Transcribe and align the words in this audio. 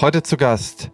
Heute 0.00 0.22
zu 0.22 0.38
Gast 0.38 0.92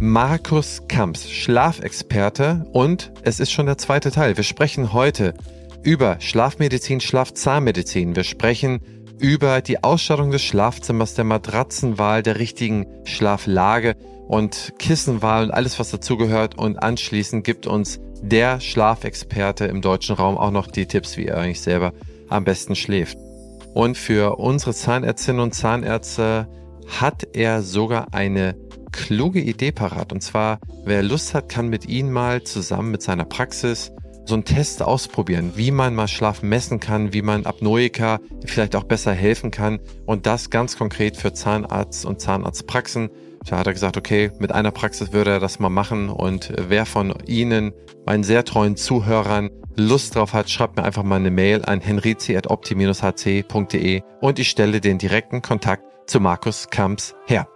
Markus 0.00 0.82
Kamps, 0.88 1.30
Schlafexperte 1.30 2.66
und 2.72 3.12
es 3.22 3.38
ist 3.38 3.52
schon 3.52 3.66
der 3.66 3.78
zweite 3.78 4.10
Teil. 4.10 4.36
Wir 4.36 4.42
sprechen 4.42 4.92
heute 4.92 5.34
über 5.84 6.16
Schlafmedizin, 6.18 7.00
Schlafzahnmedizin. 7.00 8.16
Wir 8.16 8.24
sprechen 8.24 8.80
über 9.20 9.60
die 9.60 9.84
Ausstattung 9.84 10.32
des 10.32 10.42
Schlafzimmers, 10.42 11.14
der 11.14 11.24
Matratzenwahl, 11.24 12.24
der 12.24 12.40
richtigen 12.40 12.88
Schlaflage 13.04 13.94
und 14.26 14.72
Kissenwahl 14.76 15.44
und 15.44 15.50
alles, 15.52 15.78
was 15.78 15.92
dazugehört. 15.92 16.58
Und 16.58 16.82
anschließend 16.82 17.44
gibt 17.44 17.68
uns 17.68 18.00
der 18.22 18.58
Schlafexperte 18.58 19.66
im 19.66 19.82
deutschen 19.82 20.16
Raum 20.16 20.36
auch 20.36 20.50
noch 20.50 20.66
die 20.66 20.86
Tipps, 20.86 21.16
wie 21.16 21.26
er 21.26 21.38
eigentlich 21.38 21.60
selber 21.60 21.92
am 22.28 22.42
besten 22.42 22.74
schläft. 22.74 23.16
Und 23.72 23.96
für 23.96 24.40
unsere 24.40 24.74
Zahnärztinnen 24.74 25.40
und 25.40 25.54
Zahnärzte 25.54 26.48
hat 27.00 27.26
er 27.32 27.62
sogar 27.62 28.12
eine 28.12 28.54
kluge 28.92 29.40
Idee 29.40 29.72
parat. 29.72 30.12
Und 30.12 30.22
zwar, 30.22 30.60
wer 30.84 31.02
Lust 31.02 31.34
hat, 31.34 31.48
kann 31.48 31.68
mit 31.68 31.88
Ihnen 31.88 32.12
mal 32.12 32.42
zusammen 32.42 32.90
mit 32.90 33.00
seiner 33.02 33.24
Praxis 33.24 33.92
so 34.24 34.34
einen 34.34 34.44
Test 34.44 34.82
ausprobieren, 34.82 35.52
wie 35.56 35.72
man 35.72 35.96
mal 35.96 36.06
Schlaf 36.06 36.42
messen 36.42 36.78
kann, 36.78 37.12
wie 37.12 37.22
man 37.22 37.44
Apnoika 37.44 38.20
vielleicht 38.46 38.76
auch 38.76 38.84
besser 38.84 39.12
helfen 39.12 39.50
kann. 39.50 39.80
Und 40.06 40.26
das 40.26 40.50
ganz 40.50 40.78
konkret 40.78 41.16
für 41.16 41.32
Zahnarzt 41.32 42.04
und 42.04 42.20
Zahnarztpraxen. 42.20 43.10
Da 43.46 43.58
hat 43.58 43.66
er 43.66 43.72
gesagt, 43.72 43.96
okay, 43.96 44.30
mit 44.38 44.52
einer 44.52 44.70
Praxis 44.70 45.12
würde 45.12 45.32
er 45.32 45.40
das 45.40 45.58
mal 45.58 45.70
machen. 45.70 46.08
Und 46.08 46.52
wer 46.56 46.86
von 46.86 47.12
Ihnen, 47.26 47.72
meinen 48.06 48.22
sehr 48.22 48.44
treuen 48.44 48.76
Zuhörern, 48.76 49.50
Lust 49.74 50.14
drauf 50.14 50.34
hat, 50.34 50.50
schreibt 50.50 50.76
mir 50.76 50.84
einfach 50.84 51.02
mal 51.02 51.16
eine 51.16 51.30
Mail 51.30 51.64
an 51.64 51.80
henrizi.opti-hc.de 51.80 54.02
und 54.20 54.38
ich 54.38 54.50
stelle 54.50 54.82
den 54.82 54.98
direkten 54.98 55.40
Kontakt 55.40 55.91
zu 56.06 56.20
Markus 56.20 56.68
Kamps 56.70 57.14
her. 57.26 57.48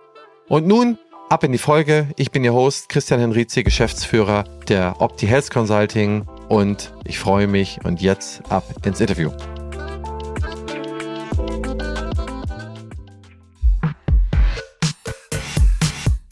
Und 0.49 0.67
nun 0.67 0.99
ab 1.29 1.45
in 1.45 1.53
die 1.53 1.59
Folge. 1.59 2.09
Ich 2.17 2.31
bin 2.31 2.45
Ihr 2.45 2.55
Host 2.55 2.89
Christian 2.89 3.21
Henrizi, 3.21 3.63
Geschäftsführer 3.63 4.45
der 4.69 5.01
Opti 5.01 5.27
Health 5.27 5.51
Consulting 5.51 6.27
und 6.49 6.93
ich 7.05 7.19
freue 7.19 7.47
mich 7.47 7.81
und 7.85 8.01
jetzt 8.01 8.43
ab 8.51 8.65
ins 8.85 9.01
Interview. 9.01 9.31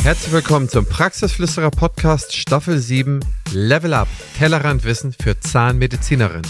Herzlich 0.03 0.33
willkommen 0.33 0.69
zum 0.69 0.85
Praxisflüsterer 0.85 1.71
Podcast 1.71 2.37
Staffel 2.37 2.79
7 2.79 3.21
Level 3.53 3.95
Up 3.95 4.09
Tellerrandwissen 4.37 5.15
für 5.15 5.41
Zahnmedizinerinnen. 5.41 6.43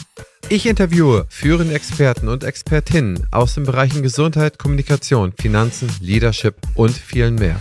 Ich 0.51 0.67
interviewe 0.67 1.27
führende 1.31 1.75
Experten 1.75 2.29
und 2.29 2.45
Expertinnen 2.45 3.27
aus 3.31 3.55
den 3.55 3.65
Bereichen 3.65 4.03
Gesundheit, 4.03 4.59
Kommunikation, 4.59 5.33
Finanzen, 5.41 5.91
Leadership 6.01 6.57
und 6.75 6.93
vielen 6.93 7.37
mehr. 7.37 7.61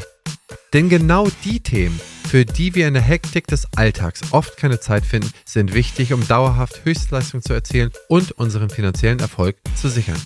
Denn 0.74 0.90
genau 0.90 1.28
die 1.46 1.62
Themen, 1.62 2.00
für 2.28 2.46
die 2.46 2.76
wir 2.76 2.88
in 2.88 2.94
der 2.94 3.04
Hektik 3.04 3.48
des 3.48 3.68
Alltags 3.76 4.22
oft 4.32 4.58
keine 4.58 4.80
Zeit 4.80 5.06
finden, 5.06 5.32
sind 5.46 5.74
wichtig, 5.74 6.14
um 6.14 6.28
dauerhaft 6.28 6.84
Höchstleistung 6.84 7.42
zu 7.42 7.54
erzielen 7.54 7.92
und 8.10 8.34
unseren 8.34 8.70
finanziellen 8.70 9.20
Erfolg 9.20 9.56
zu 9.76 9.88
sichern. 9.88 10.22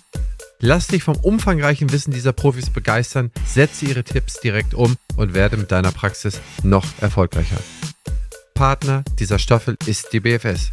Lass 0.58 0.88
dich 0.88 1.04
vom 1.04 1.16
umfangreichen 1.16 1.92
Wissen 1.92 2.12
dieser 2.12 2.32
Profis 2.32 2.70
begeistern, 2.70 3.30
setze 3.46 3.86
ihre 3.86 4.02
Tipps 4.02 4.40
direkt 4.40 4.74
um 4.74 4.96
und 5.16 5.32
werde 5.32 5.56
mit 5.56 5.70
deiner 5.70 5.92
Praxis 5.92 6.40
noch 6.64 6.84
erfolgreicher. 7.00 7.58
Partner 8.54 9.04
dieser 9.20 9.38
Staffel 9.38 9.76
ist 9.86 10.12
die 10.12 10.20
BFS. 10.20 10.72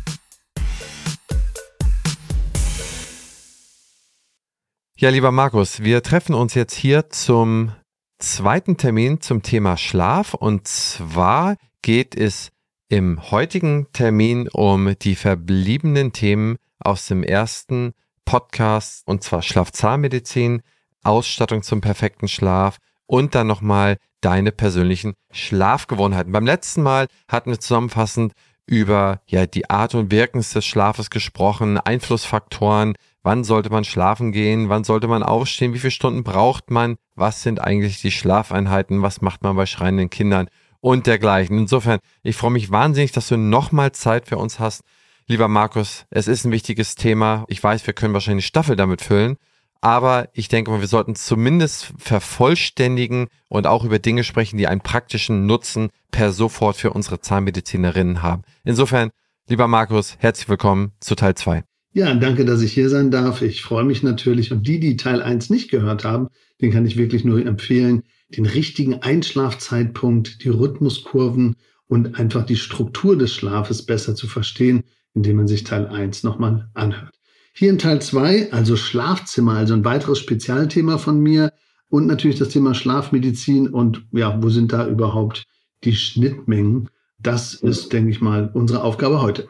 Ja, 5.05 5.11
lieber 5.11 5.31
Markus, 5.31 5.83
wir 5.83 6.01
treffen 6.01 6.33
uns 6.33 6.55
jetzt 6.55 6.73
hier 6.73 7.11
zum 7.11 7.71
zweiten 8.17 8.75
Termin 8.75 9.21
zum 9.21 9.43
Thema 9.43 9.77
Schlaf 9.77 10.33
und 10.33 10.67
zwar 10.67 11.57
geht 11.83 12.15
es 12.15 12.49
im 12.89 13.29
heutigen 13.29 13.85
Termin 13.93 14.49
um 14.49 14.97
die 14.97 15.13
verbliebenen 15.13 16.11
Themen 16.11 16.57
aus 16.79 17.05
dem 17.05 17.21
ersten 17.21 17.93
Podcast 18.25 19.03
und 19.05 19.23
zwar 19.23 19.43
Schlafzahnmedizin, 19.43 20.63
Ausstattung 21.03 21.61
zum 21.61 21.81
perfekten 21.81 22.27
Schlaf 22.27 22.77
und 23.05 23.35
dann 23.35 23.45
nochmal 23.45 23.97
deine 24.21 24.51
persönlichen 24.51 25.13
Schlafgewohnheiten. 25.31 26.31
Beim 26.31 26.47
letzten 26.47 26.81
Mal 26.81 27.09
hatten 27.27 27.51
wir 27.51 27.59
zusammenfassend 27.59 28.33
über 28.65 29.21
ja 29.27 29.45
die 29.45 29.69
Art 29.69 29.93
und 29.93 30.09
Wirkens 30.09 30.49
des 30.53 30.65
Schlafes 30.65 31.11
gesprochen, 31.11 31.77
Einflussfaktoren, 31.77 32.95
wann 33.25 33.43
sollte 33.43 33.69
man 33.69 33.83
schlafen 33.83 34.31
gehen, 34.31 34.69
wann 34.69 34.83
sollte 34.83 35.07
man 35.07 35.23
aufstehen, 35.23 35.73
wie 35.73 35.79
viele 35.79 35.91
Stunden 35.91 36.23
braucht 36.23 36.71
man, 36.71 36.95
was 37.15 37.41
sind 37.41 37.59
eigentlich 37.59 38.01
die 38.01 38.11
Schlafeinheiten, 38.11 39.01
was 39.01 39.21
macht 39.21 39.43
man 39.43 39.55
bei 39.55 39.65
schreienden 39.65 40.09
Kindern 40.09 40.47
und 40.79 41.07
dergleichen. 41.07 41.57
Insofern, 41.57 41.99
ich 42.23 42.35
freue 42.35 42.51
mich 42.51 42.71
wahnsinnig, 42.71 43.11
dass 43.11 43.27
du 43.27 43.37
nochmal 43.37 43.91
Zeit 43.91 44.27
für 44.27 44.37
uns 44.37 44.59
hast, 44.59 44.83
Lieber 45.27 45.47
Markus, 45.47 46.05
es 46.11 46.27
ist 46.27 46.45
ein 46.45 46.51
wichtiges 46.51 46.93
Thema. 46.93 47.45
Ich 47.47 47.63
weiß, 47.63 47.87
wir 47.87 47.95
können 47.95 48.13
wahrscheinlich 48.13 48.45
Staffel 48.45 48.75
damit 48.75 49.01
füllen. 49.01 49.37
Aber 49.81 50.29
ich 50.33 50.49
denke 50.49 50.69
mal, 50.69 50.81
wir 50.81 50.87
sollten 50.87 51.15
zumindest 51.15 51.93
vervollständigen 51.97 53.27
und 53.49 53.65
auch 53.65 53.83
über 53.83 53.97
Dinge 53.97 54.23
sprechen, 54.23 54.57
die 54.57 54.67
einen 54.67 54.81
praktischen 54.81 55.47
Nutzen 55.47 55.89
per 56.11 56.31
sofort 56.31 56.77
für 56.77 56.93
unsere 56.93 57.21
Zahnmedizinerinnen 57.21 58.21
haben. 58.21 58.43
Insofern, 58.63 59.09
lieber 59.47 59.67
Markus, 59.67 60.15
herzlich 60.19 60.47
willkommen 60.47 60.91
zu 60.99 61.15
Teil 61.15 61.33
2. 61.33 61.63
Ja, 61.95 62.13
danke, 62.13 62.43
dass 62.43 62.61
ich 62.61 62.73
hier 62.73 62.89
sein 62.89 63.09
darf. 63.09 63.41
Ich 63.41 63.61
freue 63.61 63.85
mich 63.85 64.03
natürlich. 64.03 64.51
Und 64.51 64.67
die, 64.67 64.81
die 64.81 64.97
Teil 64.97 65.21
1 65.21 65.49
nicht 65.49 65.71
gehört 65.71 66.03
haben, 66.03 66.27
den 66.59 66.69
kann 66.69 66.85
ich 66.85 66.97
wirklich 66.97 67.23
nur 67.23 67.39
empfehlen, 67.45 68.03
den 68.27 68.45
richtigen 68.45 68.95
Einschlafzeitpunkt, 68.95 70.43
die 70.43 70.49
Rhythmuskurven 70.49 71.55
und 71.87 72.19
einfach 72.19 72.45
die 72.45 72.57
Struktur 72.57 73.17
des 73.17 73.33
Schlafes 73.33 73.85
besser 73.85 74.13
zu 74.13 74.27
verstehen, 74.27 74.83
indem 75.13 75.37
man 75.37 75.47
sich 75.47 75.63
Teil 75.63 75.87
1 75.87 76.23
nochmal 76.23 76.67
anhört. 76.73 77.15
Hier 77.53 77.69
in 77.69 77.79
Teil 77.79 78.01
2, 78.01 78.51
also 78.51 78.75
Schlafzimmer, 78.75 79.53
also 79.53 79.73
ein 79.73 79.85
weiteres 79.85 80.19
Spezialthema 80.19 80.97
von 80.97 81.21
mir 81.21 81.53
und 81.87 82.07
natürlich 82.07 82.37
das 82.37 82.49
Thema 82.49 82.73
Schlafmedizin 82.73 83.69
und 83.69 84.05
ja, 84.11 84.43
wo 84.43 84.49
sind 84.49 84.73
da 84.73 84.85
überhaupt 84.85 85.45
die 85.85 85.95
Schnittmengen? 85.95 86.89
Das 87.19 87.53
ist, 87.53 87.93
denke 87.93 88.11
ich 88.11 88.19
mal, 88.19 88.51
unsere 88.53 88.83
Aufgabe 88.83 89.21
heute. 89.21 89.47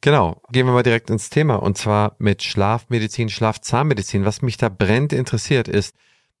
Genau, 0.00 0.40
gehen 0.52 0.66
wir 0.66 0.72
mal 0.72 0.84
direkt 0.84 1.10
ins 1.10 1.28
Thema 1.28 1.56
und 1.56 1.76
zwar 1.76 2.14
mit 2.18 2.42
Schlafmedizin, 2.44 3.28
Schlafzahnmedizin. 3.28 4.24
Was 4.24 4.42
mich 4.42 4.56
da 4.56 4.68
brennt 4.68 5.12
interessiert 5.12 5.66
ist, 5.66 5.94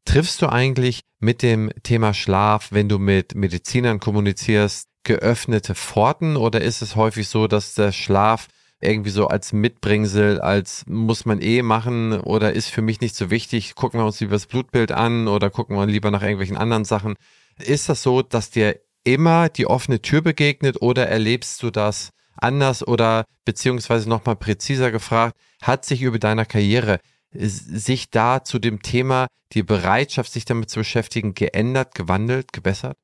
triffst 0.04 0.40
du 0.42 0.46
eigentlich 0.48 1.02
mit 1.18 1.42
dem 1.42 1.70
Thema 1.82 2.14
Schlaf, 2.14 2.68
wenn 2.70 2.88
du 2.88 2.98
mit 2.98 3.34
Medizinern 3.34 3.98
kommunizierst, 3.98 4.88
geöffnete 5.02 5.74
Pforten 5.74 6.36
oder 6.36 6.60
ist 6.60 6.82
es 6.82 6.94
häufig 6.94 7.28
so, 7.28 7.48
dass 7.48 7.74
der 7.74 7.92
Schlaf 7.92 8.46
irgendwie 8.80 9.10
so 9.10 9.26
als 9.26 9.52
Mitbringsel, 9.52 10.40
als 10.40 10.84
muss 10.86 11.24
man 11.24 11.40
eh 11.40 11.62
machen 11.62 12.20
oder 12.20 12.52
ist 12.52 12.68
für 12.68 12.82
mich 12.82 13.00
nicht 13.00 13.16
so 13.16 13.30
wichtig, 13.30 13.74
gucken 13.74 13.98
wir 13.98 14.06
uns 14.06 14.20
lieber 14.20 14.32
das 14.32 14.46
Blutbild 14.46 14.92
an 14.92 15.26
oder 15.26 15.50
gucken 15.50 15.76
wir 15.76 15.86
lieber 15.86 16.12
nach 16.12 16.22
irgendwelchen 16.22 16.56
anderen 16.56 16.84
Sachen. 16.84 17.16
Ist 17.58 17.88
das 17.88 18.02
so, 18.02 18.22
dass 18.22 18.50
dir 18.50 18.78
immer 19.02 19.48
die 19.48 19.66
offene 19.66 20.00
Tür 20.00 20.20
begegnet 20.20 20.80
oder 20.80 21.08
erlebst 21.08 21.62
du 21.62 21.70
das 21.70 22.10
anders 22.42 22.86
oder 22.86 23.24
beziehungsweise 23.44 24.08
nochmal 24.08 24.36
präziser 24.36 24.90
gefragt, 24.90 25.36
hat 25.62 25.84
sich 25.84 26.02
über 26.02 26.18
deiner 26.18 26.44
Karriere 26.44 27.00
sich 27.32 28.10
da 28.10 28.42
zu 28.42 28.58
dem 28.58 28.82
Thema 28.82 29.26
die 29.52 29.62
Bereitschaft, 29.62 30.32
sich 30.32 30.44
damit 30.44 30.70
zu 30.70 30.80
beschäftigen, 30.80 31.34
geändert, 31.34 31.94
gewandelt, 31.94 32.52
gebessert? 32.52 32.96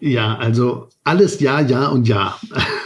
Ja, 0.00 0.36
also 0.36 0.88
alles 1.02 1.40
ja, 1.40 1.60
ja 1.60 1.88
und 1.88 2.06
ja. 2.06 2.38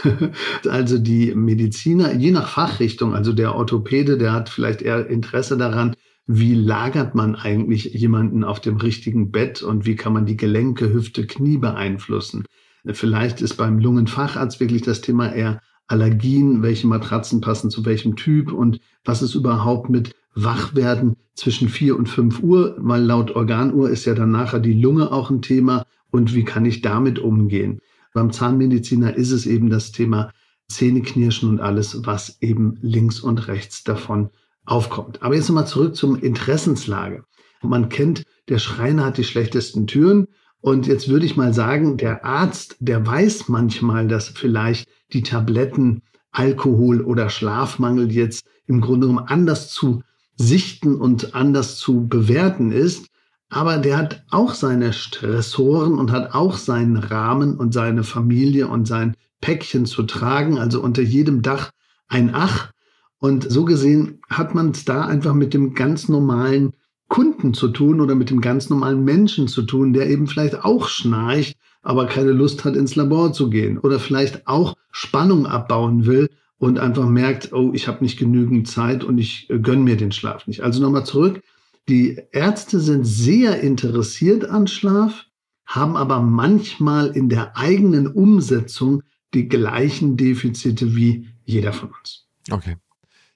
also 0.69 0.97
die 0.97 1.35
Mediziner, 1.35 2.13
je 2.13 2.31
nach 2.31 2.49
Fachrichtung, 2.49 3.13
also 3.13 3.33
der 3.33 3.53
Orthopäde, 3.55 4.17
der 4.17 4.33
hat 4.33 4.49
vielleicht 4.49 4.81
eher 4.81 5.07
Interesse 5.07 5.55
daran, 5.57 5.95
wie 6.25 6.55
lagert 6.55 7.13
man 7.13 7.35
eigentlich 7.35 7.85
jemanden 7.93 8.43
auf 8.43 8.61
dem 8.61 8.77
richtigen 8.77 9.31
Bett 9.31 9.61
und 9.61 9.85
wie 9.85 9.95
kann 9.95 10.13
man 10.13 10.25
die 10.25 10.37
Gelenke, 10.37 10.91
Hüfte, 10.91 11.27
Knie 11.27 11.57
beeinflussen. 11.57 12.45
Vielleicht 12.91 13.41
ist 13.41 13.55
beim 13.55 13.79
Lungenfacharzt 13.79 14.59
wirklich 14.59 14.81
das 14.81 15.01
Thema 15.01 15.31
eher 15.31 15.61
Allergien, 15.87 16.61
welche 16.61 16.87
Matratzen 16.87 17.41
passen 17.41 17.69
zu 17.69 17.85
welchem 17.85 18.15
Typ 18.15 18.51
und 18.51 18.79
was 19.03 19.21
ist 19.21 19.35
überhaupt 19.35 19.89
mit 19.89 20.15
Wachwerden 20.35 21.15
zwischen 21.35 21.69
vier 21.69 21.97
und 21.97 22.09
fünf 22.09 22.41
Uhr, 22.41 22.75
weil 22.79 23.03
laut 23.03 23.35
Organuhr 23.35 23.89
ist 23.89 24.05
ja 24.05 24.13
dann 24.13 24.31
nachher 24.31 24.59
die 24.59 24.73
Lunge 24.73 25.11
auch 25.11 25.29
ein 25.29 25.41
Thema 25.41 25.85
und 26.11 26.33
wie 26.33 26.43
kann 26.43 26.65
ich 26.65 26.81
damit 26.81 27.19
umgehen. 27.19 27.79
Beim 28.13 28.31
Zahnmediziner 28.31 29.15
ist 29.15 29.31
es 29.31 29.45
eben 29.45 29.69
das 29.69 29.91
Thema 29.91 30.31
Zähneknirschen 30.67 31.49
und 31.49 31.59
alles, 31.59 32.05
was 32.05 32.41
eben 32.41 32.77
links 32.81 33.19
und 33.19 33.47
rechts 33.47 33.83
davon 33.83 34.29
aufkommt. 34.65 35.21
Aber 35.21 35.35
jetzt 35.35 35.49
nochmal 35.49 35.67
zurück 35.67 35.95
zum 35.95 36.15
Interessenslage. 36.15 37.23
Man 37.61 37.89
kennt, 37.89 38.23
der 38.49 38.59
Schreiner 38.59 39.05
hat 39.05 39.17
die 39.17 39.23
schlechtesten 39.23 39.87
Türen. 39.87 40.27
Und 40.63 40.87
jetzt 40.87 41.09
würde 41.09 41.25
ich 41.25 41.35
mal 41.35 41.53
sagen, 41.53 41.97
der 41.97 42.23
Arzt, 42.23 42.77
der 42.79 43.05
weiß 43.05 43.49
manchmal, 43.49 44.07
dass 44.07 44.29
vielleicht 44.29 44.87
die 45.11 45.21
Tabletten 45.21 46.03
Alkohol 46.31 47.01
oder 47.01 47.29
Schlafmangel 47.29 48.09
jetzt 48.13 48.45
im 48.65 48.79
Grunde 48.79 49.07
genommen 49.07 49.27
anders 49.27 49.73
zu 49.73 50.03
sichten 50.37 50.95
und 50.95 51.35
anders 51.35 51.75
zu 51.75 52.07
bewerten 52.07 52.71
ist. 52.71 53.09
aber 53.53 53.77
der 53.77 53.97
hat 53.97 54.23
auch 54.31 54.53
seine 54.53 54.93
Stressoren 54.93 55.99
und 55.99 56.11
hat 56.11 56.33
auch 56.33 56.57
seinen 56.57 56.97
Rahmen 56.97 57.55
und 57.55 57.73
seine 57.73 58.03
Familie 58.03 58.67
und 58.67 58.87
sein 58.87 59.15
Päckchen 59.41 59.85
zu 59.85 60.03
tragen, 60.03 60.57
also 60.57 60.81
unter 60.81 61.03
jedem 61.03 61.41
Dach 61.41 61.71
ein 62.07 62.31
Ach. 62.33 62.71
Und 63.19 63.49
so 63.49 63.63
gesehen 63.63 64.21
hat 64.29 64.55
man 64.55 64.71
es 64.71 64.85
da 64.85 65.05
einfach 65.05 65.33
mit 65.33 65.53
dem 65.53 65.73
ganz 65.73 66.09
normalen 66.09 66.73
Kunden 67.13 67.53
zu 67.53 67.67
tun 67.67 68.01
oder 68.01 68.15
mit 68.15 68.31
dem 68.31 68.41
ganz 68.41 68.71
normalen 68.71 69.03
Menschen 69.03 69.47
zu 69.47 69.61
tun, 69.61 69.93
der 69.93 70.09
eben 70.09 70.25
vielleicht 70.25 70.65
auch 70.65 70.87
schnarcht, 70.87 71.55
aber 71.83 72.07
keine 72.07 72.31
Lust 72.31 72.65
hat, 72.65 72.75
ins 72.75 72.95
Labor 72.95 73.33
zu 73.33 73.51
gehen 73.51 73.77
oder 73.77 73.99
vielleicht 73.99 74.47
auch 74.47 74.73
Spannung 74.89 75.45
abbauen 75.45 76.07
will 76.07 76.31
und 76.57 76.79
einfach 76.79 77.07
merkt, 77.07 77.53
oh, 77.53 77.69
ich 77.71 77.87
habe 77.87 78.03
nicht 78.03 78.17
genügend 78.17 78.67
Zeit 78.67 79.03
und 79.03 79.19
ich 79.19 79.47
äh, 79.51 79.59
gönne 79.59 79.83
mir 79.83 79.95
den 79.95 80.11
Schlaf 80.11 80.47
nicht. 80.47 80.61
Also 80.61 80.81
nochmal 80.81 81.05
zurück, 81.05 81.43
die 81.87 82.19
Ärzte 82.31 82.79
sind 82.79 83.05
sehr 83.05 83.61
interessiert 83.61 84.45
an 84.45 84.65
Schlaf, 84.65 85.25
haben 85.67 85.95
aber 85.95 86.19
manchmal 86.19 87.15
in 87.15 87.29
der 87.29 87.55
eigenen 87.55 88.07
Umsetzung 88.07 89.03
die 89.35 89.47
gleichen 89.47 90.17
Defizite 90.17 90.95
wie 90.95 91.27
jeder 91.45 91.73
von 91.73 91.91
uns. 91.91 92.25
Okay. 92.49 92.77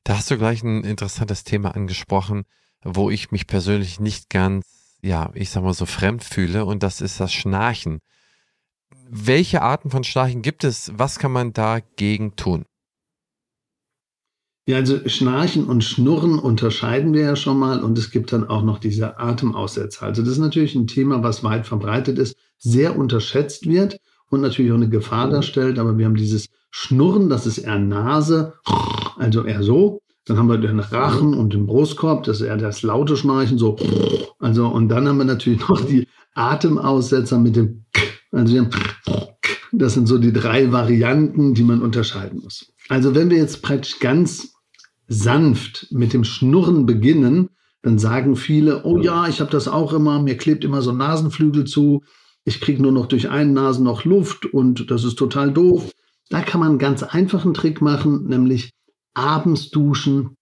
Da 0.04 0.18
hast 0.18 0.32
du 0.32 0.38
gleich 0.40 0.64
ein 0.64 0.84
interessantes 0.84 1.44
Thema 1.44 1.76
angesprochen, 1.76 2.46
wo 2.84 3.10
ich 3.10 3.32
mich 3.32 3.48
persönlich 3.48 4.00
nicht 4.00 4.30
ganz, 4.30 4.66
ja, 5.02 5.32
ich 5.34 5.50
sag 5.50 5.64
mal 5.64 5.74
so 5.74 5.86
fremd 5.86 6.24
fühle 6.24 6.66
und 6.66 6.84
das 6.84 7.02
ist 7.02 7.20
das 7.20 7.34
Schnarchen. 7.34 8.00
Welche 9.10 9.62
Arten 9.62 9.90
von 9.90 10.04
Schnarchen 10.04 10.42
gibt 10.42 10.64
es? 10.64 10.92
Was 10.96 11.20
kann 11.20 11.32
man 11.32 11.54
dagegen 11.54 12.36
tun? 12.36 12.66
Ja, 14.68 14.76
also 14.76 15.08
Schnarchen 15.08 15.64
und 15.66 15.82
Schnurren 15.82 16.40
unterscheiden 16.40 17.14
wir 17.14 17.22
ja 17.22 17.36
schon 17.38 17.58
mal 17.58 17.82
und 17.82 17.98
es 17.98 18.12
gibt 18.12 18.34
dann 18.34 18.50
auch 18.50 18.64
noch 18.64 18.80
diese 18.80 19.18
Atemaussetzer. 19.18 20.06
Also 20.06 20.22
das 20.24 20.34
ist 20.34 20.40
natürlich 20.40 20.76
ein 20.76 20.88
Thema, 20.88 21.24
was 21.24 21.42
weit 21.42 21.66
verbreitet 21.66 22.20
ist, 22.20 22.36
sehr 22.58 22.98
unterschätzt 22.98 23.66
wird 23.66 23.98
und 24.30 24.42
natürlich 24.42 24.72
auch 24.74 24.76
eine 24.76 24.90
Gefahr 24.90 25.30
darstellt. 25.30 25.80
Aber 25.80 25.98
wir 25.98 26.06
haben 26.06 26.16
dieses 26.16 26.50
Schnurren, 26.70 27.30
das 27.30 27.48
ist 27.48 27.60
eher 27.60 27.80
Nase, 27.80 28.56
also 29.16 29.46
eher 29.46 29.64
so. 29.64 30.02
Dann 30.28 30.38
haben 30.38 30.50
wir 30.50 30.58
den 30.58 30.80
Rachen 30.80 31.34
und 31.34 31.54
den 31.54 31.66
Brustkorb, 31.66 32.24
das 32.24 32.42
ist 32.42 32.48
eher 32.48 32.58
das 32.58 32.84
laute 32.84 33.16
Schnarchen, 33.16 33.58
so. 33.58 33.78
Also, 34.40 34.68
und 34.68 34.90
dann 34.90 35.08
haben 35.08 35.18
wir 35.18 35.26
natürlich 35.26 35.68
noch 35.68 35.80
die 35.80 36.08
Atemaussetzer 36.34 37.40
mit 37.40 37.56
dem, 37.56 37.86
also 38.32 38.68
das 39.72 39.94
sind 39.94 40.08
so 40.08 40.18
die 40.18 40.34
drei 40.34 40.72
Varianten, 40.72 41.54
die 41.54 41.64
man 41.64 41.82
unterscheiden 41.82 42.42
muss. 42.42 42.74
Also, 42.90 43.16
wenn 43.16 43.30
wir 43.30 43.38
jetzt 43.38 43.62
praktisch 43.62 44.00
ganz 44.00 44.54
sanft 45.08 45.88
mit 45.92 46.14
dem 46.14 46.26
Schnurren 46.26 46.86
beginnen, 46.86 47.50
dann 47.82 47.98
sagen 47.98 48.36
viele, 48.36 48.84
oh 48.84 49.00
ja, 49.00 49.28
ich 49.28 49.40
habe 49.40 49.52
das 49.52 49.70
auch 49.70 49.94
immer, 49.94 50.22
mir 50.22 50.36
klebt 50.36 50.66
immer 50.66 50.82
so 50.82 50.92
ein 50.92 50.98
Nasenflügel 50.98 51.64
zu, 51.64 52.04
ich 52.44 52.60
kriege 52.60 52.82
nur 52.82 52.92
noch 52.92 53.06
durch 53.06 53.30
einen 53.30 53.54
Nasen 53.54 53.86
noch 53.86 54.04
Luft 54.04 54.46
und 54.46 54.92
das 54.92 55.04
ist 55.04 55.16
total 55.16 55.52
doof. 55.52 55.92
Da 56.30 56.42
kann 56.42 56.60
man 56.60 56.70
einen 56.70 56.80
ganz 56.80 57.04
einfachen 57.04 57.54
Trick 57.54 57.82
machen, 57.82 58.28
nämlich 58.28 58.72
abends 59.18 59.69
duschen, 59.69 60.38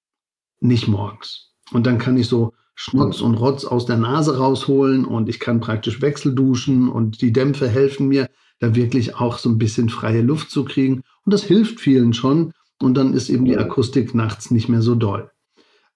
nicht 0.60 0.88
morgens. 0.88 1.54
Und 1.72 1.86
dann 1.86 1.98
kann 1.98 2.18
ich 2.18 2.28
so 2.28 2.54
Schmutz 2.76 3.22
und 3.22 3.36
Rotz 3.36 3.66
aus 3.66 3.86
der 3.86 3.98
Nase 3.98 4.38
rausholen 4.38 5.06
und 5.06 5.30
ich 5.30 5.40
kann 5.40 5.62
praktisch 5.62 6.02
wechselduschen 6.02 6.90
und 6.90 7.22
die 7.22 7.32
Dämpfe 7.32 7.70
helfen 7.70 8.10
mir, 8.10 8.30
da 8.60 8.76
wirklich 8.76 9.16
auch 9.16 9.38
so 9.38 9.50
ein 9.50 9.58
bisschen 9.58 9.90
freie 9.90 10.22
Luft 10.22 10.52
zu 10.52 10.66
kriegen. 10.66 11.02
Und 11.24 11.34
das 11.34 11.44
hilft 11.44 11.80
vielen 11.80 12.14
schon. 12.14 12.52
Und 12.82 12.96
dann 12.96 13.14
ist 13.14 13.30
eben 13.30 13.46
die 13.46 13.58
Akustik 13.58 14.14
nachts 14.14 14.52
nicht 14.52 14.68
mehr 14.68 14.82
so 14.82 14.96
doll. 14.96 15.32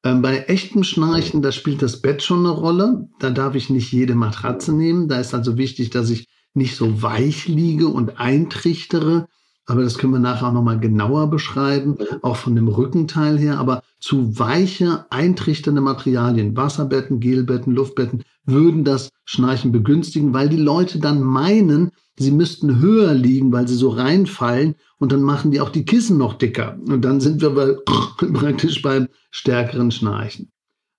Ähm, 0.04 0.22
bei 0.22 0.40
echtem 0.44 0.84
Schnarchen, 0.84 1.42
da 1.42 1.52
spielt 1.52 1.82
das 1.82 2.02
Bett 2.02 2.24
schon 2.24 2.40
eine 2.40 2.52
Rolle. 2.52 3.10
Da 3.20 3.30
darf 3.30 3.56
ich 3.56 3.70
nicht 3.70 3.92
jede 3.92 4.16
Matratze 4.16 4.74
nehmen. 4.74 5.10
Da 5.10 5.20
ist 5.20 5.34
also 5.34 5.58
wichtig, 5.58 5.90
dass 5.90 6.10
ich 6.10 6.28
nicht 6.54 6.76
so 6.76 7.02
weich 7.02 7.48
liege 7.48 7.88
und 7.88 8.20
eintrichtere, 8.20 9.28
aber 9.70 9.84
das 9.84 9.98
können 9.98 10.14
wir 10.14 10.20
nachher 10.20 10.48
auch 10.48 10.54
nochmal 10.54 10.80
genauer 10.80 11.30
beschreiben, 11.30 11.96
auch 12.24 12.38
von 12.38 12.56
dem 12.56 12.68
Rückenteil 12.68 13.38
her. 13.38 13.60
Aber 13.60 13.84
zu 14.00 14.40
weiche, 14.40 15.06
eintrichternde 15.12 15.80
Materialien, 15.82 16.58
Wasserbetten, 16.58 17.20
Gelbetten, 17.20 17.76
Luftbetten, 17.76 18.24
würden 18.46 18.84
das 18.84 19.10
Schnarchen 19.26 19.72
begünstigen, 19.72 20.34
weil 20.34 20.50
die 20.50 20.58
Leute 20.58 20.98
dann 20.98 21.22
meinen, 21.22 21.92
sie 22.18 22.32
müssten 22.32 22.80
höher 22.80 23.14
liegen, 23.14 23.52
weil 23.52 23.68
sie 23.68 23.76
so 23.76 23.90
reinfallen 23.90 24.74
und 24.98 25.12
dann 25.12 25.22
machen 25.22 25.52
die 25.52 25.62
auch 25.62 25.70
die 25.70 25.86
Kissen 25.86 26.18
noch 26.18 26.34
dicker. 26.34 26.80
Und 26.88 27.06
dann 27.06 27.22
sind 27.22 27.42
wir 27.42 27.52
bei, 27.52 27.76
praktisch 28.34 28.82
beim 28.82 29.08
stärkeren 29.30 29.92
Schnarchen. 29.92 30.52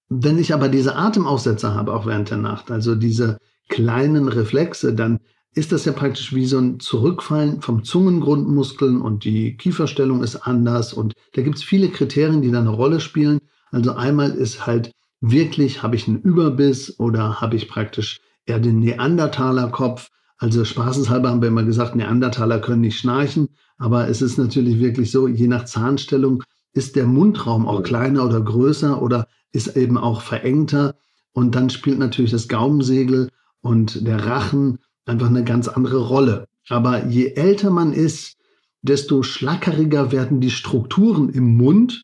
Wenn 0.09 0.39
ich 0.39 0.55
aber 0.55 0.69
diese 0.69 0.95
Atemaussetzer 0.95 1.75
habe, 1.75 1.93
auch 1.93 2.07
während 2.07 2.31
der 2.31 2.39
Nacht, 2.39 2.71
also 2.71 2.95
diese 2.95 3.39
kleinen 3.69 4.29
Reflexe, 4.29 4.95
dann 4.95 5.19
ist 5.55 5.73
das 5.73 5.85
ja 5.85 5.93
praktisch 5.93 6.35
wie 6.35 6.47
so 6.47 6.59
ein 6.59 6.79
Zurückfallen 6.79 7.61
vom 7.61 7.83
Zungengrundmuskeln 7.83 9.01
und 9.01 9.25
die 9.25 9.57
Kieferstellung 9.57 10.23
ist 10.23 10.37
anders 10.37 10.93
und 10.93 11.15
da 11.35 11.43
gibt 11.43 11.57
es 11.57 11.65
viele 11.65 11.89
Kriterien, 11.89 12.43
die 12.43 12.51
da 12.51 12.61
eine 12.61 12.71
Rolle 12.71 13.01
spielen. 13.01 13.41
Also 13.73 13.93
einmal 13.93 14.31
ist 14.31 14.67
halt 14.67 14.93
wirklich, 15.21 15.83
habe 15.83 15.97
ich 15.97 16.07
einen 16.07 16.21
Überbiss 16.21 16.99
oder 16.99 17.41
habe 17.41 17.57
ich 17.57 17.69
praktisch 17.69 18.21
eher 18.47 18.61
den 18.61 18.79
Neandertaler-Kopf. 18.79 20.09
Also 20.39 20.65
spaßeshalber 20.65 21.29
haben 21.29 21.43
wir 21.43 21.49
immer 21.49 21.65
gesagt, 21.65 21.97
Neandertaler 21.97 22.61
können 22.61 22.81
nicht 22.81 22.99
schnarchen, 22.99 23.49
aber 23.77 24.09
es 24.09 24.23
ist 24.23 24.39
natürlich 24.39 24.79
wirklich 24.79 25.11
so, 25.11 25.29
je 25.29 25.49
nach 25.49 25.65
Zahnstellung 25.65 26.43
ist 26.73 26.97
der 26.97 27.07
Mundraum 27.07 27.67
auch 27.67 27.83
kleiner 27.83 28.25
oder 28.25 28.41
größer 28.41 29.03
oder 29.03 29.27
ist 29.53 29.77
eben 29.77 29.99
auch 29.99 30.23
verengter 30.23 30.95
und 31.33 31.55
dann 31.55 31.71
spielt 31.71 31.99
natürlich 31.99 32.31
das 32.31 32.49
Gaumensegel 32.49 33.29
und 33.61 34.07
der 34.07 34.25
Rachen 34.25 34.79
einfach 35.11 35.29
eine 35.29 35.45
ganz 35.45 35.69
andere 35.69 36.07
Rolle. 36.07 36.47
Aber 36.69 37.07
je 37.07 37.33
älter 37.35 37.71
man 37.71 37.93
ist, 37.93 38.37
desto 38.83 39.23
schlackeriger 39.23 40.13
werden 40.13 40.41
die 40.41 40.51
Strukturen 40.51 41.29
im 41.29 41.57
Mund. 41.57 42.03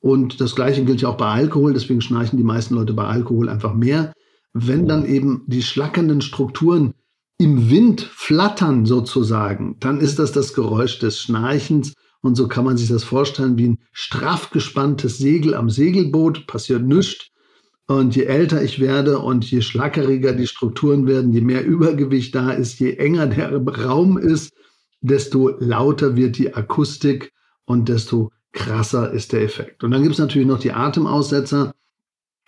Und 0.00 0.40
das 0.40 0.54
Gleiche 0.54 0.84
gilt 0.84 1.02
ja 1.02 1.10
auch 1.10 1.16
bei 1.16 1.28
Alkohol. 1.28 1.72
Deswegen 1.72 2.00
schnarchen 2.00 2.36
die 2.36 2.44
meisten 2.44 2.74
Leute 2.74 2.94
bei 2.94 3.04
Alkohol 3.04 3.48
einfach 3.48 3.74
mehr. 3.74 4.12
Wenn 4.52 4.88
dann 4.88 5.04
eben 5.04 5.44
die 5.46 5.62
schlackernden 5.62 6.22
Strukturen 6.22 6.94
im 7.38 7.70
Wind 7.70 8.00
flattern 8.00 8.86
sozusagen, 8.86 9.76
dann 9.80 10.00
ist 10.00 10.18
das 10.18 10.32
das 10.32 10.54
Geräusch 10.54 10.98
des 10.98 11.20
Schnarchens. 11.20 11.92
Und 12.22 12.34
so 12.34 12.48
kann 12.48 12.64
man 12.64 12.76
sich 12.76 12.88
das 12.88 13.04
vorstellen 13.04 13.58
wie 13.58 13.68
ein 13.68 13.78
straff 13.92 14.50
gespanntes 14.50 15.18
Segel 15.18 15.54
am 15.54 15.68
Segelboot. 15.68 16.46
Passiert 16.46 16.82
nichts. 16.82 17.28
Und 17.88 18.16
je 18.16 18.24
älter 18.24 18.62
ich 18.62 18.80
werde 18.80 19.20
und 19.20 19.48
je 19.48 19.60
schlackeriger 19.60 20.32
die 20.32 20.48
Strukturen 20.48 21.06
werden, 21.06 21.32
je 21.32 21.40
mehr 21.40 21.64
Übergewicht 21.64 22.34
da 22.34 22.50
ist, 22.50 22.80
je 22.80 22.94
enger 22.94 23.28
der 23.28 23.56
Raum 23.56 24.18
ist, 24.18 24.52
desto 25.00 25.50
lauter 25.60 26.16
wird 26.16 26.36
die 26.38 26.54
Akustik 26.54 27.32
und 27.64 27.88
desto 27.88 28.32
krasser 28.52 29.12
ist 29.12 29.32
der 29.32 29.42
Effekt. 29.42 29.84
Und 29.84 29.92
dann 29.92 30.02
gibt 30.02 30.14
es 30.14 30.18
natürlich 30.18 30.48
noch 30.48 30.58
die 30.58 30.72
Atemaussetzer. 30.72 31.72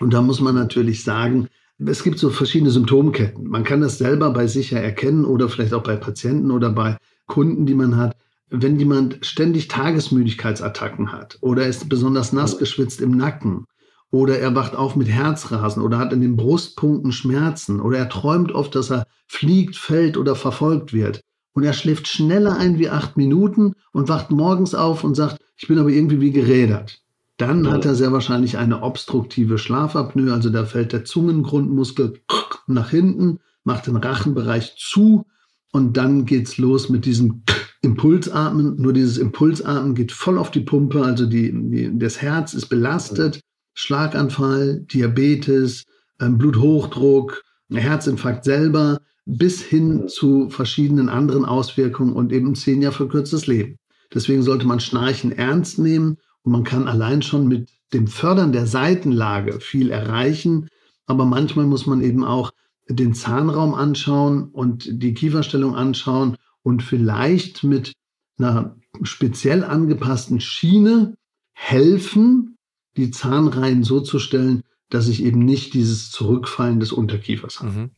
Und 0.00 0.12
da 0.12 0.22
muss 0.22 0.40
man 0.40 0.56
natürlich 0.56 1.04
sagen, 1.04 1.48
es 1.78 2.02
gibt 2.02 2.18
so 2.18 2.30
verschiedene 2.30 2.72
Symptomketten. 2.72 3.46
Man 3.46 3.62
kann 3.62 3.80
das 3.80 3.98
selber 3.98 4.30
bei 4.30 4.48
sich 4.48 4.72
ja 4.72 4.78
erkennen 4.78 5.24
oder 5.24 5.48
vielleicht 5.48 5.74
auch 5.74 5.84
bei 5.84 5.96
Patienten 5.96 6.50
oder 6.50 6.70
bei 6.70 6.96
Kunden, 7.26 7.66
die 7.66 7.74
man 7.74 7.96
hat. 7.96 8.16
Wenn 8.50 8.78
jemand 8.78 9.24
ständig 9.24 9.68
Tagesmüdigkeitsattacken 9.68 11.12
hat 11.12 11.38
oder 11.42 11.66
ist 11.66 11.88
besonders 11.88 12.32
nass 12.32 12.58
geschwitzt 12.58 13.00
im 13.00 13.12
Nacken 13.12 13.66
oder 14.10 14.38
er 14.38 14.54
wacht 14.54 14.74
auf 14.74 14.96
mit 14.96 15.08
Herzrasen 15.08 15.82
oder 15.82 15.98
hat 15.98 16.12
in 16.12 16.20
den 16.20 16.36
Brustpunkten 16.36 17.12
Schmerzen 17.12 17.80
oder 17.80 17.98
er 17.98 18.08
träumt 18.08 18.52
oft, 18.52 18.74
dass 18.74 18.90
er 18.90 19.06
fliegt, 19.26 19.76
fällt 19.76 20.16
oder 20.16 20.34
verfolgt 20.34 20.92
wird. 20.92 21.20
Und 21.52 21.64
er 21.64 21.72
schläft 21.72 22.08
schneller 22.08 22.56
ein 22.56 22.78
wie 22.78 22.88
acht 22.88 23.16
Minuten 23.16 23.74
und 23.92 24.08
wacht 24.08 24.30
morgens 24.30 24.74
auf 24.74 25.04
und 25.04 25.14
sagt, 25.14 25.38
ich 25.56 25.68
bin 25.68 25.78
aber 25.78 25.90
irgendwie 25.90 26.20
wie 26.20 26.30
gerädert. 26.30 27.02
Dann 27.36 27.70
hat 27.70 27.84
er 27.84 27.94
sehr 27.94 28.12
wahrscheinlich 28.12 28.58
eine 28.58 28.82
obstruktive 28.82 29.58
Schlafapnoe, 29.58 30.32
also 30.32 30.50
da 30.50 30.64
fällt 30.64 30.92
der 30.92 31.04
Zungengrundmuskel 31.04 32.20
nach 32.66 32.90
hinten, 32.90 33.38
macht 33.64 33.86
den 33.86 33.96
Rachenbereich 33.96 34.76
zu 34.76 35.26
und 35.72 35.96
dann 35.96 36.24
geht's 36.24 36.58
los 36.58 36.88
mit 36.88 37.04
diesem 37.04 37.42
Impulsatmen. 37.82 38.80
Nur 38.80 38.92
dieses 38.92 39.18
Impulsatmen 39.18 39.94
geht 39.94 40.10
voll 40.10 40.38
auf 40.38 40.50
die 40.50 40.60
Pumpe, 40.60 41.02
also 41.04 41.26
die, 41.26 41.52
die 41.52 41.98
das 41.98 42.20
Herz 42.22 42.54
ist 42.54 42.66
belastet 42.66 43.40
Schlaganfall, 43.78 44.80
Diabetes, 44.92 45.84
ähm, 46.20 46.36
Bluthochdruck, 46.36 47.44
Herzinfarkt 47.70 48.44
selber 48.44 49.00
bis 49.24 49.62
hin 49.62 50.08
zu 50.08 50.50
verschiedenen 50.50 51.08
anderen 51.08 51.44
Auswirkungen 51.44 52.12
und 52.12 52.32
eben 52.32 52.56
zehn 52.56 52.82
Jahre 52.82 52.96
verkürztes 52.96 53.46
Leben. 53.46 53.76
Deswegen 54.12 54.42
sollte 54.42 54.66
man 54.66 54.80
Schnarchen 54.80 55.30
ernst 55.30 55.78
nehmen 55.78 56.16
und 56.42 56.50
man 56.50 56.64
kann 56.64 56.88
allein 56.88 57.22
schon 57.22 57.46
mit 57.46 57.70
dem 57.92 58.08
Fördern 58.08 58.50
der 58.50 58.66
Seitenlage 58.66 59.60
viel 59.60 59.92
erreichen. 59.92 60.66
Aber 61.06 61.24
manchmal 61.24 61.66
muss 61.66 61.86
man 61.86 62.00
eben 62.00 62.24
auch 62.24 62.50
den 62.88 63.14
Zahnraum 63.14 63.74
anschauen 63.74 64.48
und 64.48 64.88
die 64.90 65.14
Kieferstellung 65.14 65.76
anschauen 65.76 66.36
und 66.64 66.82
vielleicht 66.82 67.62
mit 67.62 67.92
einer 68.38 68.76
speziell 69.02 69.62
angepassten 69.62 70.40
Schiene 70.40 71.14
helfen, 71.52 72.57
die 72.98 73.10
Zahnreihen 73.10 73.84
so 73.84 74.00
zu 74.00 74.18
stellen, 74.18 74.62
dass 74.90 75.08
ich 75.08 75.22
eben 75.22 75.44
nicht 75.44 75.74
dieses 75.74 76.10
Zurückfallen 76.10 76.80
des 76.80 76.92
Unterkiefers 76.92 77.60
habe. 77.60 77.70
Mhm. 77.70 77.90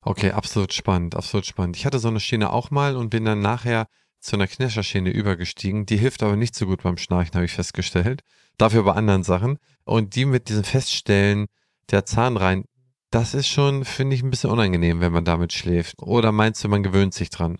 Okay, 0.00 0.32
absolut 0.32 0.72
spannend, 0.72 1.14
absolut 1.14 1.46
spannend. 1.46 1.76
Ich 1.76 1.86
hatte 1.86 1.98
so 1.98 2.08
eine 2.08 2.20
Schiene 2.20 2.50
auch 2.50 2.70
mal 2.70 2.96
und 2.96 3.10
bin 3.10 3.24
dann 3.24 3.40
nachher 3.40 3.86
zu 4.20 4.36
einer 4.36 4.46
Knirscherschiene 4.46 5.10
übergestiegen. 5.10 5.86
Die 5.86 5.96
hilft 5.96 6.22
aber 6.22 6.36
nicht 6.36 6.54
so 6.54 6.66
gut 6.66 6.82
beim 6.82 6.98
Schnarchen, 6.98 7.34
habe 7.34 7.44
ich 7.44 7.52
festgestellt. 7.52 8.22
Dafür 8.58 8.84
bei 8.84 8.92
anderen 8.92 9.22
Sachen. 9.22 9.58
Und 9.84 10.14
die 10.14 10.24
mit 10.24 10.48
diesem 10.48 10.64
Feststellen 10.64 11.46
der 11.90 12.06
Zahnreihen, 12.06 12.64
das 13.10 13.34
ist 13.34 13.48
schon, 13.48 13.84
finde 13.84 14.16
ich, 14.16 14.22
ein 14.22 14.30
bisschen 14.30 14.50
unangenehm, 14.50 15.00
wenn 15.00 15.12
man 15.12 15.24
damit 15.24 15.52
schläft. 15.52 16.02
Oder 16.02 16.32
meinst 16.32 16.62
du, 16.64 16.68
man 16.68 16.82
gewöhnt 16.82 17.14
sich 17.14 17.30
dran? 17.30 17.58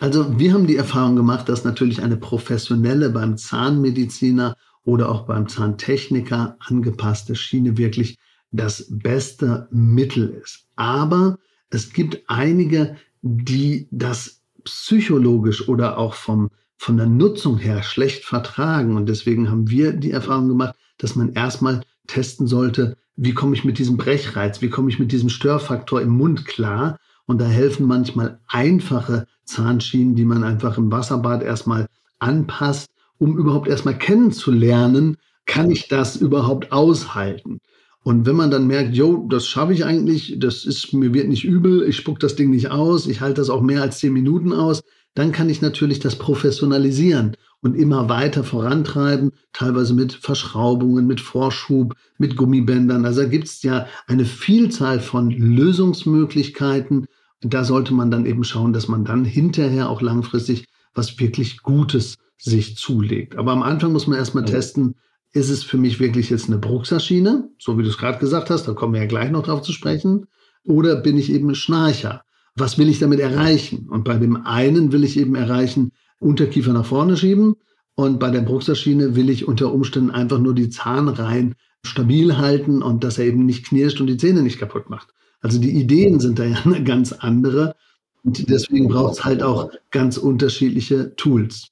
Also 0.00 0.38
wir 0.38 0.52
haben 0.52 0.66
die 0.66 0.76
Erfahrung 0.76 1.16
gemacht, 1.16 1.48
dass 1.48 1.64
natürlich 1.64 2.02
eine 2.02 2.16
professionelle 2.16 3.10
beim 3.10 3.36
Zahnmediziner 3.36 4.54
oder 4.88 5.10
auch 5.10 5.26
beim 5.26 5.48
Zahntechniker 5.48 6.56
angepasste 6.60 7.34
Schiene 7.34 7.76
wirklich 7.76 8.16
das 8.52 8.86
beste 8.88 9.68
Mittel 9.70 10.30
ist. 10.30 10.66
Aber 10.76 11.38
es 11.68 11.92
gibt 11.92 12.22
einige, 12.26 12.96
die 13.20 13.86
das 13.90 14.40
psychologisch 14.64 15.68
oder 15.68 15.98
auch 15.98 16.14
vom, 16.14 16.48
von 16.78 16.96
der 16.96 17.04
Nutzung 17.04 17.58
her 17.58 17.82
schlecht 17.82 18.24
vertragen. 18.24 18.96
Und 18.96 19.10
deswegen 19.10 19.50
haben 19.50 19.68
wir 19.68 19.92
die 19.92 20.12
Erfahrung 20.12 20.48
gemacht, 20.48 20.74
dass 20.96 21.16
man 21.16 21.34
erstmal 21.34 21.82
testen 22.06 22.46
sollte, 22.46 22.96
wie 23.14 23.34
komme 23.34 23.54
ich 23.54 23.64
mit 23.64 23.78
diesem 23.78 23.98
Brechreiz, 23.98 24.62
wie 24.62 24.70
komme 24.70 24.88
ich 24.88 24.98
mit 24.98 25.12
diesem 25.12 25.28
Störfaktor 25.28 26.00
im 26.00 26.16
Mund 26.16 26.46
klar. 26.46 26.98
Und 27.26 27.42
da 27.42 27.44
helfen 27.44 27.86
manchmal 27.86 28.40
einfache 28.48 29.26
Zahnschienen, 29.44 30.14
die 30.14 30.24
man 30.24 30.44
einfach 30.44 30.78
im 30.78 30.90
Wasserbad 30.90 31.42
erstmal 31.42 31.88
anpasst, 32.20 32.88
um 33.18 33.36
überhaupt 33.36 33.68
erstmal 33.68 33.98
kennenzulernen, 33.98 35.16
kann 35.46 35.70
ich 35.70 35.88
das 35.88 36.16
überhaupt 36.16 36.72
aushalten? 36.72 37.60
Und 38.04 38.26
wenn 38.26 38.36
man 38.36 38.50
dann 38.50 38.66
merkt, 38.66 38.94
jo, 38.94 39.26
das 39.28 39.46
schaffe 39.46 39.72
ich 39.72 39.84
eigentlich, 39.84 40.36
das 40.38 40.64
ist, 40.64 40.92
mir 40.94 41.12
wird 41.12 41.28
nicht 41.28 41.44
übel, 41.44 41.86
ich 41.86 41.96
spuck 41.96 42.20
das 42.20 42.36
Ding 42.36 42.50
nicht 42.50 42.70
aus, 42.70 43.06
ich 43.06 43.20
halte 43.20 43.40
das 43.40 43.50
auch 43.50 43.60
mehr 43.60 43.82
als 43.82 43.98
zehn 43.98 44.12
Minuten 44.12 44.52
aus, 44.52 44.82
dann 45.14 45.32
kann 45.32 45.50
ich 45.50 45.60
natürlich 45.60 45.98
das 45.98 46.16
professionalisieren 46.16 47.36
und 47.60 47.74
immer 47.74 48.08
weiter 48.08 48.44
vorantreiben, 48.44 49.32
teilweise 49.52 49.94
mit 49.94 50.12
Verschraubungen, 50.12 51.06
mit 51.06 51.20
Vorschub, 51.20 51.94
mit 52.18 52.36
Gummibändern. 52.36 53.04
Also 53.04 53.22
da 53.22 53.28
gibt 53.28 53.48
es 53.48 53.62
ja 53.62 53.86
eine 54.06 54.24
Vielzahl 54.24 55.00
von 55.00 55.30
Lösungsmöglichkeiten. 55.30 57.06
Da 57.40 57.64
sollte 57.64 57.94
man 57.94 58.10
dann 58.10 58.26
eben 58.26 58.44
schauen, 58.44 58.72
dass 58.72 58.88
man 58.88 59.04
dann 59.04 59.24
hinterher 59.24 59.90
auch 59.90 60.00
langfristig 60.02 60.66
was 60.94 61.18
wirklich 61.18 61.62
Gutes 61.62 62.16
sich 62.38 62.76
zulegt. 62.76 63.36
Aber 63.36 63.52
am 63.52 63.62
Anfang 63.62 63.92
muss 63.92 64.06
man 64.06 64.18
erstmal 64.18 64.44
ja. 64.44 64.50
testen, 64.50 64.94
ist 65.32 65.50
es 65.50 65.62
für 65.62 65.76
mich 65.76 66.00
wirklich 66.00 66.30
jetzt 66.30 66.46
eine 66.46 66.58
Bruchserschiene, 66.58 67.50
so 67.58 67.78
wie 67.78 67.82
du 67.82 67.88
es 67.88 67.98
gerade 67.98 68.18
gesagt 68.18 68.50
hast, 68.50 68.66
da 68.66 68.72
kommen 68.72 68.94
wir 68.94 69.02
ja 69.02 69.06
gleich 69.06 69.30
noch 69.30 69.42
drauf 69.42 69.62
zu 69.62 69.72
sprechen, 69.72 70.26
oder 70.64 70.96
bin 70.96 71.18
ich 71.18 71.32
eben 71.32 71.54
Schnarcher? 71.54 72.22
Was 72.54 72.78
will 72.78 72.88
ich 72.88 72.98
damit 72.98 73.20
erreichen? 73.20 73.88
Und 73.88 74.04
bei 74.04 74.16
dem 74.16 74.44
einen 74.44 74.92
will 74.92 75.04
ich 75.04 75.18
eben 75.18 75.34
erreichen, 75.34 75.92
Unterkiefer 76.18 76.72
nach 76.72 76.86
vorne 76.86 77.16
schieben 77.16 77.54
und 77.94 78.18
bei 78.18 78.30
der 78.30 78.40
Bruchserschiene 78.40 79.16
will 79.16 79.30
ich 79.30 79.46
unter 79.46 79.72
Umständen 79.72 80.10
einfach 80.10 80.38
nur 80.38 80.54
die 80.54 80.68
Zahnreihen 80.68 81.54
stabil 81.84 82.36
halten 82.36 82.82
und 82.82 83.04
dass 83.04 83.18
er 83.18 83.26
eben 83.26 83.46
nicht 83.46 83.66
knirscht 83.66 84.00
und 84.00 84.08
die 84.08 84.16
Zähne 84.16 84.42
nicht 84.42 84.58
kaputt 84.58 84.90
macht. 84.90 85.14
Also 85.40 85.60
die 85.60 85.70
Ideen 85.70 86.18
sind 86.18 86.38
da 86.38 86.44
ja 86.44 86.58
eine 86.64 86.82
ganz 86.82 87.12
andere 87.12 87.76
und 88.24 88.48
deswegen 88.48 88.88
braucht 88.88 89.14
es 89.14 89.24
halt 89.24 89.42
auch 89.42 89.70
ganz 89.90 90.16
unterschiedliche 90.16 91.14
Tools. 91.16 91.68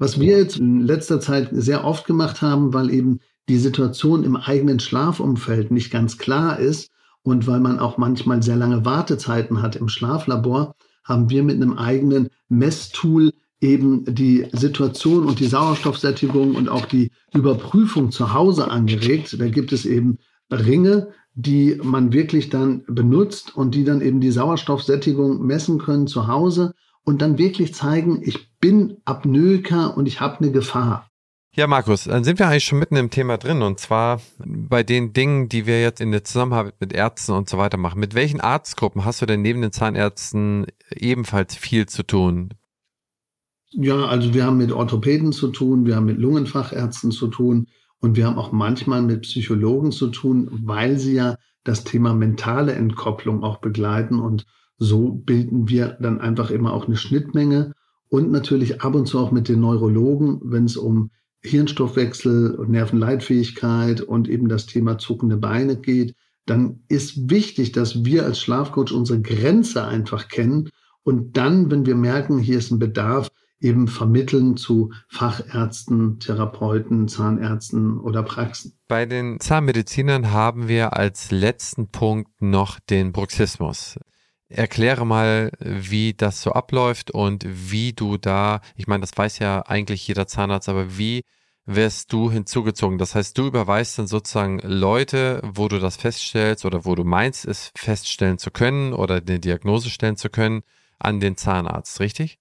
Was 0.00 0.18
wir 0.18 0.38
jetzt 0.38 0.56
in 0.56 0.80
letzter 0.80 1.20
Zeit 1.20 1.50
sehr 1.52 1.84
oft 1.84 2.06
gemacht 2.06 2.40
haben, 2.40 2.72
weil 2.72 2.88
eben 2.88 3.20
die 3.50 3.58
Situation 3.58 4.24
im 4.24 4.34
eigenen 4.34 4.80
Schlafumfeld 4.80 5.70
nicht 5.70 5.90
ganz 5.90 6.16
klar 6.16 6.58
ist 6.58 6.90
und 7.22 7.46
weil 7.46 7.60
man 7.60 7.78
auch 7.78 7.98
manchmal 7.98 8.42
sehr 8.42 8.56
lange 8.56 8.86
Wartezeiten 8.86 9.60
hat 9.60 9.76
im 9.76 9.90
Schlaflabor, 9.90 10.74
haben 11.04 11.28
wir 11.28 11.42
mit 11.42 11.56
einem 11.56 11.76
eigenen 11.76 12.30
Messtool 12.48 13.32
eben 13.60 14.06
die 14.06 14.46
Situation 14.52 15.26
und 15.26 15.38
die 15.38 15.48
Sauerstoffsättigung 15.48 16.54
und 16.54 16.70
auch 16.70 16.86
die 16.86 17.10
Überprüfung 17.34 18.10
zu 18.10 18.32
Hause 18.32 18.70
angeregt. 18.70 19.38
Da 19.38 19.48
gibt 19.48 19.70
es 19.70 19.84
eben 19.84 20.16
Ringe, 20.50 21.08
die 21.34 21.78
man 21.82 22.14
wirklich 22.14 22.48
dann 22.48 22.84
benutzt 22.86 23.54
und 23.54 23.74
die 23.74 23.84
dann 23.84 24.00
eben 24.00 24.20
die 24.20 24.30
Sauerstoffsättigung 24.30 25.44
messen 25.44 25.76
können 25.76 26.06
zu 26.06 26.26
Hause 26.26 26.72
und 27.04 27.22
dann 27.22 27.38
wirklich 27.38 27.74
zeigen, 27.74 28.20
ich 28.22 28.58
bin 28.58 28.98
Apnoeker 29.04 29.96
und 29.96 30.06
ich 30.06 30.20
habe 30.20 30.38
eine 30.38 30.52
Gefahr. 30.52 31.10
Ja, 31.56 31.66
Markus, 31.66 32.04
dann 32.04 32.22
sind 32.22 32.38
wir 32.38 32.46
eigentlich 32.46 32.64
schon 32.64 32.78
mitten 32.78 32.94
im 32.94 33.10
Thema 33.10 33.36
drin 33.36 33.62
und 33.62 33.80
zwar 33.80 34.20
bei 34.38 34.84
den 34.84 35.12
Dingen, 35.12 35.48
die 35.48 35.66
wir 35.66 35.82
jetzt 35.82 36.00
in 36.00 36.12
der 36.12 36.22
Zusammenarbeit 36.22 36.74
mit 36.78 36.92
Ärzten 36.92 37.32
und 37.32 37.48
so 37.48 37.58
weiter 37.58 37.76
machen. 37.76 37.98
Mit 37.98 38.14
welchen 38.14 38.40
Arztgruppen 38.40 39.04
hast 39.04 39.20
du 39.20 39.26
denn 39.26 39.42
neben 39.42 39.60
den 39.60 39.72
Zahnärzten 39.72 40.66
ebenfalls 40.94 41.56
viel 41.56 41.86
zu 41.86 42.04
tun? 42.04 42.50
Ja, 43.72 44.04
also 44.04 44.32
wir 44.32 44.44
haben 44.44 44.58
mit 44.58 44.70
Orthopäden 44.70 45.32
zu 45.32 45.48
tun, 45.48 45.86
wir 45.86 45.96
haben 45.96 46.06
mit 46.06 46.18
Lungenfachärzten 46.18 47.10
zu 47.10 47.26
tun 47.26 47.66
und 48.00 48.16
wir 48.16 48.26
haben 48.26 48.38
auch 48.38 48.52
manchmal 48.52 49.02
mit 49.02 49.22
Psychologen 49.22 49.90
zu 49.90 50.08
tun, 50.08 50.48
weil 50.52 50.98
sie 50.98 51.14
ja 51.14 51.36
das 51.64 51.82
Thema 51.82 52.14
mentale 52.14 52.74
Entkopplung 52.74 53.42
auch 53.42 53.58
begleiten 53.58 54.20
und 54.20 54.46
so 54.80 55.10
bilden 55.10 55.68
wir 55.68 55.98
dann 56.00 56.20
einfach 56.20 56.50
immer 56.50 56.72
auch 56.72 56.86
eine 56.86 56.96
Schnittmenge 56.96 57.74
und 58.08 58.32
natürlich 58.32 58.80
ab 58.80 58.94
und 58.94 59.06
zu 59.06 59.20
auch 59.20 59.30
mit 59.30 59.48
den 59.48 59.60
Neurologen, 59.60 60.40
wenn 60.42 60.64
es 60.64 60.76
um 60.76 61.10
Hirnstoffwechsel 61.42 62.54
und 62.56 62.70
Nervenleitfähigkeit 62.70 64.00
und 64.00 64.28
eben 64.28 64.48
das 64.48 64.66
Thema 64.66 64.98
zuckende 64.98 65.36
Beine 65.36 65.76
geht, 65.76 66.14
dann 66.46 66.80
ist 66.88 67.30
wichtig, 67.30 67.72
dass 67.72 68.04
wir 68.04 68.24
als 68.24 68.40
Schlafcoach 68.40 68.92
unsere 68.92 69.20
Grenze 69.20 69.84
einfach 69.84 70.28
kennen 70.28 70.70
und 71.02 71.36
dann, 71.36 71.70
wenn 71.70 71.86
wir 71.86 71.94
merken, 71.94 72.38
hier 72.38 72.58
ist 72.58 72.70
ein 72.70 72.78
Bedarf, 72.78 73.28
eben 73.60 73.88
vermitteln 73.88 74.56
zu 74.56 74.92
Fachärzten, 75.08 76.18
Therapeuten, 76.18 77.08
Zahnärzten 77.08 78.00
oder 78.00 78.22
Praxen. 78.22 78.78
Bei 78.88 79.04
den 79.04 79.38
Zahnmedizinern 79.38 80.32
haben 80.32 80.68
wir 80.68 80.96
als 80.96 81.30
letzten 81.30 81.88
Punkt 81.88 82.40
noch 82.40 82.80
den 82.80 83.12
Bruxismus. 83.12 83.98
Erkläre 84.50 85.06
mal, 85.06 85.52
wie 85.60 86.12
das 86.12 86.42
so 86.42 86.52
abläuft 86.52 87.12
und 87.12 87.44
wie 87.48 87.92
du 87.92 88.18
da, 88.18 88.60
ich 88.76 88.88
meine, 88.88 89.02
das 89.02 89.16
weiß 89.16 89.38
ja 89.38 89.62
eigentlich 89.62 90.06
jeder 90.06 90.26
Zahnarzt, 90.26 90.68
aber 90.68 90.98
wie 90.98 91.22
wirst 91.66 92.12
du 92.12 92.30
hinzugezogen? 92.30 92.98
Das 92.98 93.14
heißt, 93.14 93.38
du 93.38 93.46
überweist 93.46 93.98
dann 93.98 94.08
sozusagen 94.08 94.58
Leute, 94.64 95.40
wo 95.44 95.68
du 95.68 95.78
das 95.78 95.96
feststellst 95.96 96.64
oder 96.64 96.84
wo 96.84 96.94
du 96.96 97.04
meinst, 97.04 97.46
es 97.46 97.70
feststellen 97.76 98.38
zu 98.38 98.50
können 98.50 98.92
oder 98.92 99.22
eine 99.24 99.38
Diagnose 99.38 99.88
stellen 99.88 100.16
zu 100.16 100.30
können, 100.30 100.62
an 100.98 101.20
den 101.20 101.36
Zahnarzt, 101.36 102.00
richtig? 102.00 102.38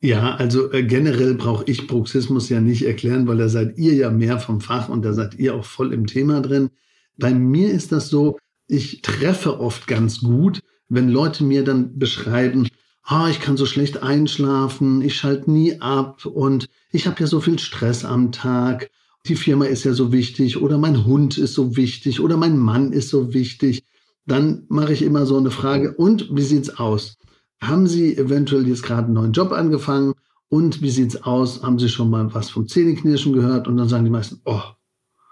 Ja, 0.00 0.34
also 0.34 0.72
äh, 0.72 0.82
generell 0.82 1.34
brauche 1.34 1.64
ich 1.70 1.86
Bruxismus 1.86 2.48
ja 2.48 2.60
nicht 2.60 2.84
erklären, 2.84 3.28
weil 3.28 3.36
da 3.36 3.48
seid 3.48 3.78
ihr 3.78 3.94
ja 3.94 4.10
mehr 4.10 4.40
vom 4.40 4.60
Fach 4.60 4.88
und 4.88 5.04
da 5.04 5.12
seid 5.12 5.34
ihr 5.36 5.54
auch 5.54 5.64
voll 5.64 5.92
im 5.92 6.06
Thema 6.06 6.40
drin. 6.40 6.70
Bei 7.16 7.32
mir 7.32 7.70
ist 7.70 7.92
das 7.92 8.08
so, 8.08 8.36
ich 8.66 9.02
treffe 9.02 9.60
oft 9.60 9.86
ganz 9.86 10.20
gut, 10.20 10.60
wenn 10.92 11.08
Leute 11.08 11.42
mir 11.42 11.64
dann 11.64 11.98
beschreiben, 11.98 12.68
ah, 13.02 13.28
ich 13.30 13.40
kann 13.40 13.56
so 13.56 13.64
schlecht 13.64 14.02
einschlafen, 14.02 15.00
ich 15.00 15.16
schalte 15.16 15.50
nie 15.50 15.80
ab 15.80 16.26
und 16.26 16.68
ich 16.90 17.06
habe 17.06 17.18
ja 17.20 17.26
so 17.26 17.40
viel 17.40 17.58
Stress 17.58 18.04
am 18.04 18.30
Tag, 18.30 18.90
die 19.26 19.36
Firma 19.36 19.64
ist 19.64 19.84
ja 19.84 19.94
so 19.94 20.12
wichtig 20.12 20.60
oder 20.60 20.76
mein 20.76 21.06
Hund 21.06 21.38
ist 21.38 21.54
so 21.54 21.76
wichtig 21.76 22.20
oder 22.20 22.36
mein 22.36 22.58
Mann 22.58 22.92
ist 22.92 23.08
so 23.08 23.32
wichtig, 23.32 23.84
dann 24.26 24.64
mache 24.68 24.92
ich 24.92 25.00
immer 25.00 25.24
so 25.24 25.38
eine 25.38 25.50
Frage, 25.50 25.94
und 25.94 26.28
wie 26.36 26.42
sieht's 26.42 26.78
aus? 26.78 27.16
Haben 27.62 27.86
Sie 27.86 28.14
eventuell 28.16 28.68
jetzt 28.68 28.82
gerade 28.82 29.06
einen 29.06 29.14
neuen 29.14 29.32
Job 29.32 29.52
angefangen 29.52 30.12
und 30.48 30.82
wie 30.82 30.90
sieht's 30.90 31.22
aus? 31.22 31.62
Haben 31.62 31.78
Sie 31.78 31.88
schon 31.88 32.10
mal 32.10 32.34
was 32.34 32.50
vom 32.50 32.68
Zähneknirschen 32.68 33.32
gehört? 33.32 33.66
Und 33.66 33.78
dann 33.78 33.88
sagen 33.88 34.04
die 34.04 34.10
meisten, 34.10 34.42
oh, 34.44 34.62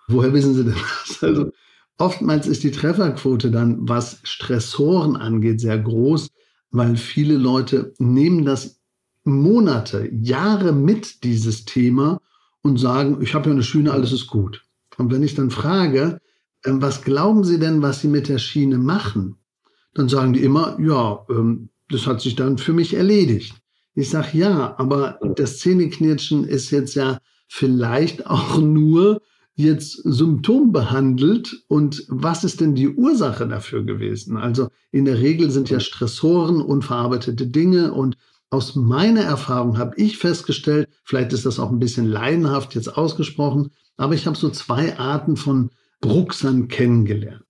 woher 0.08 0.32
wissen 0.32 0.54
Sie 0.54 0.64
denn 0.64 0.74
das? 0.74 1.22
Also 1.22 1.50
Oftmals 2.00 2.46
ist 2.46 2.62
die 2.62 2.70
Trefferquote 2.70 3.50
dann, 3.50 3.86
was 3.86 4.20
Stressoren 4.22 5.16
angeht, 5.16 5.60
sehr 5.60 5.78
groß, 5.78 6.30
weil 6.70 6.96
viele 6.96 7.36
Leute 7.36 7.92
nehmen 7.98 8.46
das 8.46 8.80
Monate, 9.24 10.08
Jahre 10.10 10.72
mit, 10.72 11.24
dieses 11.24 11.66
Thema, 11.66 12.22
und 12.62 12.80
sagen, 12.80 13.18
ich 13.20 13.34
habe 13.34 13.50
ja 13.50 13.52
eine 13.52 13.62
Schiene, 13.62 13.92
alles 13.92 14.12
ist 14.12 14.28
gut. 14.28 14.64
Und 14.96 15.12
wenn 15.12 15.22
ich 15.22 15.34
dann 15.34 15.50
frage, 15.50 16.22
ähm, 16.64 16.80
was 16.80 17.02
glauben 17.02 17.44
Sie 17.44 17.58
denn, 17.58 17.82
was 17.82 18.00
Sie 18.00 18.08
mit 18.08 18.30
der 18.30 18.38
Schiene 18.38 18.78
machen? 18.78 19.36
Dann 19.92 20.08
sagen 20.08 20.32
die 20.32 20.42
immer, 20.42 20.78
ja, 20.80 21.26
ähm, 21.28 21.68
das 21.90 22.06
hat 22.06 22.22
sich 22.22 22.34
dann 22.34 22.56
für 22.56 22.72
mich 22.72 22.94
erledigt. 22.94 23.56
Ich 23.94 24.08
sage, 24.08 24.38
ja, 24.38 24.74
aber 24.78 25.18
das 25.36 25.58
Zähneknirschen 25.58 26.44
ist 26.44 26.70
jetzt 26.70 26.94
ja 26.94 27.18
vielleicht 27.46 28.26
auch 28.26 28.56
nur 28.56 29.20
jetzt 29.54 30.00
Symptom 30.04 30.72
behandelt 30.72 31.64
und 31.68 32.04
was 32.08 32.44
ist 32.44 32.60
denn 32.60 32.74
die 32.74 32.88
Ursache 32.88 33.46
dafür 33.46 33.84
gewesen? 33.84 34.36
Also 34.36 34.68
in 34.90 35.04
der 35.04 35.18
Regel 35.18 35.50
sind 35.50 35.70
ja 35.70 35.80
Stressoren 35.80 36.60
unverarbeitete 36.60 37.46
Dinge 37.46 37.92
und 37.92 38.16
aus 38.50 38.74
meiner 38.74 39.22
Erfahrung 39.22 39.78
habe 39.78 39.94
ich 39.96 40.18
festgestellt, 40.18 40.88
vielleicht 41.04 41.32
ist 41.32 41.46
das 41.46 41.60
auch 41.60 41.70
ein 41.70 41.78
bisschen 41.78 42.06
laienhaft 42.06 42.74
jetzt 42.74 42.96
ausgesprochen, 42.96 43.70
aber 43.96 44.14
ich 44.14 44.26
habe 44.26 44.36
so 44.36 44.50
zwei 44.50 44.98
Arten 44.98 45.36
von 45.36 45.70
Bruxern 46.00 46.68
kennengelernt. 46.68 47.44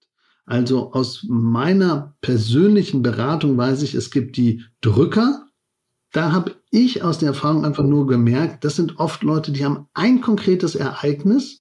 Also 0.44 0.92
aus 0.92 1.24
meiner 1.28 2.16
persönlichen 2.20 3.02
Beratung 3.02 3.56
weiß 3.56 3.82
ich, 3.82 3.94
es 3.94 4.10
gibt 4.10 4.36
die 4.36 4.64
Drücker. 4.80 5.46
Da 6.12 6.32
habe 6.32 6.56
ich 6.70 7.04
aus 7.04 7.18
der 7.18 7.28
Erfahrung 7.28 7.64
einfach 7.64 7.84
nur 7.84 8.08
gemerkt, 8.08 8.64
das 8.64 8.74
sind 8.74 8.98
oft 8.98 9.22
Leute, 9.22 9.52
die 9.52 9.64
haben 9.64 9.86
ein 9.94 10.20
konkretes 10.20 10.74
Ereignis 10.74 11.60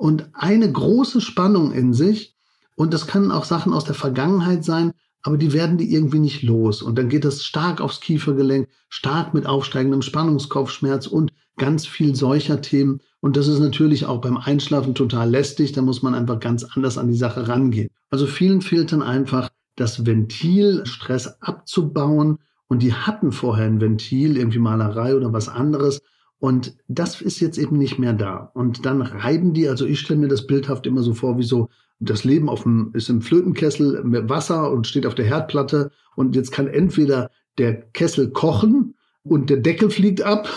und 0.00 0.30
eine 0.32 0.72
große 0.72 1.20
Spannung 1.20 1.72
in 1.72 1.92
sich. 1.92 2.34
Und 2.74 2.94
das 2.94 3.06
können 3.06 3.30
auch 3.30 3.44
Sachen 3.44 3.74
aus 3.74 3.84
der 3.84 3.94
Vergangenheit 3.94 4.64
sein, 4.64 4.92
aber 5.22 5.36
die 5.36 5.52
werden 5.52 5.76
die 5.76 5.92
irgendwie 5.92 6.20
nicht 6.20 6.42
los. 6.42 6.80
Und 6.80 6.96
dann 6.96 7.10
geht 7.10 7.26
das 7.26 7.44
stark 7.44 7.82
aufs 7.82 8.00
Kiefergelenk, 8.00 8.66
stark 8.88 9.34
mit 9.34 9.46
aufsteigendem 9.46 10.00
Spannungskopfschmerz 10.00 11.06
und 11.06 11.34
ganz 11.58 11.86
viel 11.86 12.14
solcher 12.14 12.62
Themen. 12.62 13.00
Und 13.20 13.36
das 13.36 13.46
ist 13.46 13.58
natürlich 13.58 14.06
auch 14.06 14.22
beim 14.22 14.38
Einschlafen 14.38 14.94
total 14.94 15.28
lästig. 15.28 15.72
Da 15.72 15.82
muss 15.82 16.02
man 16.02 16.14
einfach 16.14 16.40
ganz 16.40 16.64
anders 16.64 16.96
an 16.96 17.08
die 17.08 17.18
Sache 17.18 17.46
rangehen. 17.46 17.90
Also 18.08 18.26
vielen 18.26 18.62
fehlt 18.62 18.92
dann 18.92 19.02
einfach 19.02 19.50
das 19.76 20.06
Ventil, 20.06 20.86
Stress 20.86 21.42
abzubauen. 21.42 22.38
Und 22.68 22.82
die 22.82 22.94
hatten 22.94 23.32
vorher 23.32 23.66
ein 23.66 23.82
Ventil, 23.82 24.38
irgendwie 24.38 24.60
Malerei 24.60 25.14
oder 25.14 25.34
was 25.34 25.50
anderes. 25.50 26.00
Und 26.40 26.74
das 26.88 27.20
ist 27.20 27.38
jetzt 27.40 27.58
eben 27.58 27.76
nicht 27.76 27.98
mehr 27.98 28.14
da. 28.14 28.50
Und 28.54 28.86
dann 28.86 29.02
reiben 29.02 29.52
die, 29.52 29.68
also 29.68 29.84
ich 29.84 30.00
stelle 30.00 30.20
mir 30.20 30.28
das 30.28 30.46
bildhaft 30.46 30.86
immer 30.86 31.02
so 31.02 31.14
vor, 31.14 31.38
wie 31.38 31.44
so 31.44 31.68
das 32.00 32.24
Leben 32.24 32.48
auf 32.48 32.62
dem, 32.62 32.90
ist 32.94 33.10
im 33.10 33.20
Flötenkessel 33.20 34.02
mit 34.04 34.28
Wasser 34.30 34.72
und 34.72 34.86
steht 34.86 35.06
auf 35.06 35.14
der 35.14 35.26
Herdplatte. 35.26 35.90
Und 36.16 36.34
jetzt 36.34 36.50
kann 36.50 36.66
entweder 36.66 37.30
der 37.58 37.74
Kessel 37.74 38.30
kochen 38.30 38.94
und 39.22 39.50
der 39.50 39.58
Deckel 39.58 39.90
fliegt 39.90 40.22
ab 40.22 40.48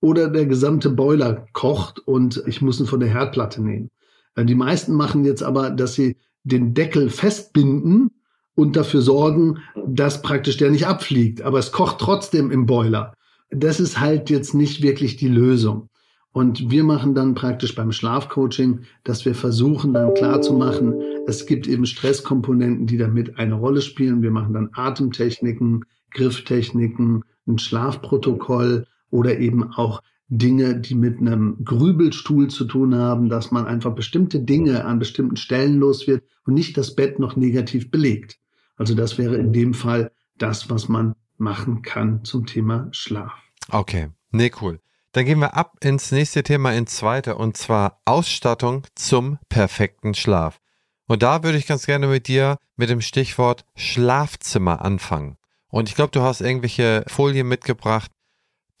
oder 0.00 0.28
der 0.28 0.46
gesamte 0.46 0.88
Boiler 0.88 1.46
kocht 1.52 1.98
und 2.00 2.42
ich 2.46 2.62
muss 2.62 2.80
ihn 2.80 2.86
von 2.86 3.00
der 3.00 3.10
Herdplatte 3.10 3.62
nehmen. 3.62 3.90
Äh, 4.36 4.46
die 4.46 4.54
meisten 4.54 4.94
machen 4.94 5.26
jetzt 5.26 5.42
aber, 5.42 5.68
dass 5.70 5.94
sie 5.94 6.16
den 6.44 6.72
Deckel 6.72 7.10
festbinden 7.10 8.10
und 8.54 8.76
dafür 8.76 9.02
sorgen, 9.02 9.58
dass 9.86 10.22
praktisch 10.22 10.56
der 10.56 10.70
nicht 10.70 10.86
abfliegt. 10.86 11.42
Aber 11.42 11.58
es 11.58 11.72
kocht 11.72 11.98
trotzdem 11.98 12.50
im 12.50 12.64
Boiler. 12.64 13.12
Das 13.50 13.80
ist 13.80 14.00
halt 14.00 14.30
jetzt 14.30 14.54
nicht 14.54 14.82
wirklich 14.82 15.16
die 15.16 15.28
Lösung. 15.28 15.88
Und 16.32 16.70
wir 16.70 16.84
machen 16.84 17.14
dann 17.14 17.34
praktisch 17.34 17.74
beim 17.74 17.92
Schlafcoaching, 17.92 18.80
dass 19.04 19.24
wir 19.24 19.34
versuchen 19.34 19.94
dann 19.94 20.12
klarzumachen, 20.12 20.94
es 21.26 21.46
gibt 21.46 21.66
eben 21.66 21.86
Stresskomponenten, 21.86 22.86
die 22.86 22.98
damit 22.98 23.38
eine 23.38 23.54
Rolle 23.54 23.80
spielen. 23.80 24.22
Wir 24.22 24.30
machen 24.30 24.52
dann 24.52 24.68
Atemtechniken, 24.74 25.86
Grifftechniken, 26.10 27.24
ein 27.46 27.58
Schlafprotokoll, 27.58 28.86
oder 29.10 29.38
eben 29.38 29.72
auch 29.72 30.02
Dinge, 30.28 30.80
die 30.80 30.94
mit 30.94 31.18
einem 31.18 31.64
Grübelstuhl 31.64 32.48
zu 32.48 32.64
tun 32.64 32.94
haben, 32.94 33.28
dass 33.28 33.52
man 33.52 33.66
einfach 33.66 33.94
bestimmte 33.94 34.40
Dinge 34.40 34.84
an 34.84 34.98
bestimmten 34.98 35.36
Stellen 35.36 35.78
los 35.78 36.06
wird 36.06 36.24
und 36.44 36.54
nicht 36.54 36.76
das 36.76 36.94
Bett 36.94 37.18
noch 37.18 37.36
negativ 37.36 37.90
belegt. 37.90 38.38
Also 38.76 38.94
das 38.94 39.18
wäre 39.18 39.36
in 39.36 39.52
dem 39.52 39.72
Fall 39.72 40.10
das, 40.36 40.68
was 40.68 40.88
man 40.88 41.14
machen 41.38 41.82
kann 41.82 42.24
zum 42.24 42.46
Thema 42.46 42.88
Schlaf. 42.92 43.32
Okay, 43.68 44.10
nee, 44.30 44.50
cool. 44.60 44.80
Dann 45.12 45.24
gehen 45.24 45.38
wir 45.38 45.56
ab 45.56 45.76
ins 45.80 46.12
nächste 46.12 46.42
Thema, 46.42 46.72
ins 46.72 46.96
zweite, 46.96 47.36
und 47.36 47.56
zwar 47.56 48.00
Ausstattung 48.04 48.86
zum 48.94 49.38
perfekten 49.48 50.14
Schlaf. 50.14 50.60
Und 51.06 51.22
da 51.22 51.42
würde 51.42 51.56
ich 51.56 51.66
ganz 51.66 51.86
gerne 51.86 52.06
mit 52.06 52.28
dir 52.28 52.58
mit 52.76 52.90
dem 52.90 53.00
Stichwort 53.00 53.64
Schlafzimmer 53.76 54.84
anfangen. 54.84 55.36
Und 55.68 55.88
ich 55.88 55.94
glaube, 55.94 56.10
du 56.10 56.20
hast 56.20 56.40
irgendwelche 56.40 57.04
Folien 57.06 57.48
mitgebracht, 57.48 58.10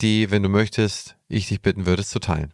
die, 0.00 0.30
wenn 0.30 0.42
du 0.42 0.48
möchtest, 0.48 1.16
ich 1.28 1.48
dich 1.48 1.62
bitten 1.62 1.86
würde, 1.86 2.04
zu 2.04 2.18
teilen. 2.18 2.52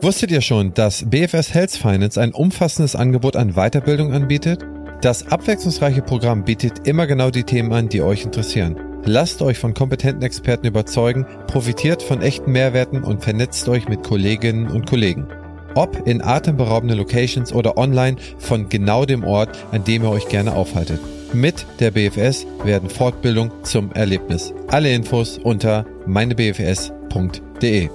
Wusstet 0.00 0.30
ihr 0.30 0.40
schon, 0.40 0.74
dass 0.74 1.08
BFS 1.08 1.54
Health 1.54 1.72
Finance 1.72 2.20
ein 2.20 2.32
umfassendes 2.32 2.96
Angebot 2.96 3.36
an 3.36 3.54
Weiterbildung 3.54 4.12
anbietet? 4.12 4.64
Das 5.02 5.26
abwechslungsreiche 5.26 6.00
Programm 6.00 6.44
bietet 6.44 6.86
immer 6.86 7.08
genau 7.08 7.30
die 7.30 7.42
Themen 7.42 7.72
an, 7.72 7.88
die 7.88 8.02
euch 8.02 8.24
interessieren. 8.24 8.76
Lasst 9.04 9.42
euch 9.42 9.58
von 9.58 9.74
kompetenten 9.74 10.22
Experten 10.22 10.68
überzeugen, 10.68 11.26
profitiert 11.48 12.04
von 12.04 12.22
echten 12.22 12.52
Mehrwerten 12.52 13.02
und 13.02 13.20
vernetzt 13.20 13.68
euch 13.68 13.88
mit 13.88 14.04
Kolleginnen 14.04 14.68
und 14.68 14.88
Kollegen. 14.88 15.26
Ob 15.74 16.06
in 16.06 16.22
atemberaubenden 16.22 16.98
Locations 16.98 17.52
oder 17.52 17.76
online 17.78 18.16
von 18.38 18.68
genau 18.68 19.04
dem 19.04 19.24
Ort, 19.24 19.58
an 19.72 19.82
dem 19.82 20.04
ihr 20.04 20.10
euch 20.10 20.28
gerne 20.28 20.54
aufhaltet. 20.54 21.00
Mit 21.32 21.66
der 21.80 21.90
BFS 21.90 22.46
werden 22.62 22.88
Fortbildung 22.88 23.50
zum 23.64 23.90
Erlebnis. 23.90 24.54
Alle 24.68 24.94
Infos 24.94 25.36
unter 25.36 25.84
meinebfs.de. 26.06 27.88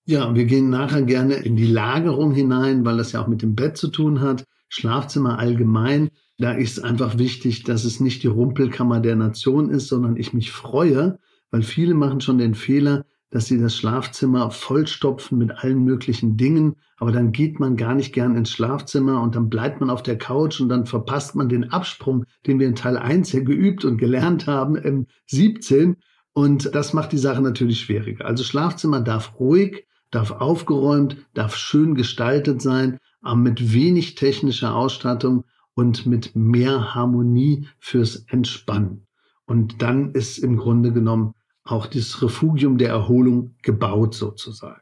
Ja, 0.05 0.35
wir 0.35 0.45
gehen 0.45 0.69
nachher 0.69 1.01
gerne 1.03 1.37
in 1.37 1.57
die 1.57 1.67
Lagerung 1.67 2.33
hinein, 2.33 2.85
weil 2.85 2.99
das 2.99 3.13
ja 3.13 3.23
auch 3.23 3.29
mit 3.29 3.41
dem 3.41 3.55
Bett 3.55 3.79
zu 3.79 3.89
tun 3.89 4.21
hat. 4.21 4.45
Schlafzimmer 4.69 5.39
allgemein. 5.39 6.11
Da 6.37 6.53
ist 6.53 6.85
einfach 6.85 7.17
wichtig, 7.17 7.63
dass 7.63 7.85
es 7.85 8.01
nicht 8.01 8.23
die 8.23 8.29
Rumpelkammer 8.29 9.01
der 9.01 9.17
Nation 9.17 9.71
ist, 9.71 9.89
sondern 9.89 10.17
ich 10.17 10.35
mich 10.35 10.53
freue, 10.53 11.19
weil 11.51 11.63
viele 11.63 11.95
machen 11.95 12.21
schon 12.21 12.37
den 12.37 12.55
Fehler, 12.55 13.07
dass 13.31 13.47
sie 13.47 13.61
das 13.61 13.77
Schlafzimmer 13.77 14.51
vollstopfen 14.51 15.39
mit 15.39 15.51
allen 15.51 15.85
möglichen 15.85 16.37
Dingen, 16.37 16.77
aber 16.97 17.13
dann 17.13 17.33
geht 17.33 17.61
man 17.61 17.77
gar 17.77 17.95
nicht 17.95 18.13
gern 18.13 18.37
ins 18.37 18.51
Schlafzimmer 18.51 19.21
und 19.21 19.35
dann 19.37 19.49
bleibt 19.49 19.81
man 19.81 19.91
auf 19.91 20.03
der 20.03 20.19
Couch 20.19 20.61
und 20.61 20.69
dann 20.69 20.87
verpasst 20.87 21.35
man 21.35 21.49
den 21.49 21.71
Absprung, 21.71 22.25
den 22.47 22.59
wir 22.59 22.67
in 22.67 22.75
Teil 22.75 22.97
1 22.97 23.33
ja 23.33 23.41
geübt 23.41 23.85
und 23.85 23.99
gelernt 23.99 24.47
haben 24.47 24.77
im 24.77 25.07
17 25.27 25.97
und 26.33 26.75
das 26.75 26.93
macht 26.93 27.11
die 27.11 27.19
Sache 27.19 27.43
natürlich 27.43 27.81
schwieriger. 27.81 28.25
Also 28.25 28.45
Schlafzimmer 28.45 29.01
darf 29.01 29.41
ruhig, 29.41 29.87
darf 30.13 30.31
aufgeräumt, 30.31 31.17
darf 31.35 31.57
schön 31.57 31.97
gestaltet 31.97 32.63
sein, 32.63 32.99
aber 33.21 33.37
mit 33.37 33.73
wenig 33.73 34.15
technischer 34.15 34.75
Ausstattung 34.75 35.45
und 35.75 36.07
mit 36.07 36.35
mehr 36.35 36.95
Harmonie 36.95 37.67
fürs 37.79 38.25
Entspannen. 38.29 39.07
Und 39.47 39.83
dann 39.83 40.13
ist 40.13 40.39
im 40.39 40.57
Grunde 40.57 40.93
genommen 40.93 41.35
auch 41.71 41.87
das 41.87 42.23
Refugium 42.23 42.79
der 42.79 42.91
Erholung 42.91 43.55
gebaut 43.63 44.15
sozusagen. 44.15 44.81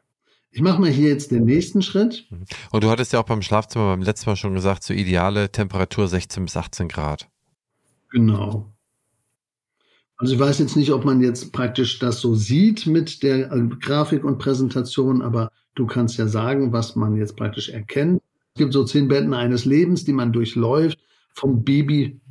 Ich 0.51 0.61
mache 0.61 0.81
mal 0.81 0.89
hier 0.89 1.09
jetzt 1.09 1.31
den 1.31 1.45
nächsten 1.45 1.81
Schritt. 1.81 2.25
Mhm. 2.29 2.45
Und 2.71 2.83
du 2.83 2.89
hattest 2.89 3.13
ja 3.13 3.19
auch 3.19 3.25
beim 3.25 3.41
Schlafzimmer 3.41 3.87
beim 3.87 4.01
letzten 4.01 4.29
Mal 4.29 4.35
schon 4.35 4.53
gesagt, 4.53 4.83
so 4.83 4.93
ideale 4.93 5.51
Temperatur 5.51 6.07
16 6.07 6.45
bis 6.45 6.57
18 6.57 6.87
Grad. 6.87 7.27
Genau. 8.11 8.73
Also 10.17 10.33
ich 10.33 10.39
weiß 10.39 10.57
jetzt 10.59 10.75
nicht, 10.75 10.91
ob 10.91 11.05
man 11.05 11.21
jetzt 11.21 11.53
praktisch 11.53 11.99
das 11.99 12.21
so 12.21 12.33
sieht 12.33 12.87
mit 12.87 13.21
der 13.21 13.51
äh, 13.51 13.67
Grafik 13.79 14.23
und 14.23 14.39
Präsentation, 14.39 15.21
aber 15.21 15.51
du 15.75 15.85
kannst 15.85 16.17
ja 16.17 16.27
sagen, 16.27 16.73
was 16.73 16.95
man 16.95 17.15
jetzt 17.17 17.35
praktisch 17.35 17.69
erkennt. 17.69 18.21
Es 18.55 18.59
gibt 18.59 18.73
so 18.73 18.83
zehn 18.83 19.07
Betten 19.07 19.35
eines 19.35 19.65
Lebens, 19.65 20.05
die 20.05 20.13
man 20.13 20.33
durchläuft, 20.33 20.97
vom 21.33 21.63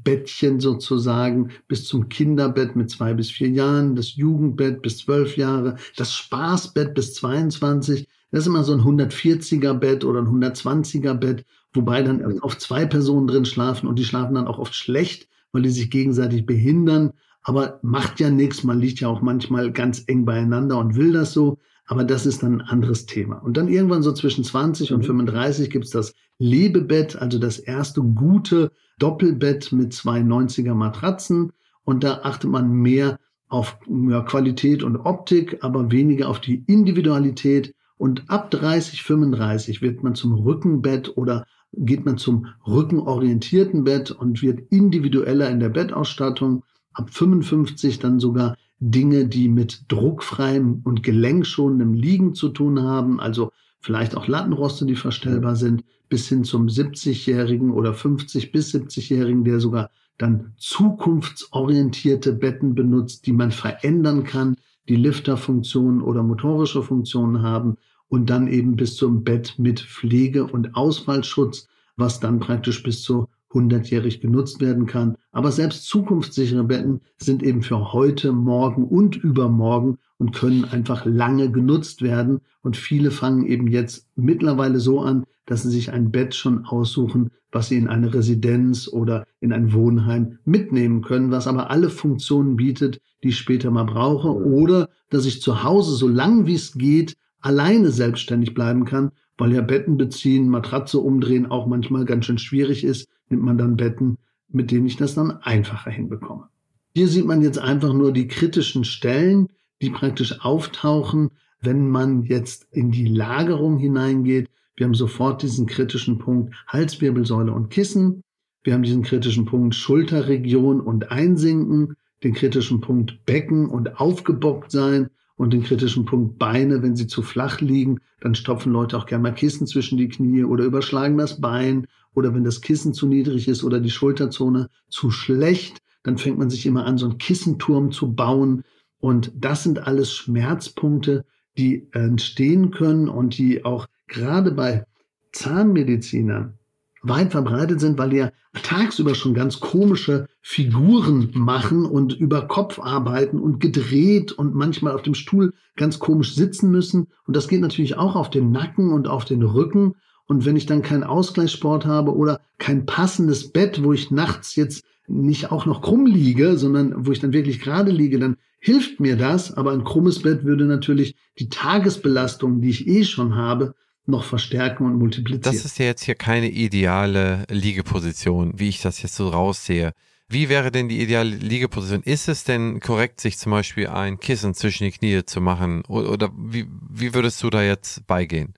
Babybettchen 0.07 0.61
sozusagen 0.61 1.51
bis 1.69 1.85
zum 1.85 2.09
Kinderbett 2.09 2.77
mit 2.77 2.91
zwei 2.91 3.13
bis 3.13 3.31
vier 3.31 3.49
Jahren, 3.49 3.97
das 3.97 4.15
Jugendbett 4.15 4.81
bis 4.81 4.99
zwölf 4.99 5.37
Jahre, 5.37 5.77
das 5.97 6.15
Spaßbett 6.15 6.95
bis 6.95 7.15
22. 7.15 8.09
Das 8.31 8.43
ist 8.43 8.47
immer 8.47 8.65
so 8.65 8.73
ein 8.73 8.81
140er 8.81 9.75
Bett 9.75 10.05
oder 10.05 10.21
ein 10.21 10.29
120er 10.29 11.15
Bett, 11.15 11.45
wobei 11.73 12.03
dann 12.03 12.41
auf 12.41 12.57
zwei 12.59 12.87
Personen 12.87 13.27
drin 13.27 13.45
schlafen 13.45 13.89
und 13.89 13.99
die 13.99 14.05
schlafen 14.05 14.35
dann 14.35 14.47
auch 14.47 14.59
oft 14.59 14.75
schlecht, 14.75 15.29
weil 15.53 15.63
die 15.63 15.71
sich 15.71 15.91
gegenseitig 15.91 16.47
behindern. 16.47 17.13
Aber 17.43 17.79
macht 17.83 18.21
ja 18.21 18.31
nichts, 18.31 18.65
man 18.65 18.81
liegt 18.81 19.01
ja 19.01 19.09
auch 19.09 19.23
manchmal 19.23 19.73
ganz 19.73 20.05
eng 20.07 20.25
beieinander 20.25 20.79
und 20.79 20.97
will 20.97 21.13
das 21.13 21.33
so. 21.33 21.59
Aber 21.89 22.03
das 22.03 22.27
ist 22.27 22.43
dann 22.43 22.61
ein 22.61 22.69
anderes 22.69 23.07
Thema. 23.07 23.37
Und 23.37 23.57
dann 23.57 23.69
irgendwann 23.69 24.03
so 24.03 24.13
zwischen 24.13 24.43
20 24.43 24.93
und 24.93 25.07
35 25.07 25.69
mhm. 25.69 25.73
gibt's 25.73 25.91
das 25.91 26.15
Lebebett, 26.39 27.17
also 27.17 27.39
das 27.39 27.59
erste 27.59 28.03
gute 28.03 28.71
Doppelbett 28.99 29.73
mit 29.73 29.93
zwei 29.93 30.21
90er 30.21 30.75
Matratzen. 30.75 31.53
Und 31.85 32.05
da 32.05 32.21
achtet 32.23 32.51
man 32.51 32.71
mehr 32.73 33.19
auf 33.49 33.79
ja, 33.89 34.23
Qualität 34.23 34.83
und 34.83 34.97
Optik, 34.97 35.59
aber 35.63 35.91
weniger 35.91 36.29
auf 36.29 36.41
die 36.41 36.65
Individualität. 36.67 37.75
Und 37.97 38.29
ab 38.29 38.51
30, 38.51 39.03
35 39.03 39.83
wird 39.83 40.03
man 40.03 40.15
zum 40.15 40.35
Rückenbett 40.35 41.17
oder 41.17 41.47
geht 41.73 42.05
man 42.05 42.19
zum 42.19 42.47
rückenorientierten 42.67 43.85
Bett 43.85 44.11
und 44.11 44.43
wird 44.43 44.61
individueller 44.71 45.49
in 45.51 45.61
der 45.61 45.69
Bettausstattung. 45.69 46.65
Ab 46.93 47.11
55 47.11 47.99
dann 47.99 48.21
sogar 48.21 48.57
Dinge, 48.79 49.27
die 49.27 49.49
mit 49.49 49.85
druckfreiem 49.89 50.83
und 50.85 51.03
gelenkschonendem 51.03 51.95
Liegen 51.95 52.35
zu 52.35 52.51
tun 52.51 52.83
haben, 52.83 53.21
also 53.21 53.51
vielleicht 53.87 54.17
auch 54.17 54.27
Lattenroste, 54.27 54.85
die 54.85 54.97
verstellbar 54.97 55.55
sind, 55.55 55.85
bis 56.09 56.29
hin 56.29 56.43
zum 56.43 56.67
70-Jährigen 56.67 57.71
oder 57.71 57.95
50 57.95 58.51
bis 58.51 58.75
70-Jährigen, 58.75 59.45
der 59.45 59.61
sogar 59.61 59.91
dann 60.19 60.55
zukunftsorientierte 60.57 62.33
Betten 62.33 62.75
benutzt, 62.75 63.27
die 63.27 63.33
man 63.33 63.53
verändern 63.53 64.25
kann, 64.25 64.57
die 64.89 64.97
Lifterfunktionen 64.97 66.03
oder 66.03 66.25
motorische 66.25 66.83
Funktionen 66.83 67.43
haben 67.43 67.77
und 68.09 68.29
dann 68.29 68.49
eben 68.49 68.75
bis 68.75 68.97
zum 68.97 69.23
Bett 69.23 69.55
mit 69.57 69.79
Pflege 69.79 70.49
und 70.49 70.75
Ausfallschutz, 70.75 71.69
was 71.97 72.19
dann 72.19 72.41
praktisch 72.41 72.83
bis 72.83 73.03
zu 73.03 73.29
100-jährig 73.53 74.21
genutzt 74.21 74.61
werden 74.61 74.87
kann. 74.87 75.17
Aber 75.31 75.53
selbst 75.53 75.87
zukunftssichere 75.87 76.65
Betten 76.65 77.03
sind 77.19 77.45
eben 77.45 77.63
für 77.63 77.93
heute, 77.93 78.33
morgen 78.33 78.83
und 78.83 79.15
übermorgen 79.15 79.99
und 80.19 80.35
können 80.35 80.65
einfach 80.65 81.05
lange 81.05 81.51
genutzt 81.51 82.03
werden. 82.03 82.41
Und 82.63 82.77
viele 82.77 83.11
fangen 83.11 83.47
eben 83.47 83.69
jetzt 83.69 84.09
mittlerweile 84.17 84.81
so 84.81 85.01
an, 85.01 85.25
dass 85.47 85.63
sie 85.63 85.71
sich 85.71 85.93
ein 85.93 86.11
Bett 86.11 86.35
schon 86.35 86.65
aussuchen, 86.65 87.31
was 87.53 87.69
sie 87.69 87.77
in 87.77 87.89
eine 87.89 88.13
Residenz 88.13 88.89
oder 88.89 89.27
in 89.41 89.53
ein 89.53 89.73
Wohnheim 89.73 90.39
mitnehmen 90.45 91.03
können, 91.03 91.31
was 91.31 91.47
aber 91.47 91.71
alle 91.71 91.91
Funktionen 91.91 92.57
bietet, 92.57 93.01
die 93.23 93.29
ich 93.29 93.39
später 93.39 93.71
mal 93.71 93.85
brauche. 93.85 94.35
Oder 94.35 94.89
dass 95.11 95.27
ich 95.27 95.41
zu 95.41 95.63
Hause, 95.63 95.95
so 95.95 96.09
lang 96.09 96.47
wie 96.47 96.55
es 96.55 96.73
geht, 96.75 97.17
alleine 97.41 97.91
selbstständig 97.91 98.55
bleiben 98.55 98.85
kann, 98.85 99.13
weil 99.39 99.53
ja 99.53 99.61
Betten 99.61 99.97
beziehen, 99.97 100.49
Matratze 100.49 100.99
umdrehen 100.99 101.47
auch 101.47 101.67
manchmal 101.67 102.05
ganz 102.05 102.27
schön 102.27 102.39
schwierig 102.39 102.85
ist, 102.85 103.09
nimmt 103.29 103.43
man 103.43 103.59
dann 103.59 103.77
Betten, 103.77 104.19
mit 104.49 104.71
denen 104.71 104.87
ich 104.87 104.97
das 104.97 105.15
dann 105.15 105.31
einfacher 105.43 105.91
hinbekomme. 105.91 106.49
Hier 106.95 107.09
sieht 107.09 107.27
man 107.27 107.43
jetzt 107.43 107.59
einfach 107.59 107.93
nur 107.93 108.13
die 108.13 108.27
kritischen 108.27 108.85
Stellen, 108.85 109.49
die 109.83 109.91
praktisch 109.91 110.41
auftauchen, 110.41 111.31
wenn 111.61 111.89
man 111.89 112.23
jetzt 112.23 112.67
in 112.71 112.91
die 112.91 113.07
Lagerung 113.07 113.79
hineingeht. 113.79 114.49
Wir 114.77 114.87
haben 114.87 114.95
sofort 114.95 115.43
diesen 115.43 115.67
kritischen 115.67 116.19
Punkt 116.19 116.55
Halswirbelsäule 116.69 117.53
und 117.53 117.71
Kissen. 117.71 118.23
Wir 118.63 118.75
haben 118.75 118.83
diesen 118.83 119.03
kritischen 119.03 119.47
Punkt 119.47 119.75
Schulterregion 119.75 120.81
und 120.81 121.11
Einsinken, 121.11 121.97
den 122.23 122.35
kritischen 122.35 122.81
Punkt 122.81 123.25
Becken 123.25 123.69
und 123.69 124.01
aufgebockt 124.01 124.71
sein 124.71 125.09
und 125.37 125.53
den 125.53 125.63
kritischen 125.63 126.05
Punkt 126.05 126.39
Beine, 126.39 126.83
wenn 126.83 126.97
sie 126.97 127.07
zu 127.07 127.23
flach 127.23 127.61
liegen, 127.61 128.01
dann 128.21 128.35
stopfen 128.35 128.73
Leute 128.73 128.97
auch 128.97 129.07
gerne 129.07 129.23
mal 129.23 129.35
Kissen 129.35 129.67
zwischen 129.67 129.99
die 129.99 130.09
Knie 130.09 130.45
oder 130.45 130.65
überschlagen 130.65 131.19
das 131.19 131.41
Bein 131.41 131.87
oder 132.15 132.35
wenn 132.35 132.45
das 132.45 132.63
Kissen 132.63 132.95
zu 132.95 133.07
niedrig 133.07 133.47
ist 133.47 133.63
oder 133.63 133.79
die 133.79 133.91
Schulterzone 133.91 134.71
zu 134.89 135.11
schlecht, 135.11 135.83
dann 136.03 136.19
fängt 136.19 136.39
man 136.39 136.51
sich 136.51 136.65
immer 136.67 136.87
an, 136.87 136.99
so 136.99 137.07
einen 137.07 137.19
Kissenturm 137.19 137.93
zu 137.93 138.15
bauen. 138.15 138.65
Und 138.99 139.33
das 139.37 139.63
sind 139.63 139.87
alles 139.87 140.13
Schmerzpunkte, 140.13 141.25
die 141.59 141.89
entstehen 141.93 142.71
können 142.71 143.09
und 143.09 143.39
die 143.39 143.65
auch 143.65 143.87
gerade 144.09 144.51
bei 144.53 144.85
Zahnmedizinern 145.33 146.59
weit 147.03 147.31
verbreitet 147.31 147.81
sind, 147.81 147.99
weil 147.99 148.11
die 148.11 148.17
ja 148.17 148.33
tagsüber 148.63 149.15
schon 149.15 149.35
ganz 149.35 149.61
komische 149.61 150.27
Figuren 150.41 151.31
machen 151.35 151.85
und 151.85 152.15
über 152.15 152.49
Kopf 152.49 152.79
arbeiten 152.79 153.39
und 153.39 153.61
gedreht 153.61 154.33
und 154.33 154.55
manchmal 154.55 154.95
auf 154.95 155.03
dem 155.03 155.15
Stuhl 155.15 155.53
ganz 155.77 155.99
komisch 155.99 156.35
sitzen 156.35 156.71
müssen. 156.71 157.09
Und 157.27 157.37
das 157.37 157.49
geht 157.49 157.61
natürlich 157.61 157.97
auch 157.97 158.17
auf 158.17 158.31
den 158.31 158.51
Nacken 158.51 158.93
und 158.93 159.09
auf 159.09 159.25
den 159.25 159.43
Rücken. 159.43 159.95
Und 160.27 160.45
wenn 160.45 160.57
ich 160.57 160.67
dann 160.67 160.83
keinen 160.83 161.05
Ausgleichssport 161.05 161.87
habe 161.87 162.17
oder 162.17 162.41
kein 162.59 162.87
passendes 162.87 163.53
Bett, 163.53 163.85
wo 163.85 163.93
ich 163.93 164.11
nachts 164.11 164.57
jetzt 164.57 164.85
nicht 165.07 165.53
auch 165.53 165.67
noch 165.67 165.83
krumm 165.83 166.07
liege, 166.07 166.57
sondern 166.57 167.07
wo 167.07 167.13
ich 167.13 167.21
dann 167.21 167.33
wirklich 167.33 167.61
gerade 167.61 167.93
liege, 167.93 168.19
dann 168.19 168.37
hilft 168.59 169.01
mir 169.01 169.17
das. 169.17 169.57
Aber 169.57 169.73
ein 169.73 169.85
krummes 169.85 170.23
Bett 170.23 170.45
würde 170.45 170.65
natürlich 170.65 171.17
die 171.39 171.49
Tagesbelastung, 171.49 172.61
die 172.61 172.71
ich 172.71 172.87
eh 172.87 173.05
schon 173.05 173.37
habe, 173.37 173.75
noch 174.07 174.25
verstärken 174.25 174.87
und 174.87 174.97
multiplizieren. 174.99 175.43
Das 175.43 175.65
ist 175.65 175.79
ja 175.79 175.87
jetzt 175.87 176.05
hier 176.05 176.15
keine 176.15 176.49
ideale 176.49 177.45
Liegeposition, 177.51 178.59
wie 178.59 178.69
ich 178.69 178.81
das 178.81 179.03
jetzt 179.03 179.17
so 179.17 179.29
raussehe. 179.29 179.93
Wie 180.29 180.49
wäre 180.49 180.73
denn 180.73 180.89
die 180.89 181.01
ideale 181.01 181.31
Liegeposition? 181.31 182.03
Ist 182.03 182.29
es 182.29 182.45
denn 182.45 182.81
korrekt, 182.81 183.21
sich 183.21 183.39
zum 183.39 183.53
Beispiel 183.53 183.87
ein 183.87 184.19
Kissen 184.19 184.55
zwischen 184.55 184.85
die 184.85 184.91
Knie 184.91 185.25
zu 185.25 185.41
machen? 185.41 185.85
Oder 185.87 186.31
wie, 186.37 186.67
wie 186.91 187.15
würdest 187.15 187.43
du 187.43 187.51
da 187.51 187.63
jetzt 187.63 188.07
beigehen? 188.07 188.55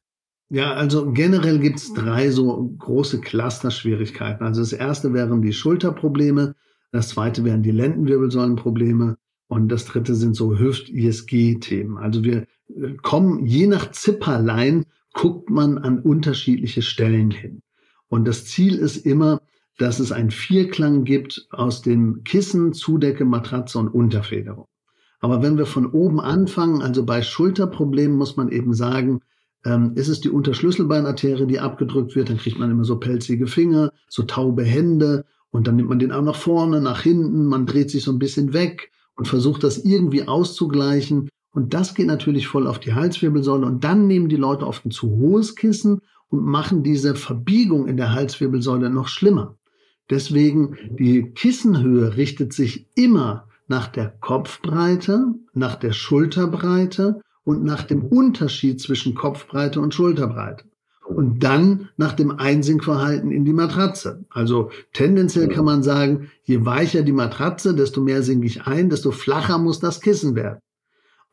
Ja, 0.50 0.72
also 0.72 1.12
generell 1.12 1.58
gibt 1.58 1.78
es 1.78 1.92
drei 1.92 2.30
so 2.30 2.74
große 2.78 3.20
Cluster-Schwierigkeiten. 3.20 4.44
Also 4.44 4.62
das 4.62 4.72
erste 4.72 5.12
wären 5.12 5.42
die 5.42 5.52
Schulterprobleme, 5.52 6.54
das 6.90 7.08
zweite 7.08 7.44
wären 7.44 7.62
die 7.62 7.70
Lendenwirbelsäulenprobleme 7.70 9.18
und 9.48 9.68
das 9.68 9.86
dritte 9.86 10.14
sind 10.14 10.36
so 10.36 10.58
Hüft-ISG-Themen. 10.58 11.96
Also 11.96 12.22
wir 12.22 12.46
kommen 13.02 13.46
je 13.46 13.66
nach 13.66 13.90
Zipperlein 13.90 14.84
guckt 15.14 15.50
man 15.50 15.78
an 15.78 16.00
unterschiedliche 16.00 16.82
Stellen 16.82 17.30
hin. 17.30 17.62
Und 18.08 18.26
das 18.26 18.44
Ziel 18.44 18.74
ist 18.74 19.04
immer, 19.04 19.40
dass 19.78 20.00
es 20.00 20.12
einen 20.12 20.30
Vierklang 20.30 21.04
gibt 21.04 21.46
aus 21.50 21.82
dem 21.82 22.24
Kissen, 22.24 22.72
Zudecke, 22.72 23.24
Matratze 23.24 23.78
und 23.78 23.88
Unterfederung. 23.88 24.66
Aber 25.20 25.42
wenn 25.42 25.58
wir 25.58 25.66
von 25.66 25.86
oben 25.86 26.20
anfangen, 26.20 26.82
also 26.82 27.04
bei 27.04 27.22
Schulterproblemen 27.22 28.16
muss 28.16 28.36
man 28.36 28.50
eben 28.50 28.74
sagen, 28.74 29.20
ähm, 29.64 29.92
ist 29.94 30.08
es 30.08 30.20
die 30.20 30.30
Unterschlüsselbeinarterie, 30.30 31.46
die 31.46 31.58
abgedrückt 31.58 32.14
wird, 32.14 32.28
dann 32.28 32.38
kriegt 32.38 32.58
man 32.58 32.70
immer 32.70 32.84
so 32.84 32.98
pelzige 32.98 33.46
Finger, 33.46 33.92
so 34.08 34.22
taube 34.22 34.62
Hände 34.62 35.24
und 35.50 35.66
dann 35.66 35.76
nimmt 35.76 35.88
man 35.88 35.98
den 35.98 36.12
Arm 36.12 36.26
nach 36.26 36.36
vorne, 36.36 36.80
nach 36.80 37.02
hinten, 37.02 37.46
man 37.46 37.66
dreht 37.66 37.90
sich 37.90 38.04
so 38.04 38.12
ein 38.12 38.20
bisschen 38.20 38.52
weg 38.52 38.92
und 39.18 39.26
versucht 39.26 39.64
das 39.64 39.78
irgendwie 39.78 40.26
auszugleichen. 40.26 41.28
Und 41.52 41.74
das 41.74 41.94
geht 41.94 42.06
natürlich 42.06 42.46
voll 42.46 42.68
auf 42.68 42.78
die 42.78 42.94
Halswirbelsäule. 42.94 43.66
Und 43.66 43.82
dann 43.82 44.06
nehmen 44.06 44.28
die 44.28 44.36
Leute 44.36 44.66
oft 44.66 44.86
ein 44.86 44.92
zu 44.92 45.10
hohes 45.10 45.56
Kissen 45.56 46.00
und 46.28 46.44
machen 46.44 46.84
diese 46.84 47.16
Verbiegung 47.16 47.88
in 47.88 47.96
der 47.96 48.12
Halswirbelsäule 48.12 48.90
noch 48.90 49.08
schlimmer. 49.08 49.56
Deswegen 50.08 50.76
die 50.98 51.32
Kissenhöhe 51.32 52.16
richtet 52.16 52.52
sich 52.52 52.86
immer 52.94 53.48
nach 53.66 53.88
der 53.88 54.08
Kopfbreite, 54.08 55.34
nach 55.52 55.74
der 55.74 55.92
Schulterbreite 55.92 57.20
und 57.42 57.64
nach 57.64 57.82
dem 57.82 58.04
Unterschied 58.04 58.80
zwischen 58.80 59.14
Kopfbreite 59.14 59.80
und 59.80 59.94
Schulterbreite. 59.94 60.64
Und 61.08 61.42
dann 61.42 61.88
nach 61.96 62.12
dem 62.12 62.30
Einsinkverhalten 62.30 63.30
in 63.30 63.44
die 63.44 63.54
Matratze. 63.54 64.24
Also 64.28 64.70
tendenziell 64.92 65.48
kann 65.48 65.64
man 65.64 65.82
sagen, 65.82 66.30
je 66.44 66.64
weicher 66.66 67.02
die 67.02 67.12
Matratze, 67.12 67.74
desto 67.74 68.02
mehr 68.02 68.22
sinke 68.22 68.46
ich 68.46 68.66
ein, 68.66 68.90
desto 68.90 69.10
flacher 69.10 69.58
muss 69.58 69.80
das 69.80 70.00
Kissen 70.02 70.34
werden. 70.34 70.60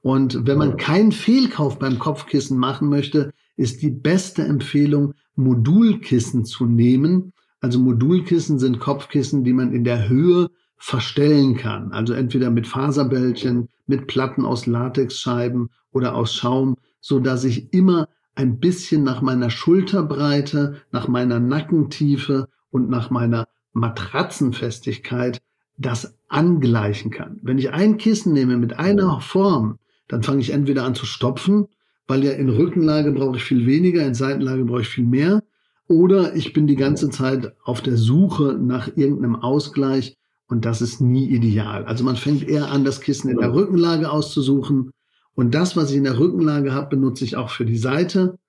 Und 0.02 0.48
wenn 0.48 0.58
man 0.58 0.78
keinen 0.78 1.12
Fehlkauf 1.12 1.78
beim 1.78 2.00
Kopfkissen 2.00 2.58
machen 2.58 2.90
möchte, 2.90 3.34
ist 3.58 3.82
die 3.82 3.90
beste 3.90 4.44
Empfehlung, 4.44 5.14
Modulkissen 5.36 6.46
zu 6.46 6.66
nehmen. 6.66 7.34
Also 7.60 7.80
Modulkissen 7.80 8.60
sind 8.60 8.80
Kopfkissen, 8.80 9.44
die 9.44 9.54
man 9.54 9.74
in 9.74 9.84
der 9.84 10.08
Höhe 10.08 10.50
verstellen 10.78 11.58
kann. 11.58 11.92
Also 11.92 12.14
entweder 12.14 12.50
mit 12.50 12.68
Faserbällchen, 12.68 13.70
mit 13.88 14.08
Platten 14.08 14.46
aus 14.46 14.68
Latexscheiben 14.68 15.70
oder 15.92 16.16
aus 16.16 16.34
Schaum, 16.34 16.76
so 17.02 17.20
dass 17.20 17.44
ich 17.44 17.74
immer 17.74 18.08
ein 18.36 18.60
bisschen 18.60 19.04
nach 19.04 19.21
meiner 19.21 19.50
Schulterbreite, 19.50 20.82
nach 20.91 21.08
meiner 21.08 21.39
Nackentiefe 21.39 22.48
und 22.69 22.89
nach 22.89 23.10
meiner 23.10 23.48
Matratzenfestigkeit 23.74 25.41
das 25.78 26.15
angleichen 26.28 27.12
kann. 27.12 27.39
Wenn 27.41 27.58
ich 27.58 27.71
ein 27.71 27.98
Kissen 27.98 28.34
nehme 28.34 28.58
mit 28.58 28.78
einer 28.78 29.19
Form, 29.21 29.78
dann 30.08 30.24
fange 30.24 30.41
ich 30.41 30.52
entweder 30.52 30.84
an 30.84 30.95
zu 30.95 31.06
stopfen, 31.06 31.67
weil 32.08 32.24
ja 32.24 32.32
in 32.32 32.50
Rückenlage 32.50 33.12
brauche 33.12 33.38
ich 33.38 33.43
viel 33.43 33.65
weniger, 33.65 34.06
in 34.06 34.13
Seitenlage 34.13 34.65
brauche 34.65 34.82
ich 34.82 34.88
viel 34.88 35.06
mehr. 35.06 35.43
Oder 35.88 36.36
ich 36.36 36.54
bin 36.54 36.67
die 36.67 36.76
ganze 36.76 37.10
Zeit 37.10 37.54
auf 37.63 37.82
der 37.82 37.98
Suche 37.98 38.58
nach 38.60 38.89
irgendeinem 38.95 39.36
Ausgleich 39.36 40.17
und 40.48 40.65
das 40.65 40.82
ist 40.82 41.02
nie 41.02 41.28
ideal. 41.28 41.86
Also 41.86 42.04
man 42.04 42.15
fängt 42.15 42.48
eher 42.48 42.71
an, 42.71 42.86
das 42.86 43.02
Kissen 43.02 43.30
in 43.30 43.38
der 43.38 43.54
Rückenlage 43.54 44.12
auszusuchen. 44.12 44.91
Und 45.36 45.54
das, 45.54 45.76
was 45.76 45.91
ich 45.91 45.98
in 45.98 46.06
der 46.06 46.17
Rückenlage 46.17 46.74
habe, 46.74 46.89
benutze 46.89 47.26
ich 47.26 47.36
auch 47.36 47.50
für 47.50 47.65
die 47.65 47.78
Seite. 47.78 48.39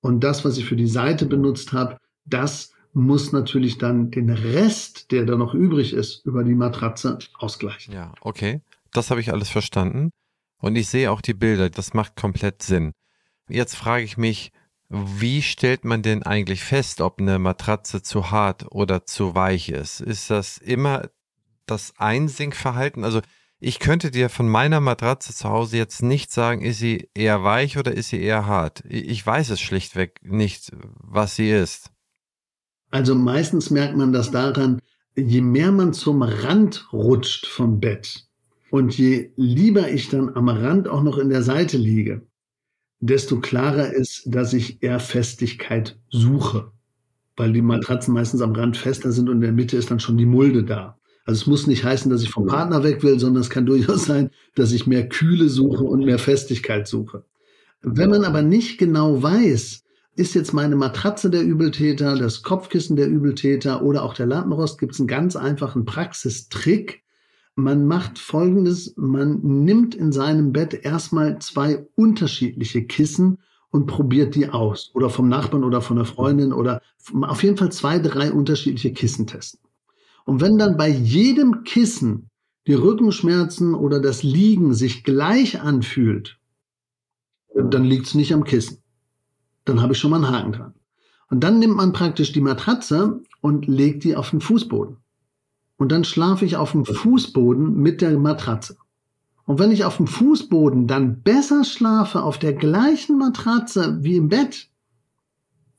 Und 0.00 0.20
das, 0.22 0.44
was 0.44 0.58
ich 0.58 0.66
für 0.66 0.76
die 0.76 0.86
Seite 0.86 1.26
benutzt 1.26 1.72
habe, 1.72 1.96
das 2.26 2.72
muss 2.92 3.32
natürlich 3.32 3.78
dann 3.78 4.10
den 4.10 4.30
Rest, 4.30 5.10
der 5.10 5.24
da 5.24 5.36
noch 5.36 5.54
übrig 5.54 5.92
ist, 5.92 6.24
über 6.24 6.44
die 6.44 6.54
Matratze 6.54 7.18
ausgleichen. 7.38 7.92
Ja, 7.92 8.12
okay. 8.20 8.60
Das 8.92 9.10
habe 9.10 9.20
ich 9.20 9.32
alles 9.32 9.48
verstanden. 9.48 10.10
Und 10.58 10.76
ich 10.76 10.88
sehe 10.88 11.10
auch 11.10 11.20
die 11.20 11.34
Bilder, 11.34 11.68
das 11.68 11.94
macht 11.94 12.14
komplett 12.14 12.62
Sinn. 12.62 12.92
Jetzt 13.48 13.74
frage 13.74 14.04
ich 14.04 14.16
mich, 14.16 14.52
wie 14.88 15.42
stellt 15.42 15.84
man 15.84 16.02
denn 16.02 16.22
eigentlich 16.22 16.62
fest, 16.62 17.00
ob 17.00 17.20
eine 17.20 17.38
Matratze 17.38 18.02
zu 18.02 18.30
hart 18.30 18.66
oder 18.70 19.04
zu 19.04 19.34
weich 19.34 19.70
ist? 19.70 20.00
Ist 20.00 20.30
das 20.30 20.58
immer 20.58 21.08
das 21.66 21.94
Einsinkverhalten? 21.98 23.02
Also 23.02 23.20
ich 23.64 23.78
könnte 23.78 24.10
dir 24.10 24.28
von 24.28 24.46
meiner 24.46 24.80
Matratze 24.80 25.34
zu 25.34 25.48
Hause 25.48 25.78
jetzt 25.78 26.02
nicht 26.02 26.30
sagen, 26.30 26.60
ist 26.60 26.80
sie 26.80 27.08
eher 27.14 27.44
weich 27.44 27.78
oder 27.78 27.94
ist 27.94 28.10
sie 28.10 28.20
eher 28.20 28.46
hart. 28.46 28.84
Ich 28.86 29.26
weiß 29.26 29.48
es 29.48 29.60
schlichtweg 29.60 30.20
nicht, 30.22 30.70
was 30.98 31.36
sie 31.36 31.50
ist. 31.50 31.90
Also 32.90 33.14
meistens 33.14 33.70
merkt 33.70 33.96
man 33.96 34.12
das 34.12 34.30
daran, 34.30 34.80
je 35.16 35.40
mehr 35.40 35.72
man 35.72 35.94
zum 35.94 36.22
Rand 36.22 36.92
rutscht 36.92 37.46
vom 37.46 37.80
Bett 37.80 38.26
und 38.70 38.98
je 38.98 39.30
lieber 39.36 39.90
ich 39.90 40.10
dann 40.10 40.36
am 40.36 40.48
Rand 40.50 40.86
auch 40.86 41.02
noch 41.02 41.16
in 41.16 41.30
der 41.30 41.42
Seite 41.42 41.78
liege, 41.78 42.20
desto 43.00 43.40
klarer 43.40 43.94
ist, 43.94 44.24
dass 44.26 44.52
ich 44.52 44.82
eher 44.82 45.00
Festigkeit 45.00 45.98
suche, 46.10 46.70
weil 47.36 47.54
die 47.54 47.62
Matratzen 47.62 48.12
meistens 48.12 48.42
am 48.42 48.52
Rand 48.52 48.76
fester 48.76 49.10
sind 49.10 49.30
und 49.30 49.36
in 49.36 49.40
der 49.40 49.52
Mitte 49.52 49.78
ist 49.78 49.90
dann 49.90 50.00
schon 50.00 50.18
die 50.18 50.26
Mulde 50.26 50.64
da. 50.64 50.98
Also 51.24 51.42
es 51.42 51.46
muss 51.46 51.66
nicht 51.66 51.84
heißen, 51.84 52.10
dass 52.10 52.22
ich 52.22 52.30
vom 52.30 52.46
Partner 52.46 52.84
weg 52.84 53.02
will, 53.02 53.18
sondern 53.18 53.40
es 53.40 53.50
kann 53.50 53.66
durchaus 53.66 54.04
sein, 54.06 54.30
dass 54.54 54.72
ich 54.72 54.86
mehr 54.86 55.08
Kühle 55.08 55.48
suche 55.48 55.84
und 55.84 56.04
mehr 56.04 56.18
Festigkeit 56.18 56.86
suche. 56.86 57.24
Wenn 57.82 58.10
man 58.10 58.24
aber 58.24 58.42
nicht 58.42 58.78
genau 58.78 59.22
weiß, 59.22 59.82
ist 60.16 60.34
jetzt 60.34 60.52
meine 60.52 60.76
Matratze 60.76 61.28
der 61.28 61.42
Übeltäter, 61.42 62.16
das 62.16 62.42
Kopfkissen 62.42 62.96
der 62.96 63.08
Übeltäter 63.08 63.82
oder 63.82 64.02
auch 64.04 64.14
der 64.14 64.26
Lattenrost, 64.26 64.78
gibt 64.78 64.94
es 64.94 65.00
einen 65.00 65.08
ganz 65.08 65.34
einfachen 65.36 65.84
Praxistrick. 65.84 67.02
Man 67.56 67.86
macht 67.86 68.18
Folgendes, 68.18 68.94
man 68.96 69.40
nimmt 69.42 69.94
in 69.94 70.12
seinem 70.12 70.52
Bett 70.52 70.74
erstmal 70.84 71.38
zwei 71.40 71.86
unterschiedliche 71.94 72.84
Kissen 72.84 73.38
und 73.70 73.86
probiert 73.86 74.34
die 74.34 74.48
aus. 74.48 74.90
Oder 74.94 75.10
vom 75.10 75.28
Nachbarn 75.28 75.64
oder 75.64 75.80
von 75.80 75.96
der 75.96 76.06
Freundin 76.06 76.52
oder 76.52 76.80
auf 77.22 77.42
jeden 77.42 77.56
Fall 77.56 77.72
zwei, 77.72 77.98
drei 77.98 78.32
unterschiedliche 78.32 78.92
Kissen 78.92 79.26
testen. 79.26 79.60
Und 80.24 80.40
wenn 80.40 80.58
dann 80.58 80.76
bei 80.76 80.88
jedem 80.88 81.64
Kissen 81.64 82.30
die 82.66 82.74
Rückenschmerzen 82.74 83.74
oder 83.74 84.00
das 84.00 84.22
Liegen 84.22 84.74
sich 84.74 85.04
gleich 85.04 85.60
anfühlt, 85.60 86.38
dann 87.54 87.84
liegt 87.84 88.06
es 88.06 88.14
nicht 88.14 88.32
am 88.32 88.44
Kissen. 88.44 88.78
Dann 89.64 89.80
habe 89.80 89.92
ich 89.92 89.98
schon 89.98 90.10
mal 90.10 90.24
einen 90.24 90.34
Haken 90.34 90.52
dran. 90.52 90.74
Und 91.30 91.40
dann 91.40 91.58
nimmt 91.58 91.76
man 91.76 91.92
praktisch 91.92 92.32
die 92.32 92.40
Matratze 92.40 93.22
und 93.40 93.66
legt 93.66 94.04
die 94.04 94.16
auf 94.16 94.30
den 94.30 94.40
Fußboden. 94.40 94.96
Und 95.76 95.92
dann 95.92 96.04
schlafe 96.04 96.44
ich 96.44 96.56
auf 96.56 96.72
dem 96.72 96.84
Fußboden 96.84 97.76
mit 97.76 98.00
der 98.00 98.18
Matratze. 98.18 98.76
Und 99.44 99.58
wenn 99.58 99.72
ich 99.72 99.84
auf 99.84 99.98
dem 99.98 100.06
Fußboden 100.06 100.86
dann 100.86 101.22
besser 101.22 101.64
schlafe 101.64 102.22
auf 102.22 102.38
der 102.38 102.54
gleichen 102.54 103.18
Matratze 103.18 103.98
wie 104.02 104.16
im 104.16 104.28
Bett, 104.28 104.70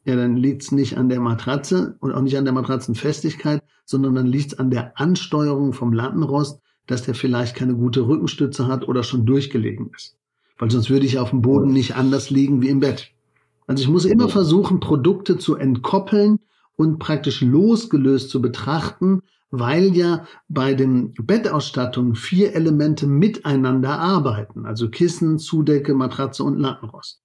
ja, 0.05 0.15
dann 0.15 0.37
liegt 0.37 0.61
es 0.61 0.71
nicht 0.71 0.97
an 0.97 1.09
der 1.09 1.19
Matratze 1.19 1.97
und 1.99 2.13
auch 2.13 2.21
nicht 2.21 2.37
an 2.37 2.45
der 2.45 2.53
Matratzenfestigkeit, 2.53 3.63
sondern 3.85 4.13
dann 4.13 4.27
liegt 4.27 4.53
es 4.53 4.59
an 4.59 4.69
der 4.69 4.99
Ansteuerung 4.99 5.73
vom 5.73 5.93
Lattenrost, 5.93 6.61
dass 6.85 7.03
der 7.03 7.15
vielleicht 7.15 7.55
keine 7.55 7.73
gute 7.73 8.07
Rückenstütze 8.07 8.67
hat 8.67 8.87
oder 8.87 9.01
schon 9.01 9.25
durchgelegen 9.25 9.89
ist. 9.95 10.15
Weil 10.59 10.69
sonst 10.69 10.91
würde 10.91 11.07
ich 11.07 11.17
auf 11.17 11.31
dem 11.31 11.41
Boden 11.41 11.73
nicht 11.73 11.95
anders 11.95 12.29
liegen 12.29 12.61
wie 12.61 12.69
im 12.69 12.79
Bett. 12.79 13.11
Also 13.65 13.81
ich 13.81 13.89
muss 13.89 14.05
immer 14.05 14.29
versuchen, 14.29 14.79
Produkte 14.79 15.39
zu 15.39 15.55
entkoppeln 15.55 16.39
und 16.75 16.99
praktisch 16.99 17.41
losgelöst 17.41 18.29
zu 18.29 18.41
betrachten, 18.41 19.23
weil 19.49 19.95
ja 19.95 20.27
bei 20.49 20.75
den 20.75 21.13
Bettausstattungen 21.15 22.13
vier 22.13 22.53
Elemente 22.53 23.07
miteinander 23.07 23.97
arbeiten. 23.99 24.67
Also 24.67 24.89
Kissen, 24.89 25.39
Zudecke, 25.39 25.95
Matratze 25.95 26.43
und 26.43 26.59
Lattenrost. 26.59 27.24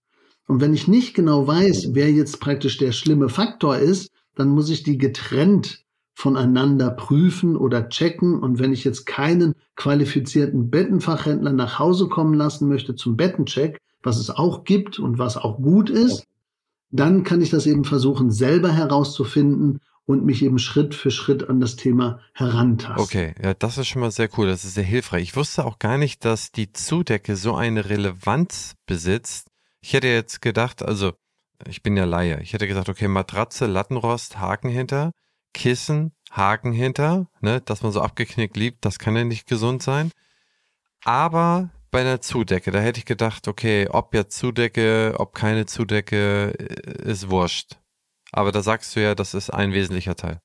Und 0.50 0.60
wenn 0.60 0.74
ich 0.74 0.88
nicht 0.88 1.14
genau 1.14 1.46
weiß, 1.46 1.90
wer 1.92 2.10
jetzt 2.10 2.40
praktisch 2.40 2.76
der 2.76 2.90
schlimme 2.90 3.28
Faktor 3.28 3.76
ist, 3.76 4.10
dann 4.34 4.48
muss 4.48 4.68
ich 4.68 4.82
die 4.82 4.98
getrennt 4.98 5.84
voneinander 6.12 6.90
prüfen 6.90 7.56
oder 7.56 7.88
checken. 7.88 8.36
Und 8.36 8.58
wenn 8.58 8.72
ich 8.72 8.82
jetzt 8.82 9.06
keinen 9.06 9.54
qualifizierten 9.76 10.68
Bettenfachhändler 10.68 11.52
nach 11.52 11.78
Hause 11.78 12.08
kommen 12.08 12.34
lassen 12.34 12.68
möchte 12.68 12.96
zum 12.96 13.16
Bettencheck, 13.16 13.78
was 14.02 14.18
es 14.18 14.28
auch 14.28 14.64
gibt 14.64 14.98
und 14.98 15.20
was 15.20 15.36
auch 15.36 15.58
gut 15.58 15.88
ist, 15.88 16.26
dann 16.90 17.22
kann 17.22 17.42
ich 17.42 17.50
das 17.50 17.66
eben 17.66 17.84
versuchen, 17.84 18.32
selber 18.32 18.72
herauszufinden 18.72 19.78
und 20.04 20.24
mich 20.24 20.42
eben 20.42 20.58
Schritt 20.58 20.96
für 20.96 21.12
Schritt 21.12 21.48
an 21.48 21.60
das 21.60 21.76
Thema 21.76 22.18
herantasten. 22.34 23.04
Okay, 23.04 23.34
ja, 23.40 23.54
das 23.54 23.78
ist 23.78 23.86
schon 23.86 24.00
mal 24.00 24.10
sehr 24.10 24.28
cool. 24.36 24.48
Das 24.48 24.64
ist 24.64 24.74
sehr 24.74 24.82
hilfreich. 24.82 25.22
Ich 25.22 25.36
wusste 25.36 25.64
auch 25.64 25.78
gar 25.78 25.96
nicht, 25.96 26.24
dass 26.24 26.50
die 26.50 26.72
Zudecke 26.72 27.36
so 27.36 27.54
eine 27.54 27.88
Relevanz 27.88 28.74
besitzt, 28.86 29.49
ich 29.80 29.92
hätte 29.92 30.08
jetzt 30.08 30.42
gedacht, 30.42 30.82
also 30.82 31.12
ich 31.66 31.82
bin 31.82 31.96
ja 31.96 32.04
Laie, 32.04 32.40
ich 32.40 32.52
hätte 32.52 32.66
gesagt, 32.66 32.88
okay, 32.88 33.08
Matratze, 33.08 33.66
Lattenrost, 33.66 34.38
Haken 34.38 34.70
hinter, 34.70 35.12
Kissen, 35.52 36.12
Haken 36.30 36.72
hinter, 36.72 37.28
ne, 37.40 37.60
dass 37.60 37.82
man 37.82 37.92
so 37.92 38.00
abgeknickt 38.00 38.56
liebt, 38.56 38.84
das 38.84 38.98
kann 38.98 39.16
ja 39.16 39.24
nicht 39.24 39.46
gesund 39.46 39.82
sein. 39.82 40.10
Aber 41.04 41.70
bei 41.90 42.00
einer 42.00 42.20
Zudecke, 42.20 42.70
da 42.70 42.80
hätte 42.80 42.98
ich 42.98 43.04
gedacht, 43.04 43.48
okay, 43.48 43.88
ob 43.88 44.14
jetzt 44.14 44.38
Zudecke, 44.38 45.14
ob 45.18 45.34
keine 45.34 45.66
Zudecke, 45.66 46.54
äh, 46.58 47.10
ist 47.10 47.30
wurscht. 47.30 47.78
Aber 48.32 48.52
da 48.52 48.62
sagst 48.62 48.94
du 48.94 49.02
ja, 49.02 49.14
das 49.14 49.34
ist 49.34 49.50
ein 49.50 49.72
wesentlicher 49.72 50.14
Teil. 50.14 50.40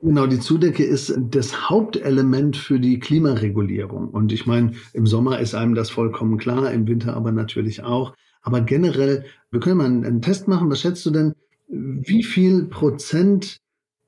Genau, 0.00 0.26
die 0.26 0.38
Zudecke 0.38 0.84
ist 0.84 1.12
das 1.16 1.68
Hauptelement 1.68 2.56
für 2.56 2.78
die 2.78 3.00
Klimaregulierung. 3.00 4.08
Und 4.08 4.32
ich 4.32 4.46
meine, 4.46 4.72
im 4.92 5.06
Sommer 5.06 5.40
ist 5.40 5.54
einem 5.54 5.74
das 5.74 5.90
vollkommen 5.90 6.38
klar, 6.38 6.70
im 6.72 6.86
Winter 6.86 7.14
aber 7.16 7.32
natürlich 7.32 7.82
auch. 7.82 8.14
Aber 8.42 8.60
generell, 8.60 9.24
wir 9.50 9.60
können 9.60 9.78
mal 9.78 9.86
einen 9.86 10.22
Test 10.22 10.46
machen. 10.46 10.70
Was 10.70 10.80
schätzt 10.80 11.04
du 11.04 11.10
denn, 11.10 11.34
wie 11.68 12.22
viel 12.22 12.66
Prozent 12.66 13.58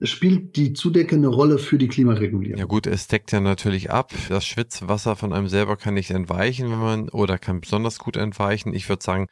spielt 0.00 0.57
die 0.57 0.72
Zudecke 0.72 1.16
eine 1.16 1.29
Rolle 1.29 1.59
für 1.59 1.76
die 1.76 1.88
Klimaregulierung? 1.88 2.59
Ja 2.59 2.66
gut, 2.66 2.87
es 2.87 3.09
deckt 3.09 3.33
ja 3.33 3.40
natürlich 3.40 3.90
ab. 3.90 4.12
Das 4.29 4.46
Schwitzwasser 4.46 5.16
von 5.16 5.33
einem 5.33 5.48
selber 5.48 5.76
kann 5.76 5.94
nicht 5.94 6.11
entweichen, 6.11 6.70
wenn 6.70 6.79
man, 6.79 7.09
oder 7.09 7.37
kann 7.37 7.61
besonders 7.61 7.98
gut 7.98 8.16
entweichen. 8.16 8.72
Ich 8.72 8.88
würde 8.88 9.03
sagen, 9.03 9.26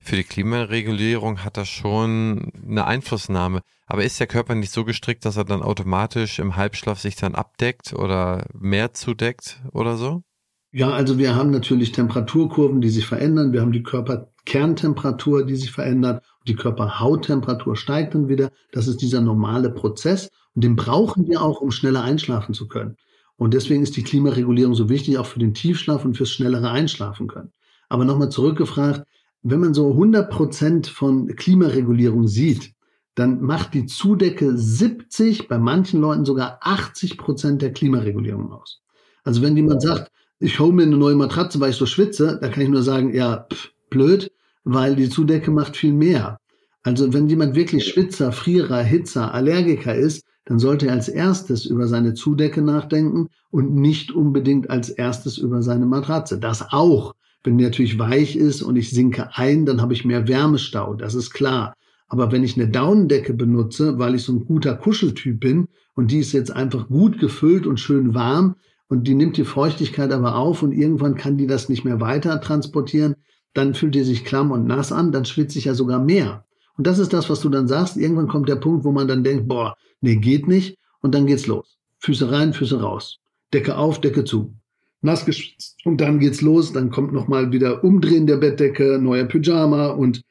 für 0.00 0.16
die 0.16 0.24
Klimaregulierung 0.24 1.44
hat 1.44 1.56
das 1.56 1.68
schon 1.68 2.52
eine 2.66 2.86
Einflussnahme. 2.86 3.60
Aber 3.86 4.04
ist 4.04 4.20
der 4.20 4.26
Körper 4.26 4.54
nicht 4.54 4.72
so 4.72 4.84
gestrickt, 4.84 5.24
dass 5.24 5.36
er 5.36 5.44
dann 5.44 5.62
automatisch 5.62 6.38
im 6.38 6.56
Halbschlaf 6.56 7.00
sich 7.00 7.16
dann 7.16 7.34
abdeckt 7.34 7.92
oder 7.92 8.46
mehr 8.52 8.92
zudeckt 8.92 9.62
oder 9.72 9.96
so? 9.96 10.22
Ja, 10.70 10.90
also 10.90 11.16
wir 11.16 11.34
haben 11.34 11.50
natürlich 11.50 11.92
Temperaturkurven, 11.92 12.82
die 12.82 12.90
sich 12.90 13.06
verändern. 13.06 13.54
Wir 13.54 13.62
haben 13.62 13.72
die 13.72 13.82
Körperkerntemperatur, 13.82 15.46
die 15.46 15.56
sich 15.56 15.72
verändert. 15.72 16.22
Die 16.46 16.56
Körperhauttemperatur 16.56 17.74
steigt 17.76 18.14
dann 18.14 18.28
wieder. 18.28 18.50
Das 18.72 18.86
ist 18.86 19.00
dieser 19.00 19.22
normale 19.22 19.70
Prozess. 19.70 20.28
Und 20.54 20.64
den 20.64 20.76
brauchen 20.76 21.26
wir 21.26 21.40
auch, 21.40 21.62
um 21.62 21.70
schneller 21.70 22.02
einschlafen 22.02 22.52
zu 22.52 22.68
können. 22.68 22.96
Und 23.36 23.54
deswegen 23.54 23.82
ist 23.82 23.96
die 23.96 24.02
Klimaregulierung 24.02 24.74
so 24.74 24.90
wichtig, 24.90 25.16
auch 25.16 25.26
für 25.26 25.38
den 25.38 25.54
Tiefschlaf 25.54 26.04
und 26.04 26.16
fürs 26.16 26.30
schnellere 26.30 26.70
Einschlafen 26.70 27.28
können. 27.28 27.52
Aber 27.88 28.04
nochmal 28.04 28.28
zurückgefragt, 28.28 29.06
wenn 29.42 29.60
man 29.60 29.74
so 29.74 29.90
100 29.92 30.30
Prozent 30.30 30.86
von 30.86 31.28
Klimaregulierung 31.28 32.26
sieht, 32.28 32.74
dann 33.14 33.40
macht 33.40 33.74
die 33.74 33.86
Zudecke 33.86 34.56
70, 34.56 35.48
bei 35.48 35.58
manchen 35.58 36.00
Leuten 36.00 36.24
sogar 36.24 36.58
80 36.60 37.18
Prozent 37.18 37.62
der 37.62 37.72
Klimaregulierung 37.72 38.52
aus. 38.52 38.80
Also 39.24 39.42
wenn 39.42 39.56
jemand 39.56 39.82
sagt, 39.82 40.12
ich 40.38 40.60
hole 40.60 40.72
mir 40.72 40.84
eine 40.84 40.96
neue 40.96 41.16
Matratze, 41.16 41.58
weil 41.58 41.70
ich 41.70 41.76
so 41.76 41.86
schwitze, 41.86 42.38
da 42.40 42.48
kann 42.48 42.62
ich 42.62 42.68
nur 42.68 42.82
sagen, 42.82 43.12
ja, 43.12 43.46
pff, 43.52 43.72
blöd, 43.90 44.30
weil 44.64 44.94
die 44.94 45.08
Zudecke 45.08 45.50
macht 45.50 45.76
viel 45.76 45.92
mehr. 45.92 46.38
Also 46.82 47.12
wenn 47.12 47.28
jemand 47.28 47.56
wirklich 47.56 47.86
Schwitzer, 47.86 48.32
Frierer, 48.32 48.82
Hitzer, 48.82 49.34
Allergiker 49.34 49.94
ist, 49.94 50.24
dann 50.44 50.58
sollte 50.58 50.86
er 50.86 50.92
als 50.92 51.08
erstes 51.08 51.66
über 51.66 51.88
seine 51.88 52.14
Zudecke 52.14 52.62
nachdenken 52.62 53.28
und 53.50 53.74
nicht 53.74 54.12
unbedingt 54.12 54.70
als 54.70 54.88
erstes 54.88 55.36
über 55.38 55.62
seine 55.62 55.86
Matratze. 55.86 56.38
Das 56.38 56.72
auch. 56.72 57.14
Wenn 57.48 57.56
die 57.56 57.64
natürlich 57.64 57.98
weich 57.98 58.36
ist 58.36 58.60
und 58.60 58.76
ich 58.76 58.90
sinke 58.90 59.30
ein, 59.32 59.64
dann 59.64 59.80
habe 59.80 59.94
ich 59.94 60.04
mehr 60.04 60.28
Wärmestau, 60.28 60.92
das 60.92 61.14
ist 61.14 61.30
klar. 61.30 61.72
Aber 62.06 62.30
wenn 62.30 62.44
ich 62.44 62.58
eine 62.58 62.68
Daunendecke 62.68 63.32
benutze, 63.32 63.98
weil 63.98 64.14
ich 64.14 64.24
so 64.24 64.34
ein 64.34 64.44
guter 64.44 64.74
Kuscheltyp 64.74 65.40
bin 65.40 65.66
und 65.94 66.10
die 66.10 66.18
ist 66.18 66.32
jetzt 66.32 66.50
einfach 66.50 66.88
gut 66.88 67.18
gefüllt 67.18 67.66
und 67.66 67.80
schön 67.80 68.12
warm 68.12 68.56
und 68.88 69.08
die 69.08 69.14
nimmt 69.14 69.38
die 69.38 69.44
Feuchtigkeit 69.44 70.12
aber 70.12 70.36
auf 70.36 70.62
und 70.62 70.72
irgendwann 70.72 71.14
kann 71.14 71.38
die 71.38 71.46
das 71.46 71.70
nicht 71.70 71.86
mehr 71.86 72.02
weiter 72.02 72.38
transportieren, 72.42 73.14
dann 73.54 73.72
fühlt 73.72 73.94
die 73.94 74.02
sich 74.02 74.26
klamm 74.26 74.50
und 74.50 74.66
nass 74.66 74.92
an, 74.92 75.10
dann 75.10 75.24
schwitze 75.24 75.58
ich 75.58 75.64
ja 75.64 75.72
sogar 75.72 76.04
mehr. 76.04 76.44
Und 76.76 76.86
das 76.86 76.98
ist 76.98 77.14
das, 77.14 77.30
was 77.30 77.40
du 77.40 77.48
dann 77.48 77.66
sagst. 77.66 77.96
Irgendwann 77.96 78.28
kommt 78.28 78.50
der 78.50 78.56
Punkt, 78.56 78.84
wo 78.84 78.92
man 78.92 79.08
dann 79.08 79.24
denkt, 79.24 79.48
boah, 79.48 79.74
nee, 80.02 80.16
geht 80.16 80.48
nicht. 80.48 80.76
Und 81.00 81.14
dann 81.14 81.24
geht's 81.24 81.46
los. 81.46 81.78
Füße 82.00 82.30
rein, 82.30 82.52
Füße 82.52 82.78
raus. 82.78 83.20
Decke 83.54 83.78
auf, 83.78 84.02
Decke 84.02 84.24
zu 84.24 84.54
nass 85.00 85.24
geschwitzt. 85.24 85.76
Und 85.84 86.00
dann 86.00 86.18
geht's 86.18 86.40
los, 86.40 86.72
dann 86.72 86.90
kommt 86.90 87.12
nochmal 87.12 87.52
wieder 87.52 87.84
Umdrehen 87.84 88.26
der 88.26 88.36
Bettdecke, 88.36 88.98
neuer 89.00 89.24
Pyjama 89.24 89.88
und 89.88 90.22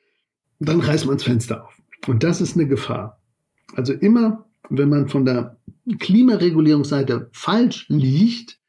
dann 0.60 0.82
reißt 0.82 1.06
man 1.06 1.18
das 1.18 1.24
Fenster 1.24 1.66
auf. 1.66 1.74
Und 2.08 2.24
das 2.24 2.42
ist 2.42 2.56
eine 2.56 2.68
Gefahr. 2.68 3.20
Also 3.76 3.94
immer, 3.94 4.46
wenn 4.70 4.90
man 4.90 5.08
von 5.08 5.26
der 5.26 5.58
Klimaregulierungsseite 6.00 7.30
falsch 7.32 7.86
liegt 7.90 8.60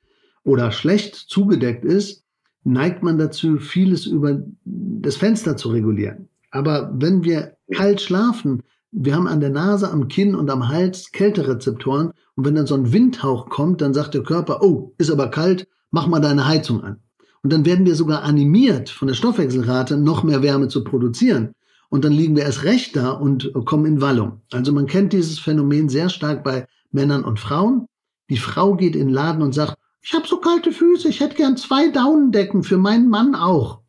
oder 0.45 0.71
schlecht 0.71 1.15
zugedeckt 1.15 1.85
ist, 1.85 2.25
neigt 2.65 3.03
man 3.03 3.19
dazu, 3.19 3.59
vieles 3.59 4.07
über 4.07 4.43
das 4.65 5.17
Fenster 5.17 5.57
zu 5.57 5.71
regulieren. 5.71 6.29
Aber 6.51 6.93
wenn 6.95 7.25
wir 7.25 7.57
kalt 7.75 8.01
schlafen, 8.01 8.63
wir 8.91 9.15
haben 9.15 9.27
an 9.27 9.41
der 9.41 9.51
Nase, 9.51 9.91
am 9.91 10.09
Kinn 10.09 10.35
und 10.35 10.51
am 10.51 10.69
Hals 10.69 11.13
Kälterezeptoren 11.13 12.13
und 12.37 12.45
wenn 12.47 12.55
dann 12.55 12.67
so 12.67 12.75
ein 12.75 12.93
Windhauch 12.93 13.49
kommt, 13.49 13.81
dann 13.81 13.95
sagt 13.95 14.15
der 14.15 14.23
Körper, 14.23 14.63
oh, 14.63 14.95
ist 14.99 15.11
aber 15.11 15.29
kalt, 15.29 15.69
mach 15.91 16.07
mal 16.07 16.21
deine 16.21 16.47
Heizung 16.47 16.83
an. 16.83 17.01
Und 17.43 17.53
dann 17.53 17.65
werden 17.65 17.87
wir 17.87 17.95
sogar 17.95 18.23
animiert, 18.25 18.91
von 18.91 19.09
der 19.09 19.15
Stoffwechselrate 19.15 19.97
noch 19.97 20.23
mehr 20.23 20.43
Wärme 20.43 20.69
zu 20.69 20.85
produzieren. 20.85 21.55
und 21.91 22.05
dann 22.05 22.13
liegen 22.13 22.37
wir 22.37 22.43
erst 22.43 22.65
recht 22.65 22.97
da 22.97 23.13
und 23.13 23.51
kommen 23.65 23.87
in 23.87 24.01
Wallung. 24.03 24.43
Also 24.53 24.73
man 24.73 24.87
kennt 24.87 25.13
dieses 25.15 25.39
Phänomen 25.39 25.89
sehr 25.89 26.11
stark 26.11 26.45
bei 26.45 26.67
Männern 26.91 27.25
und 27.25 27.41
Frauen. 27.41 27.87
Die 28.29 28.37
Frau 28.37 28.75
geht 28.75 28.95
in 28.95 29.07
den 29.07 29.15
Laden 29.15 29.43
und 29.43 29.55
sagt, 29.55 29.79
ich 30.03 30.13
habe 30.13 30.27
so 30.27 30.39
kalte 30.39 30.73
Füße, 30.73 31.09
ich 31.09 31.21
hätte 31.21 31.37
gern 31.37 31.57
zwei 31.57 31.89
Daunendecken 31.89 32.63
für 32.63 32.77
meinen 32.77 33.09
Mann 33.09 33.35
auch. 33.35 33.81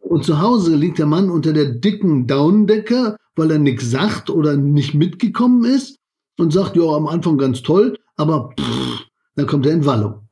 Und 0.00 0.24
zu 0.24 0.40
Hause 0.40 0.76
liegt 0.76 0.98
der 0.98 1.06
Mann 1.06 1.30
unter 1.30 1.52
der 1.52 1.66
dicken 1.66 2.26
Daunendecke, 2.26 3.16
weil 3.34 3.50
er 3.50 3.58
nichts 3.58 3.90
sagt 3.90 4.30
oder 4.30 4.56
nicht 4.56 4.94
mitgekommen 4.94 5.64
ist 5.64 5.98
und 6.36 6.52
sagt, 6.52 6.76
ja, 6.76 6.84
am 6.84 7.06
Anfang 7.06 7.38
ganz 7.38 7.62
toll, 7.62 7.98
aber 8.16 8.50
pff, 8.58 9.06
dann 9.36 9.46
kommt 9.46 9.66
er 9.66 9.72
in 9.72 9.86
Wallung. 9.86 10.27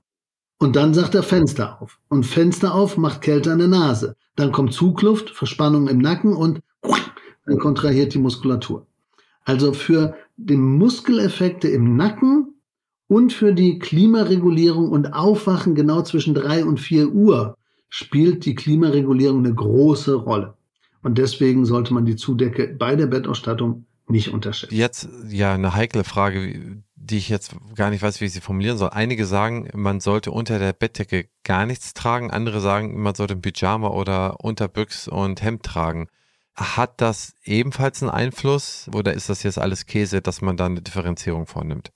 Und 0.59 0.77
dann 0.77 0.95
sagt 0.95 1.15
er 1.15 1.23
Fenster 1.23 1.81
auf. 1.83 1.99
Und 2.09 2.25
Fenster 2.25 2.75
auf 2.75 2.97
macht 2.97 3.23
Kälte 3.23 3.53
an 3.53 3.59
der 3.59 3.69
Nase. 3.69 4.17
Dann 4.37 4.53
kommt 4.53 4.73
Zugluft, 4.73 5.31
Verspannung 5.31 5.89
im 5.89 5.99
Nacken 5.99 6.35
und 6.35 6.61
dann 7.47 7.59
kontrahiert 7.59 8.15
die 8.15 8.19
Muskulatur. 8.19 8.87
Also 9.45 9.73
für 9.73 10.17
die 10.37 10.57
Muskeleffekte 10.57 11.69
im 11.69 11.97
Nacken 11.97 12.55
und 13.07 13.33
für 13.33 13.53
die 13.53 13.79
Klimaregulierung 13.79 14.91
und 14.91 15.13
Aufwachen 15.13 15.75
genau 15.75 16.03
zwischen 16.03 16.35
drei 16.35 16.65
und 16.65 16.81
vier 16.81 17.13
Uhr 17.13 17.57
spielt 17.89 18.45
die 18.45 18.55
Klimaregulierung 18.55 19.45
eine 19.45 19.55
große 19.55 20.15
Rolle. 20.15 20.55
Und 21.03 21.19
deswegen 21.19 21.65
sollte 21.65 21.95
man 21.95 22.05
die 22.05 22.17
Zudecke 22.17 22.75
bei 22.77 22.97
der 22.97 23.07
Bettausstattung 23.07 23.87
nicht 24.09 24.33
unterschätzen. 24.33 24.75
Jetzt 24.75 25.09
ja 25.29 25.55
eine 25.55 25.75
heikle 25.75 26.03
Frage, 26.03 26.83
die 26.97 27.19
ich 27.19 27.29
jetzt 27.29 27.55
gar 27.75 27.91
nicht 27.91 28.03
weiß, 28.03 28.21
wie 28.21 28.25
ich 28.25 28.33
sie 28.33 28.41
formulieren 28.41 28.79
soll. 28.79 28.91
Einige 28.91 29.27
sagen, 29.27 29.69
man 29.75 30.01
sollte 30.01 30.31
unter 30.31 30.59
der 30.59 30.73
Bettdecke 30.73 31.29
gar 31.45 31.67
nichts 31.67 31.95
tragen, 31.95 32.31
andere 32.31 32.61
sagen, 32.61 33.01
man 33.01 33.15
sollte 33.15 33.35
ein 33.35 33.43
Pyjama 33.43 33.89
oder 33.89 34.41
Unterbüchs 34.43 35.07
und 35.07 35.43
Hemd 35.43 35.63
tragen. 35.63 36.09
Hat 36.55 37.01
das 37.01 37.35
ebenfalls 37.45 38.03
einen 38.03 38.11
Einfluss 38.11 38.89
oder 38.95 39.13
ist 39.13 39.29
das 39.29 39.43
jetzt 39.43 39.59
alles 39.59 39.85
Käse, 39.85 40.23
dass 40.23 40.41
man 40.41 40.57
da 40.57 40.67
eine 40.67 40.81
Differenzierung 40.81 41.47
vornimmt? 41.47 41.93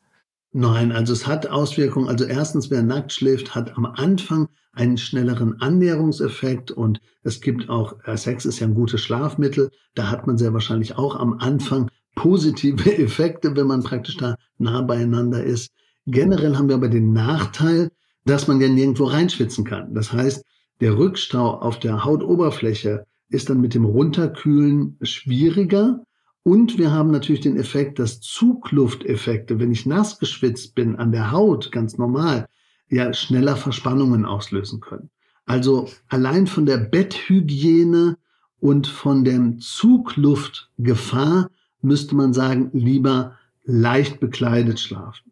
Nein, 0.53 0.93
also 0.93 1.13
es 1.13 1.27
hat 1.27 1.47
Auswirkungen. 1.47 2.09
Also 2.09 2.25
erstens, 2.25 2.71
wer 2.71 2.83
nackt 2.83 3.13
schläft, 3.13 3.55
hat 3.55 3.77
am 3.79 3.87
Anfang 3.87 4.49
einen 4.73 4.99
schnelleren 4.99 5.61
Annäherungseffekt 5.61 6.71
und 6.71 7.01
es 7.23 7.41
gibt 7.41 7.69
auch, 7.69 7.97
äh, 8.05 8.17
Sex 8.17 8.45
ist 8.45 8.61
ja 8.61 8.67
ein 8.67 8.75
gutes 8.75 9.01
Schlafmittel, 9.01 9.71
da 9.95 10.11
hat 10.11 10.27
man 10.27 10.39
sehr 10.39 10.53
wahrscheinlich 10.53 10.97
auch 10.97 11.17
am 11.17 11.35
Anfang 11.39 11.91
positive 12.15 12.97
Effekte, 12.99 13.57
wenn 13.57 13.67
man 13.67 13.83
praktisch 13.83 14.17
da 14.17 14.37
nah 14.59 14.83
beieinander 14.83 15.43
ist. 15.43 15.71
Generell 16.07 16.57
haben 16.57 16.69
wir 16.69 16.77
aber 16.77 16.89
den 16.89 17.13
Nachteil, 17.13 17.91
dass 18.25 18.49
man 18.49 18.61
ja 18.61 18.69
nirgendwo 18.69 19.05
reinschwitzen 19.05 19.65
kann. 19.65 19.95
Das 19.95 20.13
heißt, 20.13 20.45
der 20.81 20.97
Rückstau 20.97 21.61
auf 21.61 21.79
der 21.79 22.05
Hautoberfläche 22.05 23.07
ist 23.29 23.51
dann 23.51 23.61
mit 23.61 23.75
dem 23.75 23.85
Runterkühlen 23.85 24.97
schwieriger. 25.03 26.03
Und 26.43 26.79
wir 26.79 26.91
haben 26.91 27.11
natürlich 27.11 27.43
den 27.43 27.59
Effekt, 27.59 27.99
dass 27.99 28.21
Zuglufteffekte, 28.21 29.59
wenn 29.59 29.73
ich 29.73 29.85
nass 29.87 30.19
geschwitzt 30.19 30.75
bin 30.75 30.97
an 30.97 31.13
der 31.13 31.31
Haut, 31.33 31.71
ganz 31.71 31.99
normal, 31.99 32.47
ja 32.89 33.13
schneller 33.13 33.57
Verspannungen 33.57 34.25
auslösen 34.25 34.81
können. 34.81 35.11
Also 35.47 35.89
allein 36.09 36.47
von 36.47 36.67
der 36.67 36.79
Betthygiene 36.79 38.17
und 38.59 38.87
von 38.87 39.25
der 39.25 39.59
Zugluftgefahr 39.59 41.51
müsste 41.83 42.15
man 42.15 42.33
sagen, 42.33 42.71
lieber 42.73 43.37
leicht 43.65 44.21
bekleidet 44.21 44.81
schlafen. 44.81 45.31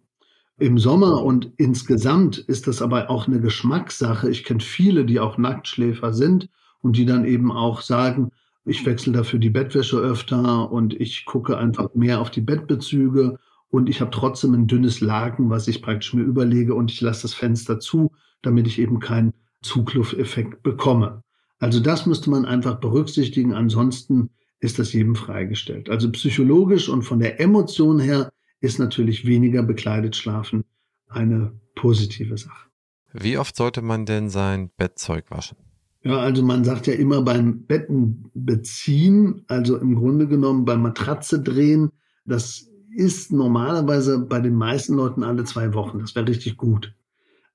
Im 0.58 0.78
Sommer 0.78 1.22
und 1.22 1.52
insgesamt 1.56 2.38
ist 2.38 2.66
das 2.66 2.82
aber 2.82 3.10
auch 3.10 3.28
eine 3.28 3.40
Geschmackssache. 3.40 4.28
Ich 4.28 4.42
kenne 4.42 4.60
viele, 4.60 5.04
die 5.04 5.20
auch 5.20 5.38
Nacktschläfer 5.38 6.12
sind 6.12 6.48
und 6.80 6.96
die 6.96 7.06
dann 7.06 7.24
eben 7.24 7.52
auch 7.52 7.80
sagen, 7.80 8.32
ich 8.64 8.84
wechsle 8.84 9.12
dafür 9.12 9.38
die 9.38 9.50
Bettwäsche 9.50 9.98
öfter 9.98 10.70
und 10.70 11.00
ich 11.00 11.24
gucke 11.24 11.56
einfach 11.56 11.94
mehr 11.94 12.20
auf 12.20 12.30
die 12.30 12.40
Bettbezüge 12.40 13.38
und 13.70 13.88
ich 13.88 14.00
habe 14.00 14.10
trotzdem 14.10 14.52
ein 14.54 14.66
dünnes 14.66 15.00
Laken, 15.00 15.48
was 15.48 15.68
ich 15.68 15.80
praktisch 15.80 16.12
mir 16.12 16.22
überlege 16.22 16.74
und 16.74 16.90
ich 16.90 17.00
lasse 17.00 17.22
das 17.22 17.34
Fenster 17.34 17.80
zu, 17.80 18.12
damit 18.42 18.66
ich 18.66 18.78
eben 18.78 18.98
keinen 18.98 19.32
Zuglufteffekt 19.62 20.62
bekomme. 20.62 21.22
Also 21.60 21.80
das 21.80 22.06
müsste 22.06 22.30
man 22.30 22.44
einfach 22.44 22.76
berücksichtigen. 22.80 23.52
Ansonsten 23.52 24.30
ist 24.60 24.78
das 24.78 24.92
jedem 24.92 25.14
freigestellt. 25.14 25.88
Also 25.88 26.10
psychologisch 26.12 26.88
und 26.88 27.02
von 27.02 27.20
der 27.20 27.40
Emotion 27.40 28.00
her 28.00 28.30
ist 28.60 28.78
natürlich 28.78 29.26
weniger 29.26 29.62
bekleidet 29.62 30.16
schlafen 30.16 30.64
eine 31.08 31.52
positive 31.74 32.36
Sache. 32.36 32.68
Wie 33.12 33.38
oft 33.38 33.56
sollte 33.56 33.82
man 33.82 34.04
denn 34.04 34.28
sein 34.28 34.70
Bettzeug 34.76 35.30
waschen? 35.30 35.56
Ja, 36.02 36.18
also 36.18 36.42
man 36.42 36.64
sagt 36.64 36.86
ja 36.86 36.94
immer 36.94 37.22
beim 37.22 37.64
Betten 37.64 38.30
beziehen, 38.34 39.44
also 39.48 39.78
im 39.78 39.94
Grunde 39.94 40.28
genommen 40.28 40.64
beim 40.64 40.82
Matratze 40.82 41.42
drehen, 41.42 41.90
das 42.24 42.68
ist 42.94 43.32
normalerweise 43.32 44.18
bei 44.18 44.40
den 44.40 44.54
meisten 44.54 44.94
Leuten 44.94 45.22
alle 45.22 45.44
zwei 45.44 45.74
Wochen. 45.74 45.98
Das 45.98 46.14
wäre 46.14 46.28
richtig 46.28 46.56
gut. 46.56 46.94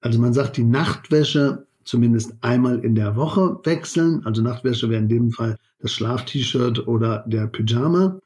Also 0.02 0.20
man 0.20 0.34
sagt, 0.34 0.58
die 0.58 0.64
Nachtwäsche 0.64 1.68
zumindest 1.86 2.34
einmal 2.42 2.80
in 2.80 2.96
der 2.96 3.16
Woche 3.16 3.60
wechseln. 3.64 4.26
Also 4.26 4.42
Nachtwäsche 4.42 4.90
wäre 4.90 5.02
in 5.02 5.10
dem 5.10 5.32
Fall 5.32 5.58
das 5.80 5.92
Schlaf-T-Shirt 5.94 6.88
oder 6.88 7.24
der 7.28 7.48
Pyjama 7.48 8.20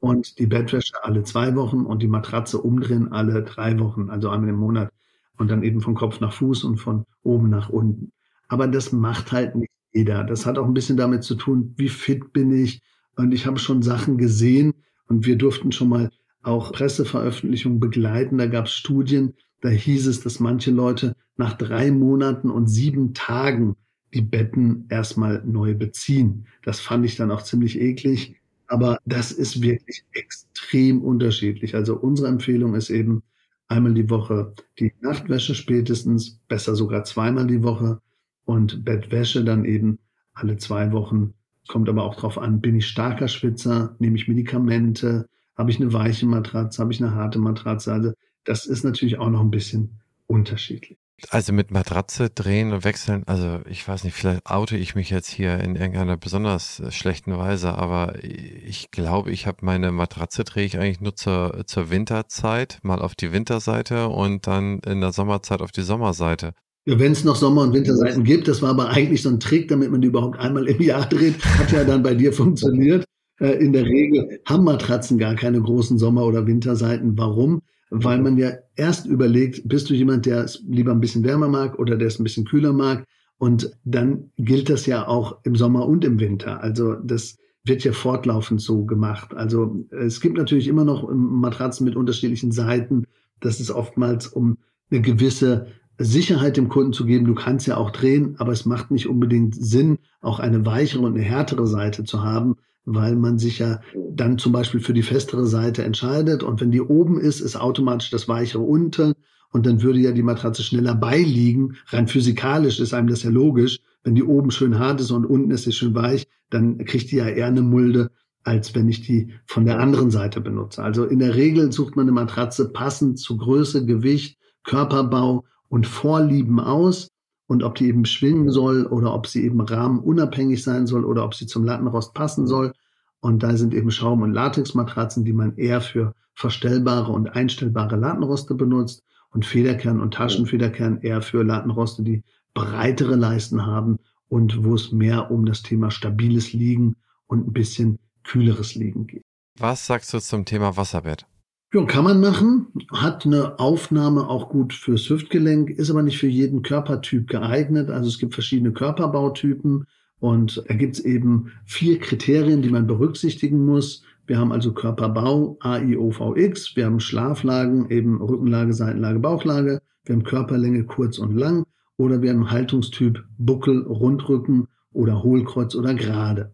und 0.00 0.38
die 0.38 0.46
Bettwäsche 0.46 0.94
alle 1.02 1.22
zwei 1.22 1.54
Wochen 1.54 1.86
und 1.86 2.02
die 2.02 2.08
Matratze 2.08 2.58
umdrehen 2.58 3.12
alle 3.12 3.42
drei 3.42 3.78
Wochen, 3.78 4.10
also 4.10 4.30
einmal 4.30 4.50
im 4.50 4.56
Monat 4.56 4.92
und 5.38 5.50
dann 5.50 5.62
eben 5.62 5.80
von 5.80 5.94
Kopf 5.94 6.20
nach 6.20 6.32
Fuß 6.32 6.64
und 6.64 6.78
von 6.78 7.04
oben 7.22 7.50
nach 7.50 7.68
unten. 7.68 8.12
Aber 8.48 8.66
das 8.66 8.92
macht 8.92 9.32
halt 9.32 9.54
nicht 9.54 9.70
jeder. 9.92 10.24
Das 10.24 10.46
hat 10.46 10.58
auch 10.58 10.66
ein 10.66 10.74
bisschen 10.74 10.96
damit 10.96 11.24
zu 11.24 11.34
tun, 11.34 11.74
wie 11.76 11.88
fit 11.88 12.32
bin 12.32 12.52
ich. 12.52 12.82
Und 13.16 13.32
ich 13.32 13.46
habe 13.46 13.58
schon 13.58 13.82
Sachen 13.82 14.18
gesehen 14.18 14.72
und 15.06 15.26
wir 15.26 15.36
durften 15.36 15.72
schon 15.72 15.88
mal 15.88 16.10
auch 16.42 16.72
Presseveröffentlichungen 16.72 17.78
begleiten. 17.78 18.38
Da 18.38 18.46
gab 18.46 18.66
es 18.66 18.72
Studien, 18.72 19.34
da 19.62 19.68
hieß 19.68 20.08
es, 20.08 20.20
dass 20.20 20.40
manche 20.40 20.70
Leute 20.70 21.16
nach 21.36 21.54
drei 21.54 21.90
Monaten 21.90 22.50
und 22.50 22.66
sieben 22.66 23.14
Tagen 23.14 23.76
die 24.12 24.20
Betten 24.20 24.86
erstmal 24.90 25.42
neu 25.46 25.74
beziehen. 25.74 26.46
Das 26.64 26.80
fand 26.80 27.06
ich 27.06 27.16
dann 27.16 27.30
auch 27.30 27.42
ziemlich 27.42 27.80
eklig. 27.80 28.36
Aber 28.66 28.98
das 29.06 29.32
ist 29.32 29.62
wirklich 29.62 30.04
extrem 30.12 31.02
unterschiedlich. 31.02 31.74
Also 31.74 31.96
unsere 31.96 32.28
Empfehlung 32.28 32.74
ist 32.74 32.90
eben 32.90 33.22
einmal 33.68 33.94
die 33.94 34.10
Woche 34.10 34.54
die 34.78 34.92
Nachtwäsche 35.00 35.54
spätestens, 35.54 36.40
besser 36.48 36.74
sogar 36.74 37.04
zweimal 37.04 37.46
die 37.46 37.62
Woche 37.62 38.00
und 38.44 38.84
Bettwäsche 38.84 39.44
dann 39.44 39.64
eben 39.64 39.98
alle 40.34 40.56
zwei 40.56 40.90
Wochen. 40.92 41.34
Kommt 41.68 41.88
aber 41.88 42.02
auch 42.02 42.16
darauf 42.16 42.38
an, 42.38 42.60
bin 42.60 42.76
ich 42.76 42.88
starker 42.88 43.28
Schwitzer, 43.28 43.94
nehme 43.98 44.16
ich 44.16 44.26
Medikamente, 44.26 45.28
habe 45.56 45.70
ich 45.70 45.80
eine 45.80 45.92
weiche 45.92 46.26
Matratze, 46.26 46.82
habe 46.82 46.92
ich 46.92 47.02
eine 47.02 47.14
harte 47.14 47.38
Matratze. 47.38 47.92
Also 47.92 48.12
das 48.44 48.66
ist 48.66 48.84
natürlich 48.84 49.18
auch 49.18 49.30
noch 49.30 49.40
ein 49.40 49.50
bisschen 49.50 50.00
unterschiedlich. 50.26 50.98
Also 51.30 51.52
mit 51.52 51.70
Matratze 51.70 52.30
drehen 52.30 52.72
und 52.72 52.84
wechseln, 52.84 53.22
also 53.26 53.60
ich 53.68 53.86
weiß 53.86 54.02
nicht, 54.02 54.14
vielleicht 54.14 54.50
oute 54.50 54.76
ich 54.76 54.96
mich 54.96 55.10
jetzt 55.10 55.28
hier 55.28 55.60
in 55.60 55.76
irgendeiner 55.76 56.16
besonders 56.16 56.80
äh, 56.80 56.90
schlechten 56.90 57.36
Weise, 57.36 57.74
aber 57.74 58.16
ich 58.24 58.90
glaube, 58.90 59.30
ich 59.30 59.46
habe 59.46 59.58
meine 59.60 59.92
Matratze 59.92 60.42
drehe 60.42 60.64
ich 60.64 60.78
eigentlich 60.78 61.00
nur 61.00 61.14
zur, 61.14 61.62
zur 61.66 61.90
Winterzeit, 61.90 62.80
mal 62.82 63.00
auf 63.00 63.14
die 63.14 63.32
Winterseite 63.32 64.08
und 64.08 64.48
dann 64.48 64.80
in 64.80 65.00
der 65.00 65.12
Sommerzeit 65.12 65.60
auf 65.60 65.70
die 65.70 65.82
Sommerseite. 65.82 66.54
Ja, 66.86 66.98
wenn 66.98 67.12
es 67.12 67.22
noch 67.22 67.36
Sommer- 67.36 67.62
und 67.62 67.72
Winterseiten 67.72 68.24
gibt, 68.24 68.48
das 68.48 68.60
war 68.60 68.70
aber 68.70 68.88
eigentlich 68.88 69.22
so 69.22 69.28
ein 69.28 69.38
Trick, 69.38 69.68
damit 69.68 69.92
man 69.92 70.00
die 70.00 70.08
überhaupt 70.08 70.40
einmal 70.40 70.66
im 70.66 70.82
Jahr 70.82 71.06
dreht, 71.08 71.44
hat 71.44 71.70
ja 71.70 71.84
dann 71.84 72.02
bei 72.02 72.14
dir 72.14 72.32
funktioniert. 72.32 73.04
Äh, 73.38 73.64
in 73.64 73.72
der 73.72 73.84
Regel 73.84 74.40
haben 74.46 74.64
Matratzen 74.64 75.18
gar 75.18 75.36
keine 75.36 75.60
großen 75.60 75.98
Sommer- 75.98 76.24
oder 76.24 76.46
Winterseiten. 76.48 77.16
Warum? 77.16 77.62
Weil 77.94 78.22
man 78.22 78.38
ja 78.38 78.52
erst 78.74 79.04
überlegt, 79.04 79.68
bist 79.68 79.90
du 79.90 79.94
jemand, 79.94 80.24
der 80.24 80.44
es 80.44 80.64
lieber 80.66 80.92
ein 80.92 81.00
bisschen 81.00 81.24
wärmer 81.24 81.48
mag 81.48 81.78
oder 81.78 81.96
der 81.96 82.08
es 82.08 82.18
ein 82.18 82.24
bisschen 82.24 82.46
kühler 82.46 82.72
mag? 82.72 83.04
Und 83.36 83.70
dann 83.84 84.30
gilt 84.38 84.70
das 84.70 84.86
ja 84.86 85.06
auch 85.06 85.44
im 85.44 85.56
Sommer 85.56 85.86
und 85.86 86.02
im 86.02 86.18
Winter. 86.18 86.62
Also 86.62 86.94
das 86.94 87.36
wird 87.64 87.84
ja 87.84 87.92
fortlaufend 87.92 88.62
so 88.62 88.86
gemacht. 88.86 89.34
Also 89.34 89.84
es 89.90 90.22
gibt 90.22 90.38
natürlich 90.38 90.68
immer 90.68 90.84
noch 90.84 91.06
Matratzen 91.12 91.84
mit 91.84 91.94
unterschiedlichen 91.94 92.50
Seiten. 92.50 93.04
Das 93.40 93.60
ist 93.60 93.70
oftmals 93.70 94.26
um 94.26 94.56
eine 94.90 95.02
gewisse 95.02 95.66
Sicherheit 95.98 96.56
dem 96.56 96.70
Kunden 96.70 96.94
zu 96.94 97.04
geben. 97.04 97.26
Du 97.26 97.34
kannst 97.34 97.66
ja 97.66 97.76
auch 97.76 97.90
drehen, 97.90 98.36
aber 98.38 98.52
es 98.52 98.64
macht 98.64 98.90
nicht 98.90 99.06
unbedingt 99.06 99.54
Sinn, 99.54 99.98
auch 100.22 100.40
eine 100.40 100.64
weichere 100.64 101.02
und 101.02 101.14
eine 101.14 101.24
härtere 101.24 101.66
Seite 101.66 102.04
zu 102.04 102.22
haben, 102.22 102.56
weil 102.84 103.16
man 103.16 103.38
sich 103.38 103.58
ja 103.60 103.80
dann 104.10 104.38
zum 104.38 104.52
Beispiel 104.52 104.80
für 104.80 104.92
die 104.92 105.02
festere 105.02 105.46
Seite 105.46 105.84
entscheidet. 105.84 106.42
Und 106.42 106.60
wenn 106.60 106.70
die 106.70 106.80
oben 106.80 107.20
ist, 107.20 107.40
ist 107.40 107.56
automatisch 107.56 108.10
das 108.10 108.28
weichere 108.28 108.62
unten. 108.62 109.14
Und 109.52 109.66
dann 109.66 109.82
würde 109.82 110.00
ja 110.00 110.12
die 110.12 110.22
Matratze 110.22 110.62
schneller 110.62 110.94
beiliegen. 110.94 111.76
Rein 111.88 112.08
physikalisch 112.08 112.80
ist 112.80 112.94
einem 112.94 113.08
das 113.08 113.22
ja 113.22 113.30
logisch. 113.30 113.80
Wenn 114.02 114.14
die 114.14 114.24
oben 114.24 114.50
schön 114.50 114.78
hart 114.78 115.00
ist 115.00 115.10
und 115.10 115.26
unten 115.26 115.50
ist 115.50 115.64
sie 115.64 115.72
schön 115.72 115.94
weich, 115.94 116.26
dann 116.50 116.78
kriegt 116.84 117.10
die 117.12 117.16
ja 117.16 117.28
eher 117.28 117.46
eine 117.46 117.62
Mulde, 117.62 118.10
als 118.42 118.74
wenn 118.74 118.88
ich 118.88 119.02
die 119.02 119.32
von 119.46 119.64
der 119.64 119.78
anderen 119.78 120.10
Seite 120.10 120.40
benutze. 120.40 120.82
Also 120.82 121.04
in 121.04 121.20
der 121.20 121.36
Regel 121.36 121.70
sucht 121.70 121.94
man 121.94 122.04
eine 122.04 122.12
Matratze 122.12 122.70
passend 122.70 123.18
zu 123.18 123.36
Größe, 123.36 123.86
Gewicht, 123.86 124.38
Körperbau 124.64 125.44
und 125.68 125.86
Vorlieben 125.86 126.58
aus 126.58 127.11
und 127.52 127.62
ob 127.62 127.74
die 127.74 127.86
eben 127.86 128.06
schwingen 128.06 128.50
soll 128.50 128.86
oder 128.86 129.12
ob 129.12 129.26
sie 129.26 129.44
eben 129.44 129.60
rahmenunabhängig 129.60 130.62
sein 130.62 130.86
soll 130.86 131.04
oder 131.04 131.22
ob 131.22 131.34
sie 131.34 131.46
zum 131.46 131.64
Lattenrost 131.64 132.14
passen 132.14 132.46
soll. 132.46 132.72
Und 133.20 133.42
da 133.42 133.54
sind 133.58 133.74
eben 133.74 133.90
Schaum- 133.90 134.22
und 134.22 134.32
Latexmatratzen, 134.32 135.22
die 135.24 135.34
man 135.34 135.54
eher 135.56 135.82
für 135.82 136.14
verstellbare 136.34 137.12
und 137.12 137.28
einstellbare 137.36 137.96
Lattenroste 137.96 138.54
benutzt 138.54 139.04
und 139.32 139.44
Federkern 139.44 140.00
und 140.00 140.14
Taschenfederkern 140.14 141.02
eher 141.02 141.20
für 141.20 141.42
Lattenroste, 141.42 142.02
die 142.02 142.22
breitere 142.54 143.16
Leisten 143.16 143.66
haben 143.66 143.98
und 144.28 144.64
wo 144.64 144.74
es 144.74 144.90
mehr 144.90 145.30
um 145.30 145.44
das 145.44 145.62
Thema 145.62 145.90
stabiles 145.90 146.54
Liegen 146.54 146.96
und 147.26 147.48
ein 147.48 147.52
bisschen 147.52 147.98
kühleres 148.24 148.74
Liegen 148.74 149.06
geht. 149.06 149.24
Was 149.58 149.86
sagst 149.86 150.14
du 150.14 150.20
zum 150.20 150.46
Thema 150.46 150.74
Wasserbett? 150.78 151.26
Ja, 151.74 151.86
kann 151.86 152.04
man 152.04 152.20
machen, 152.20 152.66
hat 152.92 153.24
eine 153.24 153.58
Aufnahme 153.58 154.28
auch 154.28 154.50
gut 154.50 154.74
fürs 154.74 155.08
Hüftgelenk, 155.08 155.70
ist 155.70 155.88
aber 155.90 156.02
nicht 156.02 156.18
für 156.18 156.26
jeden 156.26 156.60
Körpertyp 156.60 157.30
geeignet. 157.30 157.88
Also 157.88 158.08
es 158.08 158.18
gibt 158.18 158.34
verschiedene 158.34 158.72
Körperbautypen 158.72 159.86
und 160.20 160.62
da 160.68 160.74
gibt 160.74 160.96
es 160.96 161.04
eben 161.06 161.50
vier 161.64 161.98
Kriterien, 161.98 162.60
die 162.60 162.68
man 162.68 162.86
berücksichtigen 162.86 163.64
muss. 163.64 164.02
Wir 164.26 164.38
haben 164.38 164.52
also 164.52 164.74
Körperbau 164.74 165.56
AIOVX, 165.60 166.76
wir 166.76 166.84
haben 166.84 167.00
Schlaflagen, 167.00 167.88
eben 167.88 168.20
Rückenlage, 168.20 168.74
Seitenlage, 168.74 169.20
Bauchlage, 169.20 169.80
wir 170.04 170.14
haben 170.14 170.24
Körperlänge 170.24 170.84
kurz 170.84 171.18
und 171.18 171.34
lang 171.34 171.64
oder 171.96 172.20
wir 172.20 172.32
haben 172.32 172.50
Haltungstyp 172.50 173.24
Buckel, 173.38 173.80
Rundrücken 173.86 174.68
oder 174.92 175.22
Hohlkreuz 175.22 175.74
oder 175.74 175.94
gerade. 175.94 176.52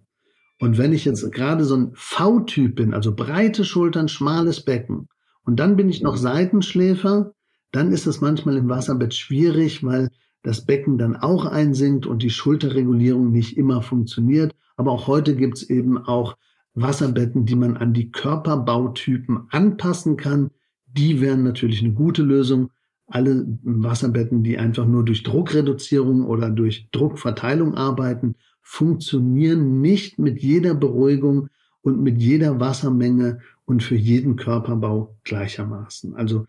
Und 0.60 0.76
wenn 0.76 0.92
ich 0.92 1.04
jetzt 1.04 1.30
gerade 1.32 1.64
so 1.64 1.76
ein 1.76 1.90
V-Typ 1.94 2.76
bin, 2.76 2.94
also 2.94 3.14
breite 3.14 3.64
Schultern, 3.64 4.08
schmales 4.08 4.64
Becken, 4.64 5.08
und 5.44 5.60
dann 5.60 5.76
bin 5.76 5.88
ich 5.88 6.02
noch 6.02 6.16
Seitenschläfer, 6.16 7.32
dann 7.72 7.92
ist 7.92 8.06
es 8.06 8.20
manchmal 8.20 8.56
im 8.56 8.68
Wasserbett 8.68 9.14
schwierig, 9.14 9.84
weil 9.84 10.08
das 10.42 10.66
Becken 10.66 10.98
dann 10.98 11.16
auch 11.16 11.46
einsinkt 11.46 12.06
und 12.06 12.22
die 12.22 12.30
Schulterregulierung 12.30 13.30
nicht 13.30 13.56
immer 13.56 13.82
funktioniert. 13.82 14.54
Aber 14.76 14.92
auch 14.92 15.06
heute 15.06 15.36
gibt 15.36 15.58
es 15.58 15.70
eben 15.70 15.98
auch 15.98 16.36
Wasserbetten, 16.74 17.44
die 17.44 17.56
man 17.56 17.76
an 17.76 17.92
die 17.92 18.10
Körperbautypen 18.10 19.46
anpassen 19.50 20.16
kann. 20.16 20.50
Die 20.86 21.20
wären 21.20 21.42
natürlich 21.42 21.82
eine 21.82 21.92
gute 21.92 22.22
Lösung. 22.22 22.70
Alle 23.06 23.46
Wasserbetten, 23.62 24.42
die 24.42 24.58
einfach 24.58 24.86
nur 24.86 25.04
durch 25.04 25.22
Druckreduzierung 25.22 26.26
oder 26.26 26.50
durch 26.50 26.88
Druckverteilung 26.92 27.74
arbeiten, 27.74 28.36
funktionieren 28.70 29.80
nicht 29.80 30.18
mit 30.18 30.42
jeder 30.42 30.74
Beruhigung 30.74 31.48
und 31.80 32.02
mit 32.02 32.18
jeder 32.18 32.60
Wassermenge 32.60 33.40
und 33.64 33.82
für 33.82 33.96
jeden 33.96 34.36
Körperbau 34.36 35.16
gleichermaßen. 35.24 36.14
Also 36.14 36.44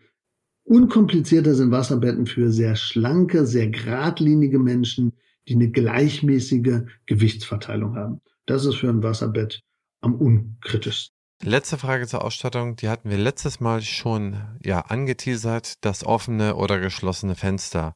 unkomplizierter 0.64 1.54
sind 1.54 1.70
Wasserbetten 1.70 2.26
für 2.26 2.52
sehr 2.52 2.76
schlanke, 2.76 3.46
sehr 3.46 3.68
geradlinige 3.68 4.58
Menschen, 4.58 5.14
die 5.48 5.54
eine 5.54 5.70
gleichmäßige 5.70 6.82
Gewichtsverteilung 7.06 7.96
haben. 7.96 8.20
Das 8.44 8.66
ist 8.66 8.76
für 8.76 8.90
ein 8.90 9.02
Wasserbett 9.02 9.62
am 10.02 10.14
unkritischsten. 10.14 11.16
Letzte 11.42 11.78
Frage 11.78 12.06
zur 12.06 12.22
Ausstattung, 12.22 12.76
die 12.76 12.90
hatten 12.90 13.08
wir 13.08 13.16
letztes 13.16 13.60
Mal 13.60 13.80
schon 13.80 14.36
ja 14.62 14.82
angeteasert, 14.82 15.82
das 15.86 16.04
offene 16.04 16.54
oder 16.54 16.78
geschlossene 16.78 17.34
Fenster. 17.34 17.94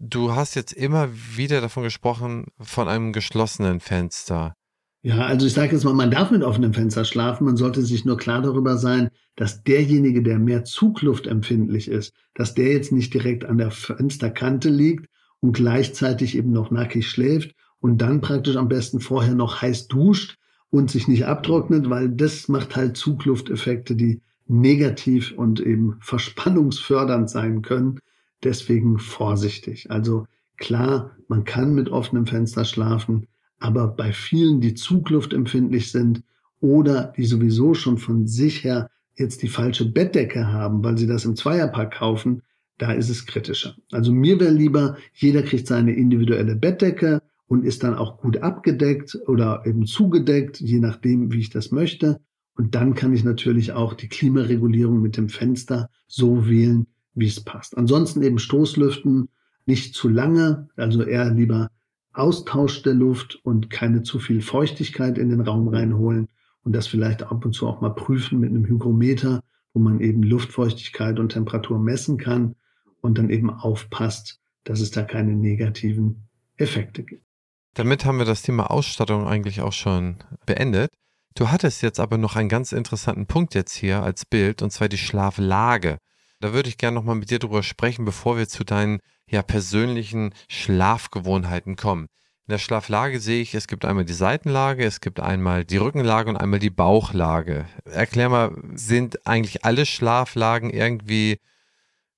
Du 0.00 0.32
hast 0.32 0.54
jetzt 0.54 0.72
immer 0.72 1.08
wieder 1.12 1.60
davon 1.60 1.82
gesprochen, 1.82 2.46
von 2.60 2.86
einem 2.88 3.12
geschlossenen 3.12 3.80
Fenster. 3.80 4.54
Ja, 5.02 5.26
also 5.26 5.46
ich 5.46 5.54
sage 5.54 5.72
jetzt 5.72 5.84
mal, 5.84 5.94
man 5.94 6.10
darf 6.10 6.30
mit 6.30 6.42
offenem 6.42 6.72
Fenster 6.72 7.04
schlafen. 7.04 7.44
Man 7.44 7.56
sollte 7.56 7.82
sich 7.82 8.04
nur 8.04 8.16
klar 8.16 8.42
darüber 8.42 8.76
sein, 8.76 9.10
dass 9.34 9.62
derjenige, 9.62 10.22
der 10.22 10.38
mehr 10.38 10.64
zugluftempfindlich 10.64 11.88
ist, 11.88 12.12
dass 12.34 12.54
der 12.54 12.72
jetzt 12.72 12.92
nicht 12.92 13.12
direkt 13.12 13.44
an 13.44 13.58
der 13.58 13.70
Fensterkante 13.70 14.68
liegt 14.70 15.06
und 15.40 15.52
gleichzeitig 15.52 16.36
eben 16.36 16.52
noch 16.52 16.70
nackig 16.70 17.08
schläft 17.08 17.54
und 17.80 17.98
dann 17.98 18.20
praktisch 18.20 18.56
am 18.56 18.68
besten 18.68 19.00
vorher 19.00 19.34
noch 19.34 19.62
heiß 19.62 19.88
duscht 19.88 20.36
und 20.70 20.90
sich 20.90 21.08
nicht 21.08 21.26
abtrocknet, 21.26 21.90
weil 21.90 22.08
das 22.08 22.48
macht 22.48 22.76
halt 22.76 22.96
Zuglufteffekte, 22.96 23.96
die 23.96 24.20
negativ 24.46 25.32
und 25.36 25.60
eben 25.60 25.96
verspannungsfördernd 26.00 27.30
sein 27.30 27.62
können. 27.62 28.00
Deswegen 28.44 28.98
vorsichtig. 28.98 29.90
Also 29.90 30.26
klar, 30.56 31.16
man 31.28 31.44
kann 31.44 31.74
mit 31.74 31.88
offenem 31.88 32.26
Fenster 32.26 32.64
schlafen, 32.64 33.26
aber 33.58 33.88
bei 33.88 34.12
vielen, 34.12 34.60
die 34.60 34.74
zugluftempfindlich 34.74 35.90
sind 35.90 36.22
oder 36.60 37.12
die 37.16 37.24
sowieso 37.24 37.74
schon 37.74 37.98
von 37.98 38.26
sich 38.26 38.64
her 38.64 38.90
jetzt 39.16 39.42
die 39.42 39.48
falsche 39.48 39.90
Bettdecke 39.90 40.52
haben, 40.52 40.84
weil 40.84 40.96
sie 40.96 41.06
das 41.06 41.24
im 41.24 41.34
Zweierpack 41.34 41.92
kaufen, 41.94 42.42
da 42.78 42.92
ist 42.92 43.08
es 43.08 43.26
kritischer. 43.26 43.74
Also 43.90 44.12
mir 44.12 44.38
wäre 44.38 44.52
lieber, 44.52 44.96
jeder 45.12 45.42
kriegt 45.42 45.66
seine 45.66 45.92
individuelle 45.92 46.54
Bettdecke 46.54 47.20
und 47.48 47.64
ist 47.64 47.82
dann 47.82 47.94
auch 47.94 48.18
gut 48.18 48.38
abgedeckt 48.38 49.18
oder 49.26 49.62
eben 49.66 49.86
zugedeckt, 49.86 50.60
je 50.60 50.78
nachdem, 50.78 51.32
wie 51.32 51.40
ich 51.40 51.50
das 51.50 51.72
möchte. 51.72 52.20
Und 52.54 52.74
dann 52.74 52.94
kann 52.94 53.12
ich 53.12 53.24
natürlich 53.24 53.72
auch 53.72 53.94
die 53.94 54.08
Klimaregulierung 54.08 55.00
mit 55.00 55.16
dem 55.16 55.28
Fenster 55.28 55.90
so 56.06 56.48
wählen, 56.48 56.86
wie 57.18 57.26
es 57.26 57.42
passt. 57.42 57.76
Ansonsten 57.76 58.22
eben 58.22 58.38
Stoßlüften 58.38 59.28
nicht 59.66 59.94
zu 59.94 60.08
lange, 60.08 60.68
also 60.76 61.02
eher 61.02 61.30
lieber 61.30 61.70
Austausch 62.12 62.82
der 62.82 62.94
Luft 62.94 63.38
und 63.44 63.70
keine 63.70 64.02
zu 64.02 64.18
viel 64.18 64.40
Feuchtigkeit 64.40 65.18
in 65.18 65.28
den 65.28 65.40
Raum 65.40 65.68
reinholen 65.68 66.28
und 66.64 66.72
das 66.72 66.86
vielleicht 66.86 67.22
ab 67.22 67.44
und 67.44 67.52
zu 67.52 67.66
auch 67.66 67.80
mal 67.80 67.90
prüfen 67.90 68.40
mit 68.40 68.50
einem 68.50 68.66
Hygrometer, 68.66 69.42
wo 69.74 69.80
man 69.80 70.00
eben 70.00 70.22
Luftfeuchtigkeit 70.22 71.18
und 71.18 71.30
Temperatur 71.30 71.78
messen 71.78 72.18
kann 72.18 72.56
und 73.00 73.18
dann 73.18 73.30
eben 73.30 73.50
aufpasst, 73.50 74.40
dass 74.64 74.80
es 74.80 74.90
da 74.90 75.02
keine 75.02 75.34
negativen 75.34 76.28
Effekte 76.56 77.04
gibt. 77.04 77.24
Damit 77.74 78.04
haben 78.04 78.18
wir 78.18 78.24
das 78.24 78.42
Thema 78.42 78.70
Ausstattung 78.70 79.26
eigentlich 79.26 79.60
auch 79.60 79.72
schon 79.72 80.16
beendet. 80.46 80.90
Du 81.34 81.50
hattest 81.50 81.82
jetzt 81.82 82.00
aber 82.00 82.18
noch 82.18 82.34
einen 82.34 82.48
ganz 82.48 82.72
interessanten 82.72 83.26
Punkt 83.26 83.54
jetzt 83.54 83.74
hier 83.74 84.02
als 84.02 84.24
Bild, 84.24 84.62
und 84.62 84.72
zwar 84.72 84.88
die 84.88 84.98
Schlaflage. 84.98 85.98
Da 86.40 86.52
würde 86.52 86.68
ich 86.68 86.78
gerne 86.78 86.94
nochmal 86.94 87.16
mit 87.16 87.30
dir 87.30 87.38
drüber 87.38 87.62
sprechen, 87.62 88.04
bevor 88.04 88.36
wir 88.36 88.48
zu 88.48 88.64
deinen 88.64 89.00
ja, 89.28 89.42
persönlichen 89.42 90.32
Schlafgewohnheiten 90.48 91.76
kommen. 91.76 92.08
In 92.46 92.52
der 92.52 92.58
Schlaflage 92.58 93.20
sehe 93.20 93.42
ich, 93.42 93.54
es 93.54 93.66
gibt 93.66 93.84
einmal 93.84 94.06
die 94.06 94.14
Seitenlage, 94.14 94.84
es 94.84 95.00
gibt 95.00 95.20
einmal 95.20 95.64
die 95.64 95.76
Rückenlage 95.76 96.30
und 96.30 96.36
einmal 96.36 96.60
die 96.60 96.70
Bauchlage. 96.70 97.66
Erklär 97.84 98.30
mal, 98.30 98.56
sind 98.74 99.26
eigentlich 99.26 99.64
alle 99.64 99.84
Schlaflagen 99.84 100.70
irgendwie 100.70 101.40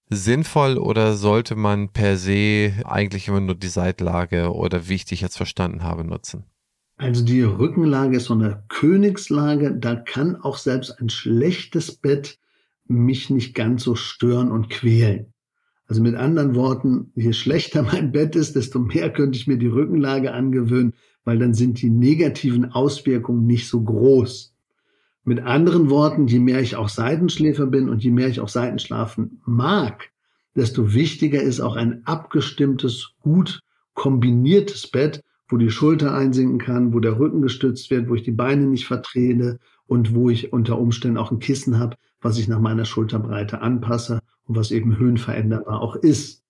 sinnvoll 0.08 0.78
oder 0.78 1.14
sollte 1.14 1.56
man 1.56 1.88
per 1.88 2.16
se 2.16 2.74
eigentlich 2.84 3.28
immer 3.28 3.40
nur 3.40 3.54
die 3.54 3.68
Seitenlage 3.68 4.54
oder 4.54 4.88
wie 4.88 4.94
ich 4.94 5.04
dich 5.04 5.20
jetzt 5.20 5.36
verstanden 5.36 5.82
habe 5.82 6.04
nutzen? 6.04 6.44
Also 6.96 7.24
die 7.24 7.42
Rückenlage 7.42 8.18
ist 8.18 8.26
so 8.26 8.34
eine 8.34 8.62
Königslage, 8.68 9.72
da 9.72 9.96
kann 9.96 10.36
auch 10.36 10.58
selbst 10.58 11.00
ein 11.00 11.08
schlechtes 11.08 11.96
Bett 11.96 12.38
mich 12.90 13.30
nicht 13.30 13.54
ganz 13.54 13.84
so 13.84 13.94
stören 13.94 14.50
und 14.50 14.68
quälen. 14.68 15.32
Also 15.86 16.02
mit 16.02 16.14
anderen 16.14 16.54
Worten, 16.54 17.10
je 17.14 17.32
schlechter 17.32 17.82
mein 17.82 18.12
Bett 18.12 18.36
ist, 18.36 18.54
desto 18.54 18.78
mehr 18.78 19.12
könnte 19.12 19.38
ich 19.38 19.46
mir 19.46 19.56
die 19.56 19.66
Rückenlage 19.66 20.32
angewöhnen, 20.32 20.94
weil 21.24 21.38
dann 21.38 21.54
sind 21.54 21.80
die 21.82 21.90
negativen 21.90 22.72
Auswirkungen 22.72 23.46
nicht 23.46 23.68
so 23.68 23.82
groß. 23.82 24.54
Mit 25.24 25.40
anderen 25.40 25.90
Worten, 25.90 26.26
je 26.26 26.38
mehr 26.38 26.60
ich 26.60 26.76
auch 26.76 26.88
Seitenschläfer 26.88 27.66
bin 27.66 27.88
und 27.88 28.02
je 28.02 28.10
mehr 28.10 28.28
ich 28.28 28.40
auch 28.40 28.48
Seitenschlafen 28.48 29.40
mag, 29.44 30.10
desto 30.56 30.94
wichtiger 30.94 31.42
ist 31.42 31.60
auch 31.60 31.76
ein 31.76 32.06
abgestimmtes, 32.06 33.12
gut 33.20 33.60
kombiniertes 33.94 34.86
Bett, 34.90 35.22
wo 35.48 35.56
die 35.56 35.70
Schulter 35.70 36.14
einsinken 36.14 36.58
kann, 36.58 36.94
wo 36.94 37.00
der 37.00 37.18
Rücken 37.18 37.42
gestützt 37.42 37.90
wird, 37.90 38.08
wo 38.08 38.14
ich 38.14 38.22
die 38.22 38.30
Beine 38.30 38.66
nicht 38.66 38.86
vertrete 38.86 39.58
und 39.86 40.14
wo 40.14 40.30
ich 40.30 40.52
unter 40.52 40.78
Umständen 40.78 41.18
auch 41.18 41.32
ein 41.32 41.40
Kissen 41.40 41.78
habe, 41.78 41.96
was 42.20 42.38
ich 42.38 42.48
nach 42.48 42.60
meiner 42.60 42.84
Schulterbreite 42.84 43.60
anpasse 43.60 44.20
und 44.46 44.56
was 44.56 44.70
eben 44.70 44.98
höhenveränderbar 44.98 45.80
auch 45.80 45.96
ist. 45.96 46.44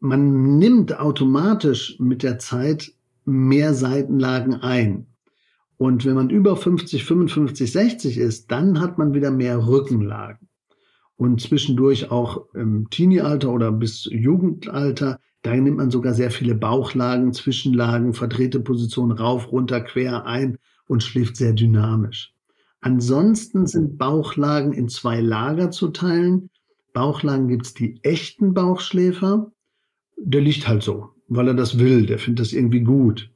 Man 0.00 0.58
nimmt 0.58 0.98
automatisch 0.98 1.96
mit 1.98 2.22
der 2.22 2.38
Zeit 2.38 2.92
mehr 3.24 3.74
Seitenlagen 3.74 4.54
ein. 4.54 5.06
Und 5.78 6.06
wenn 6.06 6.14
man 6.14 6.30
über 6.30 6.56
50, 6.56 7.04
55, 7.04 7.70
60 7.70 8.18
ist, 8.18 8.50
dann 8.50 8.80
hat 8.80 8.98
man 8.98 9.12
wieder 9.14 9.30
mehr 9.30 9.66
Rückenlagen. 9.66 10.48
Und 11.16 11.40
zwischendurch 11.40 12.10
auch 12.10 12.52
im 12.54 12.88
Teenie-Alter 12.90 13.50
oder 13.50 13.72
bis 13.72 14.04
Jugendalter, 14.04 15.18
da 15.42 15.54
nimmt 15.54 15.78
man 15.78 15.90
sogar 15.90 16.14
sehr 16.14 16.30
viele 16.30 16.54
Bauchlagen, 16.54 17.32
Zwischenlagen, 17.32 18.14
verdrehte 18.14 18.60
Positionen 18.60 19.12
rauf, 19.12 19.50
runter, 19.52 19.80
quer 19.80 20.26
ein 20.26 20.58
und 20.86 21.02
schläft 21.02 21.36
sehr 21.36 21.52
dynamisch. 21.52 22.35
Ansonsten 22.86 23.66
sind 23.66 23.98
Bauchlagen 23.98 24.72
in 24.72 24.88
zwei 24.88 25.20
Lager 25.20 25.72
zu 25.72 25.88
teilen. 25.88 26.50
Bauchlagen 26.92 27.48
gibt 27.48 27.66
es 27.66 27.74
die 27.74 27.98
echten 28.04 28.54
Bauchschläfer. 28.54 29.50
Der 30.16 30.40
liegt 30.40 30.68
halt 30.68 30.84
so, 30.84 31.08
weil 31.26 31.48
er 31.48 31.54
das 31.54 31.80
will, 31.80 32.06
der 32.06 32.20
findet 32.20 32.46
das 32.46 32.52
irgendwie 32.52 32.82
gut. 32.82 33.28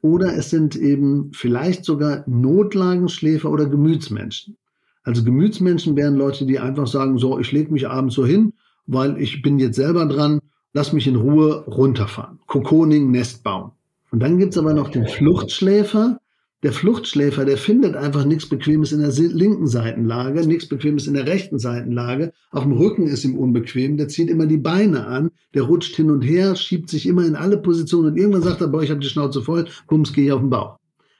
Oder 0.00 0.34
es 0.34 0.48
sind 0.48 0.74
eben 0.74 1.32
vielleicht 1.34 1.84
sogar 1.84 2.24
Notlagenschläfer 2.26 3.50
oder 3.50 3.66
Gemütsmenschen. 3.66 4.56
Also 5.02 5.22
Gemütsmenschen 5.22 5.96
wären 5.96 6.14
Leute, 6.14 6.46
die 6.46 6.58
einfach 6.58 6.86
sagen, 6.86 7.18
so, 7.18 7.38
ich 7.38 7.52
lege 7.52 7.74
mich 7.74 7.86
abends 7.86 8.14
so 8.14 8.24
hin, 8.24 8.54
weil 8.86 9.20
ich 9.20 9.42
bin 9.42 9.58
jetzt 9.58 9.76
selber 9.76 10.06
dran, 10.06 10.40
lass 10.72 10.94
mich 10.94 11.06
in 11.06 11.16
Ruhe 11.16 11.66
runterfahren. 11.66 12.38
Kokoning, 12.46 13.10
Nest 13.10 13.44
bauen. 13.44 13.72
Und 14.10 14.20
dann 14.20 14.38
gibt's 14.38 14.56
aber 14.56 14.72
noch 14.72 14.88
den 14.88 15.06
Fluchtschläfer, 15.06 16.20
Der 16.64 16.72
Fluchtschläfer, 16.72 17.44
der 17.44 17.58
findet 17.58 17.94
einfach 17.94 18.24
nichts 18.24 18.48
Bequemes 18.48 18.90
in 18.90 19.00
der 19.00 19.10
linken 19.10 19.66
Seitenlage, 19.66 20.46
nichts 20.46 20.66
Bequemes 20.66 21.06
in 21.06 21.12
der 21.12 21.26
rechten 21.26 21.58
Seitenlage. 21.58 22.32
Auf 22.52 22.62
dem 22.62 22.72
Rücken 22.72 23.06
ist 23.06 23.22
ihm 23.22 23.36
unbequem. 23.36 23.98
Der 23.98 24.08
zieht 24.08 24.30
immer 24.30 24.46
die 24.46 24.56
Beine 24.56 25.06
an, 25.06 25.30
der 25.52 25.64
rutscht 25.64 25.94
hin 25.94 26.10
und 26.10 26.22
her, 26.22 26.56
schiebt 26.56 26.88
sich 26.88 27.06
immer 27.06 27.26
in 27.26 27.36
alle 27.36 27.58
Positionen 27.58 28.12
und 28.12 28.16
irgendwann 28.16 28.40
sagt 28.40 28.62
er, 28.62 28.68
boah, 28.68 28.82
ich 28.82 28.88
habe 28.88 29.00
die 29.00 29.08
Schnauze 29.08 29.42
voll, 29.42 29.66
bums, 29.88 30.14
gehe 30.14 30.24
ich 30.24 30.32
auf 30.32 30.40
den 30.40 30.48
Bauch. 30.48 30.78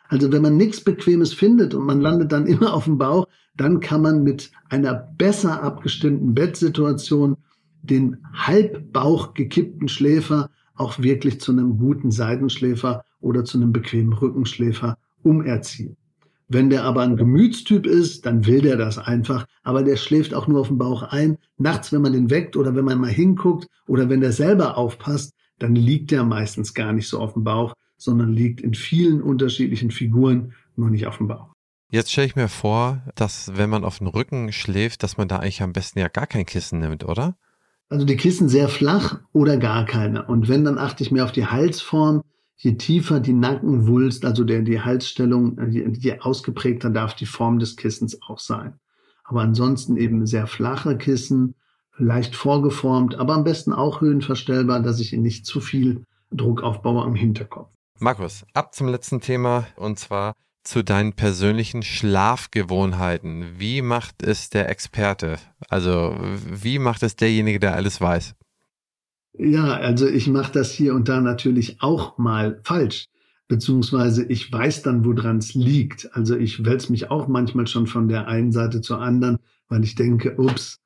Also 0.09 0.33
wenn 0.33 0.41
man 0.41 0.57
nichts 0.57 0.81
Bequemes 0.81 1.35
findet 1.35 1.75
und 1.75 1.85
man 1.85 2.01
landet 2.01 2.33
dann 2.33 2.47
immer 2.47 2.73
auf 2.73 2.85
dem 2.85 2.97
Bauch, 2.97 3.29
dann 3.55 3.81
kann 3.81 4.01
man 4.01 4.23
mit 4.23 4.51
einer 4.71 4.95
besser 4.95 5.63
abgestimmten 5.63 6.35
Bettsituation 6.35 7.37
den 7.83 8.17
halbbauch 8.33 9.35
gekippten 9.35 9.89
Schläfer 9.89 10.49
auch 10.75 10.99
wirklich 11.01 11.39
zu 11.39 11.53
einem 11.53 11.77
guten 11.77 12.11
Seitenschläfer 12.11 13.05
oder 13.21 13.45
zu 13.45 13.59
einem 13.59 13.75
bequemen 13.75 14.15
Rückenschläfer 14.15 14.97
umerziehen. 15.25 15.97
Wenn 16.49 16.71
der 16.71 16.85
aber 16.85 17.03
ein 17.03 17.17
Gemütstyp 17.17 17.87
ist, 17.87 18.27
dann 18.27 18.47
will 18.47 18.61
der 18.61 18.77
das 18.77 18.99
einfach, 18.99 19.47
aber 19.63 19.83
der 19.83 19.97
schläft 19.97 20.35
auch 20.35 20.47
nur 20.47 20.61
auf 20.61 20.69
dem 20.69 20.79
Bauch 20.79 21.03
ein. 21.03 21.39
Nachts, 21.57 21.93
wenn 21.93 22.03
man 22.03 22.13
den 22.13 22.31
weckt 22.31 22.57
oder 22.57 22.75
wenn 22.75 22.85
man 22.85 23.01
mal 23.01 23.11
hinguckt 23.11 23.67
oder 23.87 24.09
wenn 24.09 24.21
der 24.21 24.33
selber 24.33 24.77
aufpasst, 24.77 25.33
dann 25.59 25.75
liegt 25.75 26.11
der 26.11 26.25
meistens 26.25 26.75
gar 26.75 26.93
nicht 26.93 27.09
so 27.09 27.19
auf 27.19 27.33
dem 27.33 27.45
Bauch, 27.45 27.73
sondern 27.97 28.33
liegt 28.33 28.61
in 28.61 28.75
vielen 28.75 29.23
unterschiedlichen 29.23 29.91
Figuren, 29.91 30.53
nur 30.77 30.91
nicht 30.91 31.07
auf 31.07 31.19
dem 31.19 31.29
Bauch. 31.29 31.55
Jetzt 31.91 32.13
stelle 32.13 32.27
ich 32.27 32.37
mir 32.37 32.49
vor, 32.49 33.03
dass 33.15 33.53
wenn 33.57 33.71
man 33.71 33.85
auf 33.85 33.99
dem 33.99 34.09
Rücken 34.09 34.53
schläft, 34.53 35.03
dass 35.03 35.17
man 35.17 35.29
da 35.29 35.39
eigentlich 35.39 35.63
am 35.63 35.73
besten 35.73 36.01
ja 36.01 36.09
gar 36.09 36.27
kein 36.27 36.45
Kissen 36.45 36.81
nimmt, 36.81 37.05
oder? 37.05 37.37
Also 37.89 38.05
die 38.05 38.17
Kissen 38.17 38.49
sehr 38.49 38.69
flach 38.69 39.21
oder 39.33 39.57
gar 39.57 39.87
keine. 39.87 40.25
Und 40.25 40.49
wenn, 40.49 40.65
dann 40.65 40.79
achte 40.79 41.05
ich 41.05 41.13
mehr 41.13 41.25
auf 41.25 41.33
die 41.33 41.47
Halsform 41.47 42.23
je 42.57 42.77
tiefer 42.77 43.21
die 43.21 43.33
Nackenwulst, 43.33 44.25
also 44.25 44.45
der, 44.45 44.63
die 44.63 44.81
Halsstellung, 44.81 45.59
je, 45.71 45.89
je 45.99 46.21
ausgeprägter 46.21 46.91
darf 46.91 47.15
die 47.15 47.27
Form 47.27 47.59
des 47.59 47.77
Kissens 47.77 48.21
auch 48.23 48.39
sein. 48.39 48.75
Aber 49.25 49.41
ansonsten 49.41 49.97
eben 49.97 50.27
sehr 50.27 50.47
flache 50.47 50.97
Kissen, 50.97 51.55
leicht 51.97 52.35
vorgeformt, 52.35 53.15
aber 53.15 53.35
am 53.35 53.45
besten 53.45 53.73
auch 53.73 54.01
höhenverstellbar, 54.01 54.81
dass 54.81 55.01
ich 55.01 55.13
nicht 55.13 55.47
zu 55.47 55.61
viel 55.61 56.05
Druck 56.31 56.63
aufbaue 56.63 57.03
am 57.03 57.15
Hinterkopf. 57.15 57.71
Markus, 58.01 58.45
ab 58.55 58.75
zum 58.75 58.89
letzten 58.89 59.21
Thema 59.21 59.67
und 59.77 59.99
zwar 59.99 60.35
zu 60.65 60.83
deinen 60.83 61.13
persönlichen 61.13 61.83
Schlafgewohnheiten. 61.83 63.59
Wie 63.59 63.83
macht 63.83 64.23
es 64.23 64.49
der 64.49 64.69
Experte? 64.69 65.39
Also 65.69 66.17
wie 66.19 66.79
macht 66.79 67.03
es 67.03 67.17
derjenige, 67.17 67.61
der 67.61 67.75
alles 67.75 68.01
weiß? 68.01 68.35
Ja, 69.37 69.75
also 69.75 70.07
ich 70.07 70.29
mache 70.29 70.53
das 70.53 70.71
hier 70.71 70.95
und 70.95 71.09
da 71.09 71.21
natürlich 71.21 71.83
auch 71.83 72.19
mal 72.19 72.61
falsch. 72.63 73.09
Beziehungsweise 73.49 74.25
ich 74.25 74.51
weiß 74.53 74.83
dann, 74.83 75.05
woran 75.05 75.39
es 75.39 75.55
liegt. 75.55 76.09
Also 76.15 76.37
ich 76.37 76.65
wälze 76.65 76.93
mich 76.93 77.11
auch 77.11 77.27
manchmal 77.29 77.67
schon 77.67 77.87
von 77.87 78.09
der 78.09 78.29
einen 78.29 78.53
Seite 78.53 78.81
zur 78.81 79.01
anderen, 79.01 79.39
weil 79.69 79.83
ich 79.85 79.97
denke, 79.97 80.37
ups, 80.39 80.81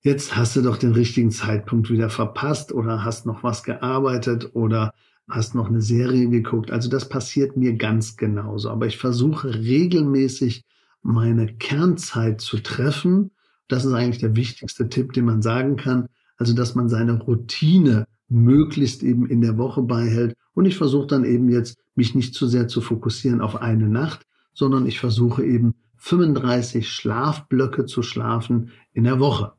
jetzt 0.00 0.36
hast 0.36 0.56
du 0.56 0.62
doch 0.62 0.78
den 0.78 0.92
richtigen 0.92 1.30
Zeitpunkt 1.30 1.90
wieder 1.90 2.08
verpasst 2.08 2.72
oder 2.72 3.04
hast 3.04 3.26
noch 3.26 3.42
was 3.42 3.62
gearbeitet 3.62 4.50
oder 4.54 4.94
hast 5.28 5.54
noch 5.54 5.68
eine 5.68 5.82
Serie 5.82 6.28
geguckt. 6.28 6.70
Also 6.70 6.88
das 6.88 7.08
passiert 7.08 7.56
mir 7.56 7.74
ganz 7.74 8.16
genauso. 8.16 8.70
Aber 8.70 8.86
ich 8.86 8.98
versuche 8.98 9.54
regelmäßig 9.54 10.64
meine 11.02 11.46
Kernzeit 11.56 12.40
zu 12.40 12.58
treffen. 12.58 13.32
Das 13.68 13.84
ist 13.84 13.92
eigentlich 13.92 14.18
der 14.18 14.34
wichtigste 14.34 14.88
Tipp, 14.88 15.12
den 15.12 15.26
man 15.26 15.42
sagen 15.42 15.76
kann. 15.76 16.08
Also, 16.42 16.54
dass 16.54 16.74
man 16.74 16.88
seine 16.88 17.20
Routine 17.20 18.04
möglichst 18.28 19.04
eben 19.04 19.26
in 19.26 19.42
der 19.42 19.58
Woche 19.58 19.80
beihält. 19.80 20.34
Und 20.54 20.64
ich 20.64 20.76
versuche 20.76 21.06
dann 21.06 21.24
eben 21.24 21.48
jetzt, 21.48 21.78
mich 21.94 22.16
nicht 22.16 22.34
zu 22.34 22.48
sehr 22.48 22.66
zu 22.66 22.80
fokussieren 22.80 23.40
auf 23.40 23.62
eine 23.62 23.88
Nacht, 23.88 24.26
sondern 24.52 24.88
ich 24.88 24.98
versuche 24.98 25.44
eben 25.44 25.76
35 25.98 26.90
Schlafblöcke 26.90 27.86
zu 27.86 28.02
schlafen 28.02 28.72
in 28.92 29.04
der 29.04 29.20
Woche. 29.20 29.52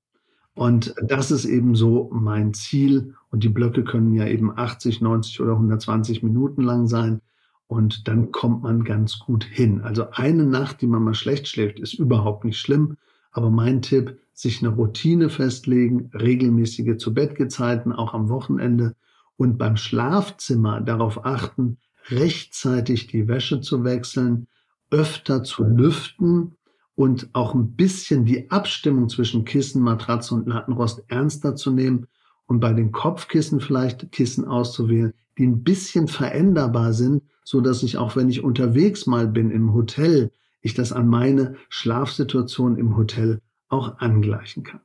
Und 0.55 0.93
das 1.07 1.31
ist 1.31 1.45
eben 1.45 1.73
so 1.73 2.11
mein 2.11 2.53
Ziel. 2.53 3.13
Und 3.29 3.45
die 3.45 3.49
Blöcke 3.49 3.85
können 3.85 4.13
ja 4.13 4.27
eben 4.27 4.51
80, 4.53 4.99
90 4.99 5.39
oder 5.39 5.53
120 5.53 6.21
Minuten 6.21 6.63
lang 6.63 6.87
sein. 6.87 7.21
Und 7.67 8.09
dann 8.09 8.33
kommt 8.33 8.63
man 8.63 8.83
ganz 8.83 9.19
gut 9.19 9.45
hin. 9.45 9.79
Also 9.83 10.09
eine 10.11 10.43
Nacht, 10.43 10.81
die 10.81 10.87
man 10.87 11.01
mal 11.01 11.13
schlecht 11.13 11.47
schläft, 11.47 11.79
ist 11.79 11.93
überhaupt 11.93 12.43
nicht 12.43 12.59
schlimm. 12.59 12.97
Aber 13.31 13.51
mein 13.51 13.81
Tipp, 13.81 14.19
sich 14.33 14.61
eine 14.61 14.73
Routine 14.73 15.29
festlegen, 15.29 16.09
regelmäßige 16.13 16.97
Zu-Bett-Gezeiten, 16.97 17.93
auch 17.93 18.13
am 18.13 18.29
Wochenende. 18.29 18.95
Und 19.37 19.57
beim 19.57 19.77
Schlafzimmer 19.77 20.81
darauf 20.81 21.25
achten, 21.25 21.77
rechtzeitig 22.09 23.07
die 23.07 23.27
Wäsche 23.27 23.61
zu 23.61 23.83
wechseln, 23.83 24.47
öfter 24.89 25.43
zu 25.43 25.63
lüften 25.63 26.55
und 26.95 27.29
auch 27.33 27.55
ein 27.55 27.75
bisschen 27.75 28.25
die 28.25 28.51
Abstimmung 28.51 29.09
zwischen 29.09 29.45
Kissen, 29.45 29.81
Matratze 29.81 30.35
und 30.35 30.47
Lattenrost 30.47 31.03
ernster 31.07 31.55
zu 31.55 31.71
nehmen 31.71 32.07
und 32.45 32.59
bei 32.59 32.73
den 32.73 32.91
Kopfkissen 32.91 33.59
vielleicht 33.59 34.11
Kissen 34.11 34.45
auszuwählen, 34.45 35.13
die 35.37 35.47
ein 35.47 35.63
bisschen 35.63 36.07
veränderbar 36.07 36.93
sind, 36.93 37.23
so 37.43 37.61
dass 37.61 37.81
ich 37.83 37.97
auch 37.97 38.15
wenn 38.15 38.29
ich 38.29 38.43
unterwegs 38.43 39.07
mal 39.07 39.27
bin 39.27 39.49
im 39.49 39.73
Hotel, 39.73 40.31
ich 40.61 40.73
das 40.73 40.91
an 40.91 41.07
meine 41.07 41.55
Schlafsituation 41.69 42.77
im 42.77 42.95
Hotel 42.95 43.41
auch 43.73 43.97
angleichen 43.99 44.63
kann. 44.63 44.81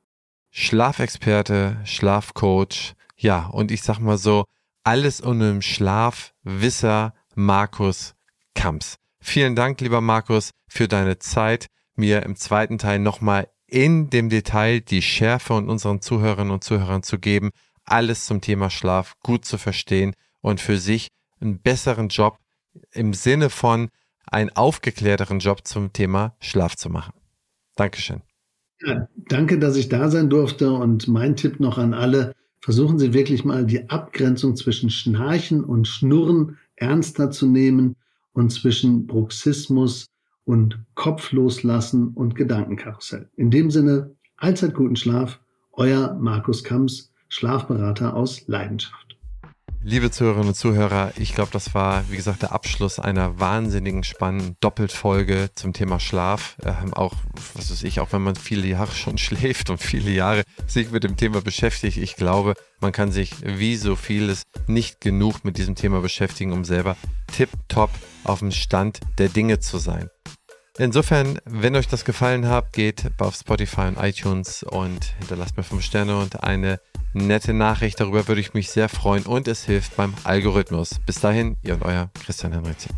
Schlafexperte, 0.51 1.81
Schlafcoach, 1.85 2.95
ja, 3.17 3.47
und 3.47 3.71
ich 3.71 3.83
sag 3.83 3.99
mal 3.99 4.19
so, 4.19 4.45
alles 4.83 5.21
um 5.21 5.61
Schlafwisser 5.61 7.15
Markus 7.35 8.15
Kamps. 8.55 8.97
Vielen 9.21 9.55
Dank, 9.55 9.81
lieber 9.81 10.01
Markus, 10.01 10.51
für 10.69 10.89
deine 10.89 11.19
Zeit, 11.19 11.67
mir 11.95 12.23
im 12.23 12.37
zweiten 12.37 12.79
Teil 12.79 12.99
nochmal 12.99 13.49
in 13.67 14.09
dem 14.09 14.31
Detail 14.31 14.81
die 14.81 15.03
Schärfe 15.03 15.53
und 15.53 15.69
unseren 15.69 16.01
Zuhörerinnen 16.01 16.53
und 16.53 16.65
Zuhörern 16.65 17.03
zu 17.03 17.19
geben, 17.19 17.51
alles 17.85 18.25
zum 18.25 18.41
Thema 18.41 18.71
Schlaf 18.71 19.15
gut 19.21 19.45
zu 19.45 19.59
verstehen 19.59 20.15
und 20.41 20.61
für 20.61 20.79
sich 20.79 21.09
einen 21.41 21.61
besseren 21.61 22.09
Job 22.09 22.39
im 22.93 23.13
Sinne 23.13 23.51
von 23.51 23.91
einen 24.27 24.51
aufgeklärteren 24.51 25.41
Job 25.41 25.67
zum 25.67 25.93
Thema 25.93 26.37
Schlaf 26.41 26.77
zu 26.77 26.89
machen. 26.91 27.15
Dankeschön. 27.77 28.23
Ja, 28.81 29.09
danke, 29.29 29.59
dass 29.59 29.77
ich 29.77 29.89
da 29.89 30.11
sein 30.11 30.31
durfte. 30.31 30.73
Und 30.73 31.09
mein 31.09 31.37
Tipp 31.37 31.61
noch 31.61 31.79
an 31.79 31.95
alle, 31.95 32.35
versuchen 32.61 32.99
Sie 32.99 33.13
wirklich 33.13 33.45
mal 33.45 33.65
die 33.67 33.89
Abgrenzung 33.91 34.57
zwischen 34.57 34.91
Schnarchen 34.91 35.65
und 35.65 35.89
Schnurren 35.89 36.59
ernster 36.77 37.31
zu 37.31 37.47
nehmen 37.47 37.97
und 38.33 38.51
zwischen 38.51 39.07
Bruxismus 39.07 40.07
und 40.45 40.79
Kopf 40.95 41.33
loslassen 41.33 42.09
und 42.15 42.35
Gedankenkarussell. 42.35 43.29
In 43.37 43.51
dem 43.51 43.71
Sinne, 43.71 44.15
allzeit 44.37 44.75
guten 44.75 44.97
Schlaf, 44.97 45.41
euer 45.73 46.15
Markus 46.21 46.63
Kamps, 46.63 47.13
Schlafberater 47.29 48.15
aus 48.15 48.47
Leidenschaft. 48.47 49.08
Liebe 49.81 50.11
Zuhörerinnen 50.11 50.49
und 50.49 50.55
Zuhörer, 50.55 51.13
ich 51.17 51.35
glaube, 51.35 51.51
das 51.53 51.73
war, 51.73 52.05
wie 52.11 52.17
gesagt, 52.17 52.43
der 52.43 52.53
Abschluss 52.53 52.99
einer 52.99 53.39
wahnsinnigen 53.39 54.03
spannenden 54.03 54.57
Doppeltfolge 54.61 55.51
zum 55.55 55.73
Thema 55.73 56.01
Schlaf. 56.01 56.57
Ähm, 56.65 56.93
auch, 56.93 57.15
was 57.55 57.71
weiß 57.71 57.85
ich, 57.85 58.01
auch 58.01 58.13
wenn 58.13 58.23
man 58.23 58.35
viele 58.35 58.67
Jahre 58.67 58.91
schon 58.91 59.19
schläft 59.19 59.71
und 59.71 59.79
viele 59.79 60.11
Jahre 60.11 60.43
sich 60.67 60.91
mit 60.91 61.05
dem 61.05 61.17
Thema 61.17 61.41
beschäftigt, 61.41 61.97
ich 61.97 62.17
glaube, 62.17 62.55
man 62.81 62.93
kann 62.93 63.13
sich 63.13 63.35
wie 63.43 63.77
so 63.77 63.95
vieles 63.95 64.43
nicht 64.67 65.01
genug 65.01 65.45
mit 65.45 65.57
diesem 65.57 65.77
Thema 65.77 66.01
beschäftigen, 66.01 66.53
um 66.53 66.65
selber 66.65 66.97
tipptopp 67.33 67.91
auf 68.25 68.41
dem 68.41 68.51
Stand 68.51 69.01
der 69.19 69.29
Dinge 69.29 69.61
zu 69.61 69.79
sein. 69.79 70.11
Insofern, 70.77 71.41
wenn 71.45 71.75
euch 71.75 71.89
das 71.89 72.05
gefallen 72.05 72.47
hat, 72.47 72.73
geht 72.73 73.11
auf 73.19 73.35
Spotify 73.35 73.89
und 73.89 73.97
iTunes 73.97 74.63
und 74.63 75.15
hinterlasst 75.19 75.57
mir 75.57 75.65
5 75.65 75.83
Sterne 75.83 76.17
und 76.19 76.45
eine 76.45 76.79
nette 77.19 77.53
Nachricht. 77.53 78.01
Darüber 78.01 78.29
würde 78.29 78.41
ich 78.41 78.55
mich 78.55 78.71
sehr 78.71 78.89
freuen 78.89 79.25
und 79.25 79.49
es 79.49 79.65
hilft 79.65 79.97
beim 79.97 80.15
Algorithmus. 80.25 81.01
Bis 81.07 81.21
dahin, 81.21 81.57
ihr 81.63 81.75
und 81.75 81.85
euer 81.85 82.11
Christian 82.15 82.53
Henrizi. 82.53 82.89